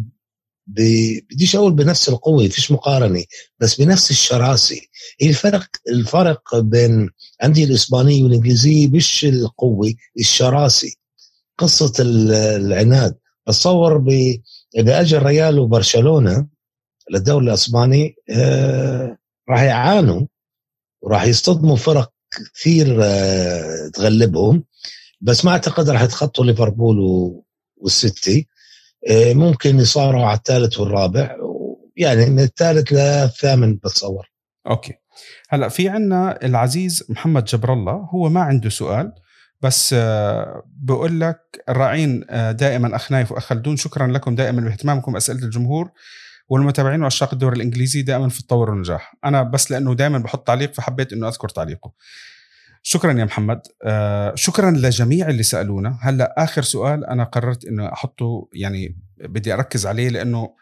بديش 0.66 1.56
أقول 1.56 1.72
بنفس 1.72 2.08
القوة 2.08 2.48
فيش 2.48 2.70
مقارنة 2.72 3.24
بس 3.58 3.80
بنفس 3.80 4.10
الشراسة. 4.10 4.76
هي 5.20 5.28
الفرق 5.28 5.66
الفرق 5.88 6.58
بين 6.58 7.10
عندي 7.42 7.64
الإسبانية 7.64 8.22
والإنجليزية 8.22 8.88
مش 8.88 9.24
القوة 9.24 9.94
الشراسة. 10.20 10.92
قصة 11.58 11.92
ال- 12.00 12.32
العناد. 12.32 13.18
بتصور 13.46 13.98
ب 13.98 14.08
إذا 14.78 15.00
اجى 15.00 15.16
الريال 15.16 15.58
وبرشلونة 15.58 16.46
للدوري 17.10 17.44
الأسباني 17.46 18.14
آه 18.30 19.18
راح 19.48 19.62
يعانوا 19.62 20.26
وراح 21.02 21.24
يصطدموا 21.24 21.76
فرق 21.76 22.12
كثير 22.54 22.98
آه 23.04 23.88
تغلبهم. 23.94 24.64
بس 25.20 25.44
ما 25.44 25.50
أعتقد 25.50 25.90
راح 25.90 26.02
يتخطوا 26.02 26.44
ليفربول 26.44 26.96
والسيتي. 27.76 28.48
ممكن 29.10 29.78
يصارعوا 29.78 30.26
على 30.26 30.36
الثالث 30.36 30.80
والرابع. 30.80 31.36
يعني 31.96 32.26
من 32.26 32.40
الثالث 32.40 32.92
للثامن 32.92 33.76
بتصور. 33.76 34.30
أوكي. 34.66 34.92
هلا 35.48 35.68
في 35.68 35.88
عنا 35.88 36.38
العزيز 36.44 37.04
محمد 37.08 37.44
جبر 37.44 37.72
الله 37.72 37.92
هو 37.92 38.28
ما 38.28 38.40
عنده 38.40 38.68
سؤال 38.68 39.12
بس 39.62 39.94
آه، 39.98 40.62
بقول 40.66 41.20
لك 41.20 41.64
الراعين 41.68 42.24
آه، 42.30 42.52
دائما 42.52 42.96
اخ 42.96 43.12
نايف 43.12 43.32
واخ 43.32 43.44
خلدون 43.44 43.76
شكرا 43.76 44.06
لكم 44.06 44.34
دائما 44.34 44.60
باهتمامكم 44.60 45.16
أسئلة 45.16 45.44
الجمهور 45.44 45.90
والمتابعين 46.48 47.02
وعشاق 47.02 47.32
الدوري 47.32 47.56
الإنجليزي 47.56 48.02
دائما 48.02 48.28
في 48.28 48.40
التطور 48.40 48.70
والنجاح 48.70 49.14
أنا 49.24 49.42
بس 49.42 49.70
لأنه 49.70 49.94
دائما 49.94 50.18
بحط 50.18 50.46
تعليق 50.46 50.74
فحبيت 50.74 51.12
إنه 51.12 51.28
أذكر 51.28 51.48
تعليقه. 51.48 51.92
شكرا 52.82 53.12
يا 53.20 53.24
محمد. 53.24 53.60
آه 53.84 54.34
شكرا 54.34 54.70
لجميع 54.70 55.28
اللي 55.28 55.42
سألونا. 55.42 55.98
هلأ 56.00 56.34
آخر 56.38 56.62
سؤال 56.62 57.04
أنا 57.04 57.24
قررت 57.24 57.64
إنه 57.64 57.92
أحطه 57.92 58.48
يعني 58.52 58.98
بدي 59.20 59.54
أركز 59.54 59.86
عليه 59.86 60.08
لأنه 60.08 60.54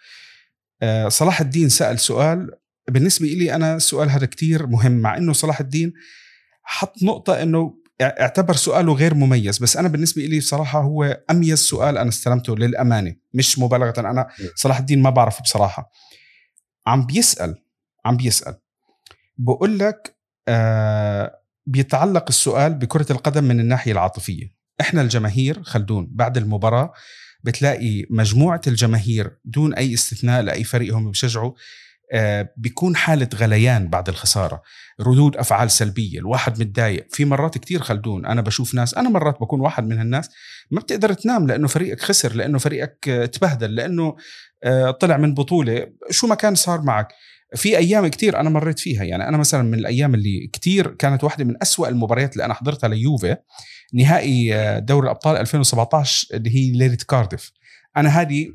آه 0.83 1.09
صلاح 1.09 1.41
الدين 1.41 1.69
سأل 1.69 1.99
سؤال 1.99 2.51
بالنسبة 2.89 3.27
لي 3.27 3.55
أنا 3.55 3.77
السؤال 3.77 4.11
هذا 4.11 4.27
كتير 4.27 4.67
مهم 4.67 4.93
مع 4.93 5.17
إنه 5.17 5.33
صلاح 5.33 5.61
الدين 5.61 5.93
حط 6.63 7.03
نقطة 7.03 7.43
إنه 7.43 7.81
اعتبر 8.03 8.55
سؤاله 8.55 8.93
غير 8.93 9.15
مميز. 9.15 9.59
بس 9.59 9.77
أنا 9.77 9.89
بالنسبة 9.89 10.23
لي 10.23 10.39
بصراحة 10.39 10.81
هو 10.81 11.21
أميز 11.31 11.59
سؤال 11.59 11.99
أنا 11.99 12.09
استلمته 12.09 12.57
للأمانة 12.57 13.17
مش 13.35 13.59
مبالغة. 13.59 14.01
أنا 14.01 14.29
صلاح 14.55 14.79
الدين 14.79 15.03
ما 15.03 15.11
بعرفه 15.11 15.43
بصراحة. 15.43 15.91
عم 16.87 17.07
بيسأل 17.07 17.63
عم 18.05 18.17
بيسأل 18.17 18.55
بقول 19.39 19.79
لك 19.79 20.17
آه 20.49 21.40
بيتعلق 21.67 22.25
السؤال 22.29 22.75
بكرة 22.75 23.13
القدم 23.13 23.45
من 23.45 23.61
الناحية 23.61 23.93
العاطفية. 23.93 24.55
إحنا 24.81 25.03
الجماهير 25.03 25.63
خلدون 25.63 26.09
بعد 26.11 26.37
المباراة 26.37 26.93
بتلاقي 27.45 28.07
مجموعة 28.11 28.61
الجماهير 28.67 29.39
دون 29.45 29.75
أي 29.75 29.95
استثناء 29.95 30.43
لأي 30.43 30.65
فريق 30.65 30.95
هم 30.95 31.11
بيشجعوا 31.11 31.53
آه، 32.13 32.53
بيكون 32.57 32.97
حالة 32.97 33.29
غليان 33.35 33.89
بعد 33.89 34.09
الخسارة. 34.09 34.63
ردود 35.01 35.37
أفعال 35.37 35.71
سلبية 35.71 36.19
الواحد 36.19 36.61
متضايق. 36.61 37.07
في 37.11 37.25
مرات 37.25 37.59
كتير 37.59 37.81
خلدون 37.81 38.27
أنا 38.27 38.41
بشوف 38.41 38.75
ناس 38.75 38.95
أنا 38.95 39.09
مرات 39.09 39.41
بكون 39.41 39.61
واحد 39.61 39.87
من 39.87 39.99
هالناس 39.99 40.31
ما 40.71 40.81
بتقدر 40.81 41.13
تنام 41.13 41.47
لأنه 41.47 41.69
فريقك 41.69 42.01
خسر 42.01 42.33
لأنه 42.35 42.59
فريقك 42.59 43.09
آه، 43.09 43.27
تبهدل 43.27 43.75
لأنه 43.75 44.17
آه، 44.65 44.91
طلع 44.91 45.17
من 45.17 45.35
بطولة. 45.35 45.87
شو 46.11 46.27
ما 46.27 46.35
كان 46.35 46.55
صار 46.55 46.83
معك. 46.83 47.09
في 47.55 47.79
أيام 47.79 48.07
كتير 48.09 48.41
أنا 48.41 48.51
مريت 48.51 48.79
فيها. 48.79 49.05
يعني 49.05 49.29
أنا 49.29 49.37
مثلا 49.37 49.63
من 49.63 49.75
الأيام 49.79 50.15
اللي 50.15 50.47
كتير 50.53 50.89
كانت 50.95 51.25
واحدة 51.25 51.45
من 51.45 51.55
أسوأ 51.63 51.89
المباريات 51.89 52.33
اللي 52.33 52.45
أنا 52.45 52.55
حضرتها 52.55 52.89
ليوفي 52.89 53.37
نهائي 53.95 54.55
آه، 54.55 54.79
دوري 54.79 55.05
الأبطال 55.05 55.37
2017 55.37 56.29
اللي 56.37 56.51
هي 56.55 56.73
ليلة 56.73 56.99
كارديف. 57.09 57.53
أنا 57.97 58.09
هذه 58.09 58.49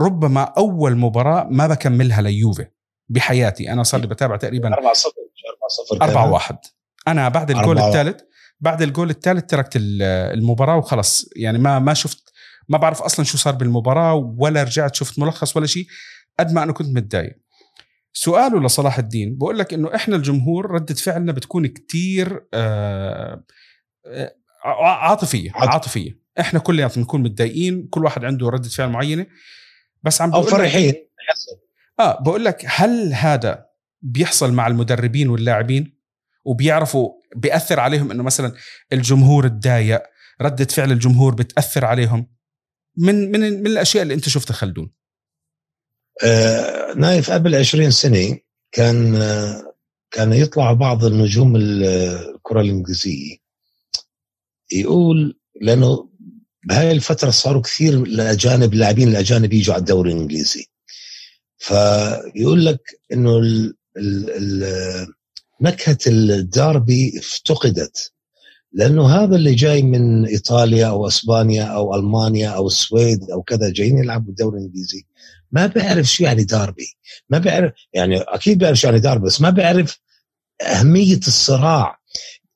ربما 0.00 0.42
أول 0.42 0.96
مباراة 0.96 1.48
ما 1.50 1.66
بكملها 1.66 2.22
ليوفي 2.22 2.66
بحياتي. 3.08 3.72
أنا 3.72 3.82
صار 3.82 4.00
لي 4.00 4.06
بتابع 4.06 4.36
تقريبا 4.36 4.68
4 4.74 4.92
0 4.92 5.10
4 5.98 6.08
0 6.08 6.18
4 6.18 6.30
1 6.32 6.56
أنا 7.08 7.28
بعد 7.28 7.50
الجول 7.50 7.78
4-1. 7.78 7.82
الثالث 7.84 8.20
بعد 8.60 8.82
الجول 8.82 9.10
الثالث 9.10 9.44
تركت 9.44 9.76
ال- 9.76 10.02
المباراة 10.38 10.76
وخلص 10.76 11.28
يعني 11.36 11.58
ما 11.58 11.78
ما 11.78 11.94
شفت 11.94 12.32
ما 12.68 12.78
بعرف 12.78 13.02
أصلا 13.02 13.24
شو 13.24 13.38
صار 13.38 13.54
بالمباراة 13.54 14.14
ولا 14.38 14.62
رجعت 14.62 14.94
شفت 14.94 15.18
ملخص 15.18 15.56
ولا 15.56 15.66
شيء 15.66 15.86
قد 16.40 16.52
ما 16.52 16.62
أنا 16.62 16.72
كنت 16.72 16.88
متضايق. 16.96 17.38
سؤاله 18.18 18.60
لصلاح 18.60 18.98
الدين. 18.98 19.38
بقول 19.38 19.58
لك 19.58 19.74
إنه 19.74 19.94
إحنا 19.94 20.16
الجمهور 20.16 20.70
ردة 20.70 20.94
فعلنا 20.94 21.32
بتكون 21.32 21.66
كتير 21.66 22.46
آه، 22.54 23.44
آه، 24.06 24.34
عاطفية 24.64 25.50
عاطفية. 25.50 25.70
عاطفية. 25.70 26.20
إحنا 26.40 26.60
كلياتنا 26.60 27.02
نكون 27.02 27.22
متضايقين 27.22 27.86
كل 27.86 28.04
واحد 28.04 28.24
عنده 28.24 28.48
ردة 28.48 28.68
فعل 28.68 28.88
معينة. 28.88 29.26
بس 30.02 30.20
عم 30.20 30.32
أو 30.32 30.42
فرحين. 30.42 30.94
آه 32.00 32.22
بقول 32.22 32.44
لك 32.44 32.64
هل 32.66 33.12
هذا 33.14 33.66
بيحصل 34.02 34.52
مع 34.52 34.66
المدربين 34.66 35.28
واللاعبين؟ 35.28 36.00
وبيعرفوا 36.44 37.10
بيأثر 37.36 37.80
عليهم 37.80 38.10
إنه 38.10 38.22
مثلا 38.22 38.52
الجمهور 38.92 39.48
تضايق 39.48 40.02
ردة 40.42 40.64
فعل 40.64 40.92
الجمهور 40.92 41.34
بتأثر 41.34 41.84
عليهم؟ 41.84 42.26
من 42.96 43.30
من 43.30 43.40
من 43.40 43.66
الأشياء 43.66 44.02
اللي 44.02 44.14
أنت 44.14 44.28
شفتها 44.28 44.54
خلدون. 44.54 44.92
نايف 46.96 47.30
قبل 47.30 47.54
20 47.54 47.90
سنة 47.90 48.38
كان 48.72 49.16
آه 49.16 49.72
كان 50.10 50.32
يطلع 50.32 50.72
بعض 50.72 51.04
النجوم 51.04 51.56
الكرة 51.56 52.60
الإنجليزية 52.60 53.36
يقول 54.72 55.38
لأنه 55.60 56.08
بهاي 56.64 56.92
الفترة 56.92 57.30
صاروا 57.30 57.62
كثير 57.62 57.94
الأجانب 58.02 58.72
اللاعبين 58.72 59.08
الأجانب 59.08 59.52
يجوا 59.52 59.74
على 59.74 59.80
الدوري 59.80 60.12
الإنجليزي. 60.12 60.66
فيقول 61.58 62.66
لك 62.66 62.80
إنه 63.12 63.40
نكهة 65.60 65.98
الداربي 66.06 67.18
افتقدت 67.18 68.12
لأنه 68.72 69.06
هذا 69.08 69.36
اللي 69.36 69.54
جاي 69.54 69.82
من 69.82 70.26
إيطاليا 70.26 70.86
أو 70.86 71.06
أسبانيا 71.06 71.64
أو 71.64 71.94
ألمانيا 71.94 72.48
أو 72.48 72.66
السويد 72.66 73.30
أو 73.30 73.42
كذا 73.42 73.70
جايين 73.70 73.98
يلعبوا 73.98 74.30
الدوري 74.30 74.58
الإنجليزي. 74.58 75.06
ما 75.52 75.66
بيعرف 75.66 76.06
شو 76.06 76.24
يعني 76.24 76.44
داربي. 76.44 76.86
ما 77.28 77.38
بيعرف 77.38 77.72
يعني 77.92 78.18
أكيد 78.20 78.58
بيعرف 78.58 78.78
شو 78.78 78.86
يعني 78.86 79.00
داربي 79.00 79.26
بس 79.26 79.40
ما 79.40 79.50
بيعرف 79.50 80.00
أهمية 80.62 81.18
الصراع. 81.18 81.98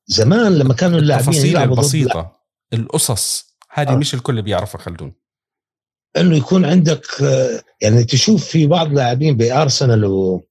زمان 0.06 0.58
لما 0.58 0.74
كانوا 0.74 0.98
اللاعبين 0.98 1.46
يلعبوا 1.46 1.74
البسيطة 1.74 2.40
القصص 2.72 3.56
هذه 3.70 3.88
آه. 3.88 3.96
مش 3.96 4.14
الكل 4.14 4.42
بيعرفها 4.42 4.80
خلدون. 4.80 5.12
إنه 6.16 6.36
يكون 6.36 6.64
عندك 6.64 7.06
يعني 7.80 8.04
تشوف 8.04 8.44
في 8.44 8.66
بعض 8.66 8.86
اللاعبين 8.86 9.36
بأرسنال 9.36 10.04
و... 10.04 10.46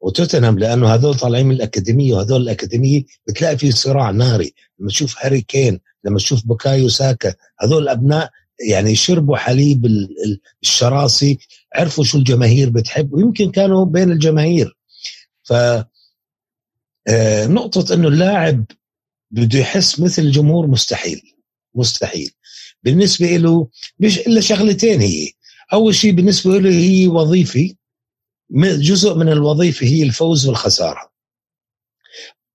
وتوتنهام 0.00 0.58
لأنه 0.58 0.94
هذول 0.94 1.14
طالعين 1.14 1.46
من 1.46 1.54
الأكاديمية 1.54 2.14
وهذول 2.14 2.42
الأكاديمية 2.42 3.02
بتلاقي 3.28 3.58
في 3.58 3.72
صراع 3.72 4.10
ناري. 4.10 4.54
لما 4.78 4.88
تشوف 4.88 5.16
هاري 5.20 5.40
كين 5.40 5.80
لما 6.04 6.18
تشوف 6.18 6.46
بوكايو 6.46 6.88
ساكا 6.88 7.34
هذول 7.60 7.82
الابناء 7.82 8.30
يعني 8.68 8.94
شربوا 8.94 9.36
حليب 9.36 9.86
الشراسي. 10.62 11.38
عرفوا 11.74 12.04
شو 12.04 12.18
الجماهير 12.18 12.70
بتحب 12.70 13.12
ويمكن 13.12 13.50
كانوا 13.50 13.84
بين 13.84 14.12
الجماهير. 14.12 14.76
ف 15.42 15.52
نقطة 17.48 17.94
إنه 17.94 18.08
اللاعب 18.08 18.64
بده 19.30 19.58
يحس 19.58 20.00
مثل 20.00 20.22
الجمهور 20.22 20.66
مستحيل 20.66 21.22
مستحيل. 21.74 22.30
بالنسبة 22.82 23.36
له 23.36 23.68
مش 23.98 24.18
إلا 24.18 24.40
شغلتين 24.40 25.00
هي. 25.00 25.30
أول 25.72 25.94
شيء 25.94 26.12
بالنسبة 26.12 26.58
له 26.58 26.70
هي 26.70 27.06
وظيفي 27.06 27.76
جزء 28.60 29.14
من 29.14 29.28
الوظيفة 29.28 29.86
هي 29.86 30.02
الفوز 30.02 30.46
والخسارة. 30.46 31.12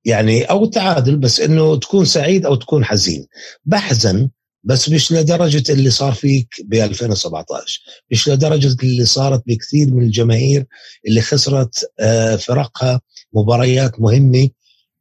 يعني 0.06 0.44
أو 0.44 0.64
التعادل 0.64 1.18
بس 1.18 1.40
إنه 1.40 1.76
تكون 1.76 2.06
سعيد 2.06 2.46
أو 2.46 2.56
تكون 2.56 2.86
حزين. 2.86 3.28
بحزن 3.66 4.30
بس 4.64 4.90
مش 4.90 5.12
لدرجة 5.12 5.72
اللي 5.74 5.90
صار 5.90 6.14
فيك 6.14 6.48
ب 6.66 6.74
2017 6.74 7.82
مش 8.12 8.30
لدرجة 8.30 8.76
اللي 8.84 9.06
صارت 9.06 9.44
بكثير 9.48 9.94
من 9.94 10.04
الجماهير 10.04 10.66
اللي 11.08 11.22
خسرت 11.22 11.92
فرقها 12.40 13.02
مباريات 13.34 14.00
مهمة 14.00 14.50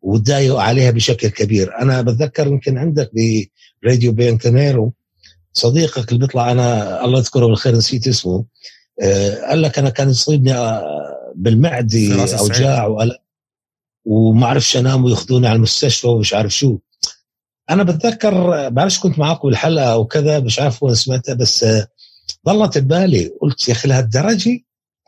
وتضايقوا 0.03 0.63
عليها 0.63 0.91
بشكل 0.91 1.29
كبير. 1.29 1.79
أنا 1.79 2.03
بتذكر 2.03 2.47
يمكن 2.47 2.79
عندك 2.79 3.11
براديو 3.83 4.13
بيانكانيرو 4.13 4.93
صديقك 5.53 6.09
اللي 6.09 6.21
بيطلع 6.21 6.53
أنا 6.53 7.05
الله 7.05 7.19
يذكره 7.19 7.47
بالخير 7.47 7.77
نسيت 7.77 8.09
اسمه 8.09 8.45
قال 9.49 9.63
لك 9.63 9.79
أنا 9.79 9.91
كان 9.91 10.11
يصيبني 10.11 10.55
بالمعدة 11.35 12.39
أوجاع 12.39 12.87
وما 14.05 14.51
وما 14.51 14.61
انام 14.77 15.05
وياخذوني 15.05 15.47
على 15.47 15.57
المستشفى 15.57 16.07
ومش 16.07 16.35
عارف 16.35 16.55
شو. 16.55 16.79
أنا 17.71 17.83
بتذكر 17.83 18.69
بعرفش 18.69 18.99
كنت 18.99 19.19
معاكم 19.19 19.49
بالحلقة 19.49 19.93
أو 19.93 20.05
كذا 20.05 20.41
مش 20.41 20.59
عارف 20.61 20.83
وين 20.83 20.95
سمعتها 20.95 21.35
بس 21.35 21.65
ضلت 22.47 22.79
ببالي. 22.79 23.31
قلت 23.41 23.69
يا 23.69 23.73
أخي 23.73 23.89
لهالدرجه 23.89 24.61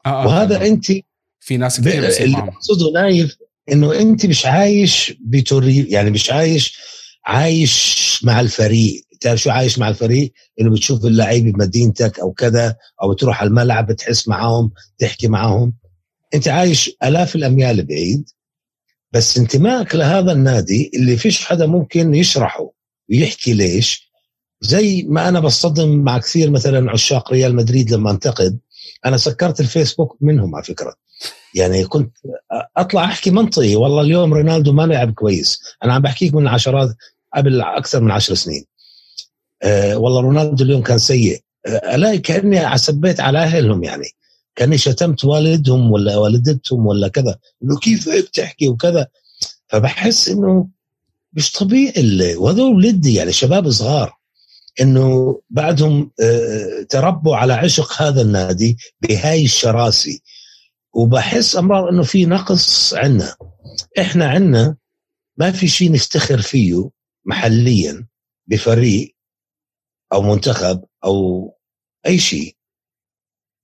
آه, 0.07 0.09
آه 0.09 0.27
وهذا 0.27 0.63
آه 0.63 0.67
أنت 0.67 0.87
في 1.41 1.57
ناس 1.57 1.81
كثير 1.81 2.09
اللي 2.09 2.39
اقصده 2.39 2.91
نايف 2.95 3.37
إنه 3.73 4.01
أنت 4.01 4.27
مش 4.27 4.47
عايش 4.47 5.15
بتوري 5.21 5.91
يعني 5.91 6.11
مش 6.11 6.31
عايش 6.31 6.79
عايش 7.27 8.21
مع 8.25 8.41
الفريق. 8.41 9.05
تعرف 9.21 9.41
شو 9.41 9.51
عايش 9.51 9.79
مع 9.79 9.89
الفريق؟ 9.89 10.33
إنه 10.61 10.71
بتشوف 10.71 11.05
اللعيبة 11.05 11.53
بمدينتك 11.53 12.21
أو 12.21 12.33
كذا 12.33 12.77
أو 13.03 13.13
تروح 13.13 13.41
على 13.41 13.49
الملعب 13.49 13.87
بتحس 13.87 14.29
معاهم 14.29 14.71
تحكي 14.99 15.29
معاهم. 15.29 15.75
أنت 16.35 16.49
عايش 16.49 16.91
آلاف 17.05 17.37
الأميال 17.37 17.87
بعيد. 17.87 18.29
بس 19.13 19.39
انتمائك 19.39 19.95
لهذا 19.95 20.33
النادي 20.33 20.91
اللي 20.95 21.17
فيش 21.17 21.45
حدا 21.45 21.67
ممكن 21.67 22.15
يشرحه 22.15 22.71
ويحكي 23.11 23.53
ليش. 23.53 24.11
زي 24.61 25.03
ما 25.09 25.29
أنا 25.29 25.41
بصطدم 25.41 25.89
مع 25.89 26.19
كثير 26.19 26.51
مثلا 26.51 26.91
عشاق 26.91 27.33
ريال 27.33 27.55
مدريد 27.57 27.93
لما 27.93 28.11
انتقد 28.11 28.59
أنا 29.07 29.17
سكرت 29.17 29.61
الفيسبوك 29.61 30.17
منهم 30.21 30.55
على 30.55 30.65
فكرة. 30.65 30.95
يعني 31.55 31.85
كنت 31.85 32.17
أطلع 32.77 33.05
أحكي 33.05 33.31
منطقي 33.31 33.77
والله 33.77 34.03
اليوم 34.03 34.35
رونالدو 34.35 34.73
ما 34.73 34.83
لعب 34.83 35.15
كويس. 35.15 35.63
أنا 35.85 35.95
عم 35.95 36.03
بحكيك 36.03 36.35
من 36.35 36.49
عشرات 36.49 36.97
قبل 37.37 37.61
أكثر 37.61 38.01
من 38.01 38.11
عشر 38.11 38.35
سنين. 38.35 38.65
أه 39.63 39.97
والله 39.97 40.21
رونالدو 40.21 40.65
اليوم 40.65 40.83
كان 40.83 40.99
سيء. 40.99 41.41
أه 41.67 41.95
ألاقي 41.95 42.19
كأني 42.19 42.79
سبيت 42.79 43.21
على 43.21 43.39
أهلهم 43.39 43.85
يعني. 43.85 44.09
كاني 44.57 44.79
شتمت 44.79 45.25
والدهم 45.25 45.93
ولا 45.93 46.17
والدتهم 46.17 46.87
ولا 46.87 47.09
كذا. 47.09 47.39
إنه 47.63 47.79
كيف 47.79 48.09
هيك 48.09 48.29
تحكي 48.29 48.69
وكذا؟ 48.69 49.07
فبحس 49.69 50.29
إنه 50.29 50.69
مش 51.33 51.53
طبيعي 51.53 52.37
وهذول 52.37 52.75
ولدي 52.75 53.15
يعني 53.15 53.33
شباب 53.33 53.71
صغار. 53.71 54.17
إنه 54.81 55.41
بعدهم 55.51 56.11
تربوا 56.89 57.37
على 57.37 57.53
عشق 57.53 58.03
هذا 58.03 58.23
النادي 58.23 58.77
بهاي 59.01 59.45
الشراسي. 59.45 60.23
وبحس 60.93 61.57
أمرار 61.57 61.91
إنه 61.91 62.03
في 62.03 62.27
نقص 62.27 62.95
عنا. 62.95 63.37
إحنا 63.99 64.29
عنا 64.29 64.77
ما 65.37 65.51
في 65.51 65.69
شيء 65.69 65.93
نفتخر 65.93 66.41
فيه 66.41 66.91
محليا 67.25 68.07
بفريق 68.47 69.17
أو 70.13 70.23
منتخب 70.23 70.85
أو 71.05 71.49
أي 72.07 72.19
شيء 72.19 72.57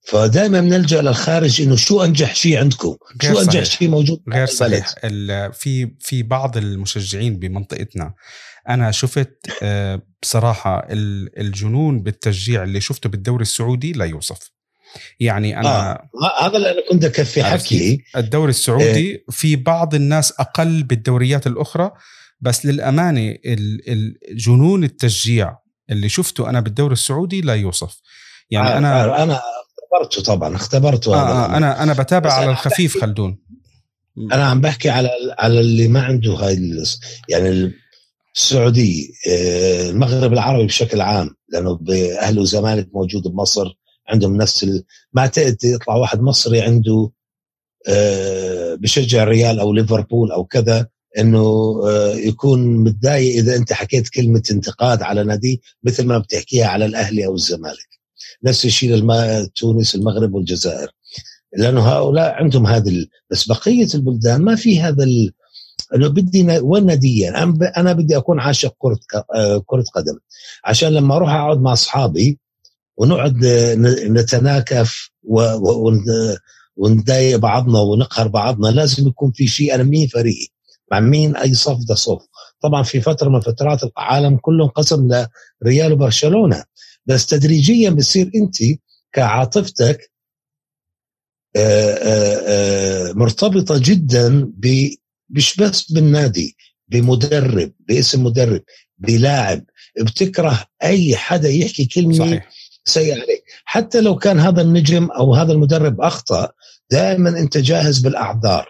فدائما 0.07 0.61
بنلجأ 0.61 1.01
للخارج 1.01 1.61
إنه 1.61 1.75
شو 1.75 2.03
أنجح 2.03 2.35
شيء 2.35 2.59
عندكم؟ 2.59 2.95
شو 3.21 3.41
أنجح 3.41 3.63
شيء 3.63 3.89
موجود؟ 3.89 4.21
غير 4.33 4.45
صحيح. 4.45 4.87
في 5.53 5.91
في 5.99 6.23
بعض 6.23 6.57
المشجعين 6.57 7.39
بمنطقتنا 7.39 8.13
أنا 8.69 8.91
شفت 8.91 9.63
بصراحة 10.21 10.87
الجنون 11.37 12.03
بالتشجيع 12.03 12.63
اللي 12.63 12.81
شفته 12.81 13.09
بالدوري 13.09 13.41
السعودي 13.41 13.91
لا 13.91 14.05
يوصف. 14.05 14.51
يعني 15.19 15.59
أنا 15.59 15.91
آه. 15.91 16.47
هذا 16.47 16.57
اللي 16.57 16.71
أنا 16.71 16.81
كنت 16.89 17.05
اكفي 17.05 17.43
حكي. 17.43 18.03
الدوري 18.15 18.49
السعودي 18.49 19.15
آه. 19.15 19.31
في 19.31 19.55
بعض 19.55 19.95
الناس 19.95 20.31
أقل 20.39 20.83
بالدوريات 20.83 21.47
الأخرى 21.47 21.91
بس 22.41 22.65
للأمانة 22.65 23.35
الجنون 23.45 24.83
التشجيع 24.83 25.57
اللي 25.89 26.09
شفته 26.09 26.49
أنا 26.49 26.59
بالدوري 26.59 26.93
السعودي 26.93 27.41
لا 27.41 27.55
يوصف. 27.55 27.97
يعني 28.51 28.69
آه 28.69 28.77
أنا 28.77 29.23
أنا 29.23 29.41
اختبرته 29.93 30.23
طبعا 30.23 30.55
اختبرته 30.55 31.15
آه 31.15 31.17
آه 31.17 31.57
أنا 31.57 31.83
أنا 31.83 31.93
بتابع 31.93 32.33
على 32.33 32.51
الخفيف 32.51 32.97
خلدون. 32.97 33.37
أنا 34.17 34.45
عم 34.45 34.61
بحكي 34.61 34.89
على 34.89 35.09
على 35.39 35.59
اللي 35.59 35.87
ما 35.87 36.01
عنده 36.01 36.33
هاي 36.33 36.83
يعني 37.29 37.73
السعودية 38.35 39.07
آه، 39.29 39.89
المغرب 39.89 40.33
العربي 40.33 40.65
بشكل 40.65 41.01
عام 41.01 41.29
لأنه 41.49 41.79
أهل 42.21 42.39
وزمالك 42.39 42.89
موجود 42.93 43.23
بمصر 43.23 43.73
عندهم 44.09 44.37
نفس 44.37 44.63
ال... 44.63 44.83
ما 45.13 45.31
يطلع 45.63 45.95
واحد 45.95 46.21
مصري 46.21 46.61
عنده 46.61 47.11
آه، 47.87 48.75
بشجع 48.75 49.23
الريال 49.23 49.59
أو 49.59 49.73
ليفربول 49.73 50.31
أو 50.31 50.45
كذا 50.45 50.87
إنه 51.17 51.75
آه، 51.87 52.13
يكون 52.15 52.77
متضايق 52.77 53.37
إذا 53.37 53.55
أنت 53.55 53.73
حكيت 53.73 54.09
كلمة 54.09 54.43
انتقاد 54.51 55.01
على 55.01 55.23
نادي 55.23 55.61
مثل 55.83 56.05
ما 56.05 56.17
بتحكيها 56.17 56.67
على 56.67 56.85
الأهلي 56.85 57.25
أو 57.25 57.35
الزمالك. 57.35 57.96
نفس 58.43 58.65
الشيء. 58.65 59.05
تونس 59.55 59.95
المغرب 59.95 60.33
والجزائر. 60.33 60.91
لأنه 61.57 61.81
هؤلاء 61.81 62.33
عندهم 62.33 62.67
هذا 62.67 62.89
ال... 62.89 63.09
بس 63.31 63.47
بقية 63.47 63.87
البلدان 63.95 64.41
ما 64.41 64.55
في 64.55 64.81
هذا 64.81 65.03
ال... 65.03 65.33
أنه 65.95 66.07
بدي 66.07 66.59
وين 66.59 66.85
ناديا 66.85 67.29
أنا, 67.29 67.51
ب... 67.51 67.63
أنا 67.63 67.93
بدي 67.93 68.17
أكون 68.17 68.39
عاشق 68.39 68.75
كرة 68.77 68.99
آه، 69.35 69.63
كرة 69.65 69.83
قدم. 69.95 70.17
عشان 70.65 70.89
لما 70.89 71.15
أروح 71.15 71.29
أقعد 71.29 71.61
مع 71.61 71.73
أصحابي 71.73 72.39
ونقعد 72.97 73.45
نتناكف 74.07 75.09
و... 75.23 75.41
و... 75.41 75.93
ونضايق 76.77 77.37
بعضنا 77.37 77.79
ونقهر 77.79 78.27
بعضنا 78.27 78.67
لازم 78.67 79.07
يكون 79.07 79.31
في 79.31 79.47
شيء. 79.47 79.75
أنا 79.75 79.83
مين 79.83 80.07
فريقي؟ 80.07 80.47
مع 80.91 80.99
مين 80.99 81.35
أي 81.35 81.53
صف 81.53 81.77
ده 81.87 81.95
صف؟ 81.95 82.21
طبعا 82.61 82.83
في 82.83 83.01
فترة 83.01 83.29
من 83.29 83.39
فترات 83.39 83.83
العالم 83.83 84.37
كله 84.37 84.65
انقسم 84.65 85.25
لريال 85.61 85.93
وبرشلونة. 85.93 86.63
بس 87.07 87.25
تدريجيا 87.25 87.89
بتصير 87.89 88.31
أنت 88.35 88.55
كعاطفتك 89.13 90.11
آه، 91.55 91.93
آه، 91.93 93.09
آه، 93.09 93.13
مرتبطة 93.13 93.81
جدا 93.83 94.51
مش 95.29 95.55
بس 95.57 95.91
بالنادي 95.91 96.55
بمدرب 96.87 97.71
باسم 97.79 98.23
مدرب 98.23 98.63
بلاعب 98.97 99.65
بتكره 100.01 100.65
أي 100.83 101.15
حدا 101.15 101.49
يحكي 101.49 101.85
كلمة 101.85 102.13
صحيح. 102.13 102.49
سيء 102.85 103.13
عليك. 103.13 103.43
حتى 103.65 104.01
لو 104.01 104.15
كان 104.15 104.39
هذا 104.39 104.61
النجم 104.61 105.05
أو 105.11 105.35
هذا 105.35 105.51
المدرب 105.53 106.01
أخطأ 106.01 106.51
دائما 106.91 107.29
أنت 107.29 107.57
جاهز 107.57 107.99
بالأعذار. 107.99 108.67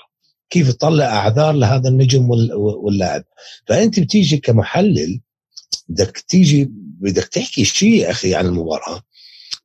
كيف 0.50 0.72
تطلع 0.72 1.06
أعذار 1.06 1.54
لهذا 1.54 1.90
النجم 1.90 2.30
واللاعب؟ 2.56 3.24
فأنت 3.68 4.00
بتيجي 4.00 4.38
كمحلل 4.38 5.22
بدك 5.90 6.18
تيجي 6.18 6.72
بدك 7.00 7.24
تحكي 7.24 7.66
شيء 7.66 8.12
أخي 8.12 8.36
عن 8.36 8.46
المباراة 8.46 9.02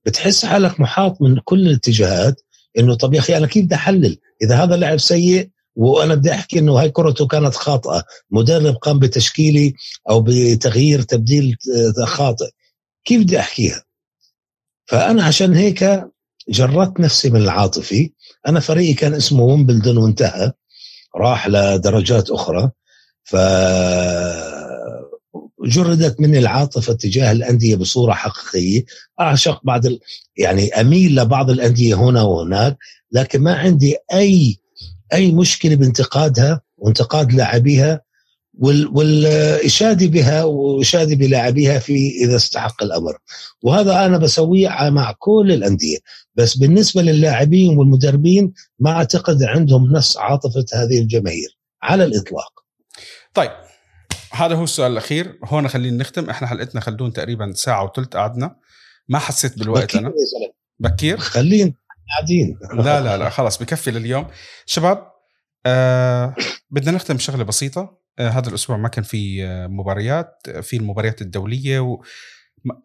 بتحس 0.05 0.45
حالك 0.45 0.81
محاط 0.81 1.23
من 1.23 1.39
كل 1.45 1.67
الاتجاهات 1.69 2.41
إنه 2.79 2.95
طب 2.95 3.15
يا 3.15 3.19
أخي 3.19 3.37
أنا 3.37 3.47
كيف 3.47 3.65
بدي 3.65 3.75
أحلل؟ 3.75 4.19
إذا 4.43 4.57
هذا 4.57 4.75
اللاعب 4.75 4.99
سيء 4.99 5.51
وأنا 5.77 6.15
بدي 6.15 6.33
أحكي 6.33 6.59
إنه 6.59 6.81
هاي 6.81 6.91
كرته 6.91 7.27
كانت 7.27 7.55
خاطئة 7.55 8.05
مدرب 8.31 8.75
قام 8.75 8.99
بتشكيلي 8.99 9.75
أو 10.11 10.25
بتغيير 10.27 11.03
تبديل 11.03 11.57
خاطئ 12.05 12.51
كيف 13.05 13.21
بدي 13.23 13.41
أحكيها؟ 13.41 13.85
فأنا 14.87 15.25
عشان 15.25 15.55
هيك 15.55 16.05
جردت 16.49 17.01
نفسي 17.01 17.31
من 17.31 17.41
العاطفي 17.41 18.13
أنا 18.47 18.61
فريقي 18.61 18.95
كان 18.95 19.15
اسمه 19.15 19.43
ويمبلدون 19.45 19.97
وانتهى 19.97 20.53
راح 21.17 21.49
لدرجات 21.49 22.31
أخرى 22.31 22.71
ف 23.25 23.37
جردت 25.65 26.21
مني 26.21 26.39
العاطفة 26.39 26.93
تجاه 26.93 27.33
الأندية 27.33 27.77
بصورة 27.77 28.13
حقيقية. 28.13 28.85
أعشق 29.21 29.61
بعض 29.65 29.87
ال... 29.87 30.01
يعني 30.37 30.81
أميل 30.81 31.17
لبعض 31.17 31.51
الأندية 31.51 31.95
هنا 31.95 32.23
وهناك 32.23 32.77
لكن 33.13 33.41
ما 33.41 33.55
عندي 33.55 33.97
أي 34.13 34.57
أي 35.13 35.33
مشكلة 35.33 35.75
بانتقادها 35.75 36.61
وانتقاد 36.79 37.33
لاعبيها 37.33 38.01
وال... 38.59 38.89
والإشادة 38.97 40.07
بها 40.07 40.45
وإشادة 40.45 41.17
بلاعبيها 41.17 41.79
في 41.79 42.25
إذا 42.25 42.37
استحق 42.37 42.83
الأمر. 42.83 43.19
وهذا 43.63 44.07
أنا 44.07 44.19
بسويه 44.19 44.69
مع 44.69 45.15
كل 45.19 45.53
الأندية. 45.53 45.99
بس 46.35 46.57
بالنسبة 46.57 47.03
للاعبين 47.03 47.77
والمدربين 47.79 48.53
ما 48.79 48.91
أعتقد 48.91 49.43
عندهم 49.43 49.93
نفس 49.93 50.17
عاطفة 50.17 50.65
هذه 50.75 50.99
الجماهير 50.99 51.59
على 51.83 52.05
الإطلاق. 52.05 52.53
طيب 53.35 53.51
هذا 54.33 54.55
هو 54.55 54.65
السؤال 54.65 54.93
الأخير. 54.93 55.39
هون 55.45 55.69
خلينا 55.69 55.97
نختم. 55.97 56.31
إحنا 56.31 56.49
حلقتنا 56.49 56.81
خلدون 56.81 57.13
تقريبا 57.13 57.53
ساعة 57.53 57.85
وثلث 57.85 58.09
قعدنا. 58.09 58.57
ما 59.09 59.19
حسيت 59.19 59.59
بالوقت 59.59 59.97
أنا. 59.97 60.13
بكير؟ 60.79 61.19
خلينا 61.19 61.73
قاعدين. 62.11 62.59
لا 62.75 63.01
لا 63.01 63.17
لا 63.17 63.31
خلص 63.31 63.59
بكفي 63.59 63.91
لليوم. 63.91 64.27
شباب 64.67 65.13
آه 65.67 66.35
بدنا 66.71 66.93
نختم 66.93 67.15
بشغلة 67.15 67.45
بسيطة. 67.45 67.99
آه 68.19 68.29
هذا 68.29 68.49
الأسبوع 68.49 68.77
ما 68.77 68.89
كان 68.89 69.05
في 69.05 69.45
آه 69.45 69.67
مباريات. 69.67 70.51
في 70.63 70.77
المباريات 70.77 71.23
الدولية 71.23 71.81
و 71.81 72.03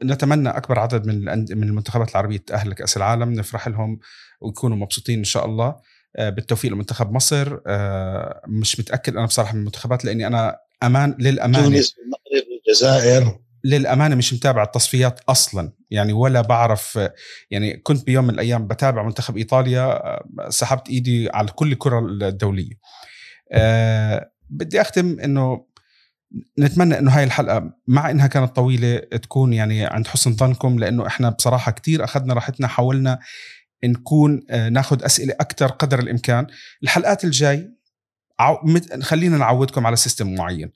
نتمنى 0.04 0.50
أكبر 0.50 0.80
عدد 0.80 1.06
من 1.06 1.26
من 1.58 1.64
المنتخبات 1.64 2.12
العربية 2.12 2.38
تاهل 2.38 2.70
لكاس 2.70 2.98
العالم. 2.98 3.34
نفرح 3.34 3.68
لهم 3.68 4.00
ويكونوا 4.42 4.78
مبسوطين 4.78 5.18
إن 5.18 5.24
شاء 5.24 5.46
الله. 5.46 5.76
آه، 6.16 6.30
بالتوفيق 6.30 6.72
لمنتخب 6.72 7.12
مصر. 7.12 7.60
آه، 7.68 8.42
مش 8.48 8.80
متأكد 8.80 9.16
أنا 9.16 9.26
بصراحة 9.26 9.54
من 9.54 9.60
المنتخبات 9.60 10.06
لأني 10.06 10.28
أنا 10.28 10.58
أمان 10.84 11.16
للأمانة. 11.20 11.64
تونس 11.64 11.96
المغرب 12.00 12.48
الجزائر. 12.68 13.40
للأمانة 13.64 14.16
مش 14.16 14.34
متابع 14.34 14.64
التصفيات 14.64 15.20
أصلا. 15.30 15.74
يعني 15.92 16.14
ولا 16.14 16.42
بعرف 16.42 17.00
يعني 17.52 17.78
كنت 17.78 18.06
بيوم 18.06 18.24
من 18.24 18.34
الأيام 18.34 18.68
بتابع 18.68 19.04
منتخب 19.04 19.38
إيطاليا 19.38 20.02
سحبت 20.50 20.90
إيدي 20.90 21.30
على 21.30 21.48
كل 21.48 21.72
الكرة 21.72 22.00
الدولية. 22.00 22.74
أه 23.52 24.32
بدي 24.50 24.82
أختم 24.82 25.20
إنه 25.20 25.66
نتمنى 26.60 27.00
إنه 27.00 27.12
هاي 27.12 27.24
الحلقة 27.24 27.74
مع 27.88 28.12
إنها 28.12 28.28
كانت 28.28 28.56
طويلة 28.56 28.98
تكون 28.98 29.54
يعني 29.54 29.86
عند 29.86 30.08
حسن 30.08 30.36
ظنكم 30.36 30.80
لأنه 30.80 31.08
إحنا 31.08 31.30
بصراحة 31.30 31.72
كتير 31.72 32.04
أخذنا 32.04 32.34
راحتنا 32.34 32.68
حاولنا 32.68 33.20
نكون 33.84 34.46
آه، 34.50 34.70
ناخذ 34.70 35.04
أسئلة 35.04 35.34
أكثر 35.40 35.68
قدر 35.68 36.00
الإمكان. 36.00 36.48
الحلقات 36.84 37.24
الجاي 37.24 37.77
خلينا 39.02 39.38
نعودكم 39.38 39.88
على 39.88 39.96
سيستم 39.96 40.36
معين. 40.36 40.72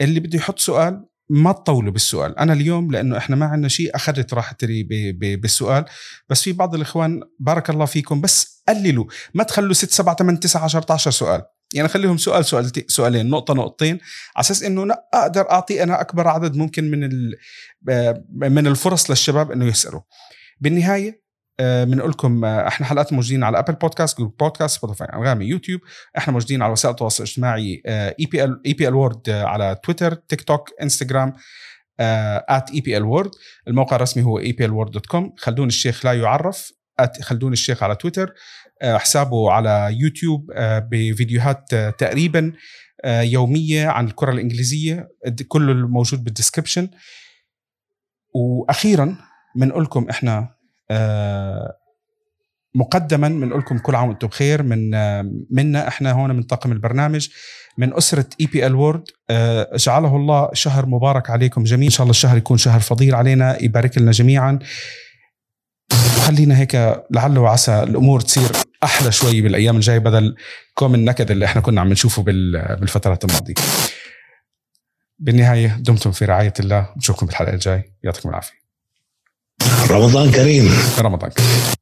اللي 0.00 0.20
بده 0.20 0.38
يحط 0.38 0.58
سؤال 0.58 1.04
ما 1.30 1.52
تطولوا 1.52 1.92
بالسؤال. 1.92 2.38
أنا 2.38 2.52
اليوم 2.52 2.90
لأنه 2.90 3.16
إحنا 3.16 3.36
ما 3.36 3.46
عندنا 3.46 3.68
شيء 3.68 3.96
أخذت 3.96 4.34
راحتي 4.34 4.82
بالسؤال. 5.36 5.84
بس 6.28 6.42
في 6.42 6.52
بعض 6.52 6.74
الإخوان 6.74 7.20
بارك 7.38 7.70
الله 7.70 7.84
فيكم 7.84 8.20
بس 8.20 8.62
قللوا. 8.68 9.04
ما 9.34 9.44
تخلوا 9.44 9.72
6 9.72 9.90
7 9.90 10.16
8 10.16 10.40
9 10.40 10.64
10 10.64 10.80
11 10.80 11.10
سؤال. 11.10 11.42
يعني 11.74 11.88
خليهم 11.88 12.16
سؤال 12.16 12.44
سؤال 12.44 12.72
سؤالين 12.86 13.28
نقطة 13.28 13.54
نقطتين. 13.54 13.98
على 14.36 14.40
أساس 14.40 14.62
إنه 14.62 14.94
أقدر 15.14 15.50
أعطي 15.50 15.82
أنا 15.82 16.00
أكبر 16.00 16.28
عدد 16.28 16.56
ممكن 16.56 16.90
من 16.90 17.10
من 18.52 18.66
الفرص 18.66 19.10
للشباب 19.10 19.52
إنه 19.52 19.64
يسألوا. 19.64 20.00
بالنهاية 20.60 21.27
بنقول 21.60 22.10
لكم 22.10 22.44
آه، 22.44 22.68
إحنا 22.68 22.86
حلقات 22.86 23.12
موجودين 23.12 23.44
على 23.44 23.58
Apple 23.58 23.74
Podcast 23.74 24.18
Google 24.18 24.32
Podcast 24.40 24.76
Spotify 24.76 25.08
أنغامي 25.08 25.44
يوتيوب. 25.44 25.80
إحنا 26.18 26.32
موجودين 26.32 26.62
على 26.62 26.72
وسائل 26.72 26.92
التواصل 26.92 27.24
الاجتماعي 27.24 27.82
اي 27.86 28.26
بي 28.26 28.44
ال 28.44 28.60
اي 28.66 28.72
بي 28.72 28.88
ال 28.88 28.94
وورد 28.94 29.30
على 29.30 29.76
تويتر 29.84 30.14
تيك 30.14 30.42
توك 30.42 30.70
انستغرام 30.82 31.32
at 32.00 32.70
EPL 32.70 33.02
World 33.02 33.30
الموقع 33.68 33.96
الرسمي 33.96 34.22
هو 34.22 34.38
EPL 34.38 34.72
World 34.72 34.90
dot 34.90 35.06
com 35.06 35.34
خلدون 35.38 35.68
الشيخ 35.68 36.06
لا 36.06 36.12
يعرف 36.12 36.72
at 37.00 37.22
خلدون 37.22 37.52
الشيخ 37.52 37.82
على 37.82 37.96
تويتر 37.96 38.34
آه، 38.82 38.96
حسابه 38.96 39.50
على 39.52 39.88
يوتيوب 40.00 40.50
آه، 40.54 40.88
بفيديوهات 40.90 41.74
تقريبا 41.74 42.52
يومية 43.06 43.86
عن 43.86 44.06
الكرة 44.06 44.32
الإنجليزية. 44.32 45.08
كله 45.48 45.74
موجود 45.74 46.24
بال 46.24 46.34
description 46.34 46.88
وأخيرا 48.34 49.16
بنقول 49.56 49.82
لكم 49.82 50.08
إحنا 50.10 50.38
آه، 50.38 50.57
مقدما 52.74 53.28
بنقول 53.28 53.60
لكم 53.60 53.78
كل 53.78 53.94
عام 53.94 54.08
وأنتم 54.08 54.26
بخير 54.26 54.62
من 54.62 54.94
آه، 54.94 55.30
منا 55.50 55.88
إحنا 55.88 56.12
هون 56.12 56.36
من 56.36 56.42
طاقم 56.42 56.72
البرنامج 56.72 57.28
من 57.78 57.96
أسرة 57.96 58.26
EPL 58.40 58.74
World 58.74 59.04
جعله 59.74 60.16
الله 60.16 60.50
شهر 60.52 60.86
مبارك 60.86 61.30
عليكم 61.30 61.64
جميعا. 61.64 61.86
إن 61.86 61.90
شاء 61.90 62.02
الله 62.02 62.10
الشهر 62.10 62.36
يكون 62.36 62.58
شهر 62.58 62.80
فضيل 62.80 63.14
علينا 63.14 63.62
يبارك 63.62 63.98
لنا 63.98 64.10
جميعا. 64.10 64.58
خلينا 66.26 66.58
هيك 66.58 66.74
لعل 67.10 67.38
وعسى 67.38 67.82
الأمور 67.82 68.20
تصير 68.20 68.48
أحلى 68.84 69.12
شوي 69.12 69.40
بالأيام 69.40 69.76
الجاية 69.76 69.98
بدل 69.98 70.36
كوم 70.74 70.94
النكد 70.94 71.30
اللي 71.30 71.44
إحنا 71.44 71.60
كنا 71.60 71.80
عم 71.80 71.88
نشوفه 71.88 72.22
بالفترات 72.22 73.24
الماضية. 73.24 73.54
بالنهاية 75.18 75.76
دمتم 75.80 76.10
في 76.12 76.24
رعاية 76.24 76.54
الله. 76.60 76.88
نشوفكم 76.96 77.26
بالحلقة 77.26 77.52
الجاي 77.52 77.92
يعطيكم 78.02 78.28
العافية. 78.28 78.57
رمضان 79.90 80.30
كريم. 80.30 80.74
رمضان 80.98 81.30
كريم. 81.30 81.77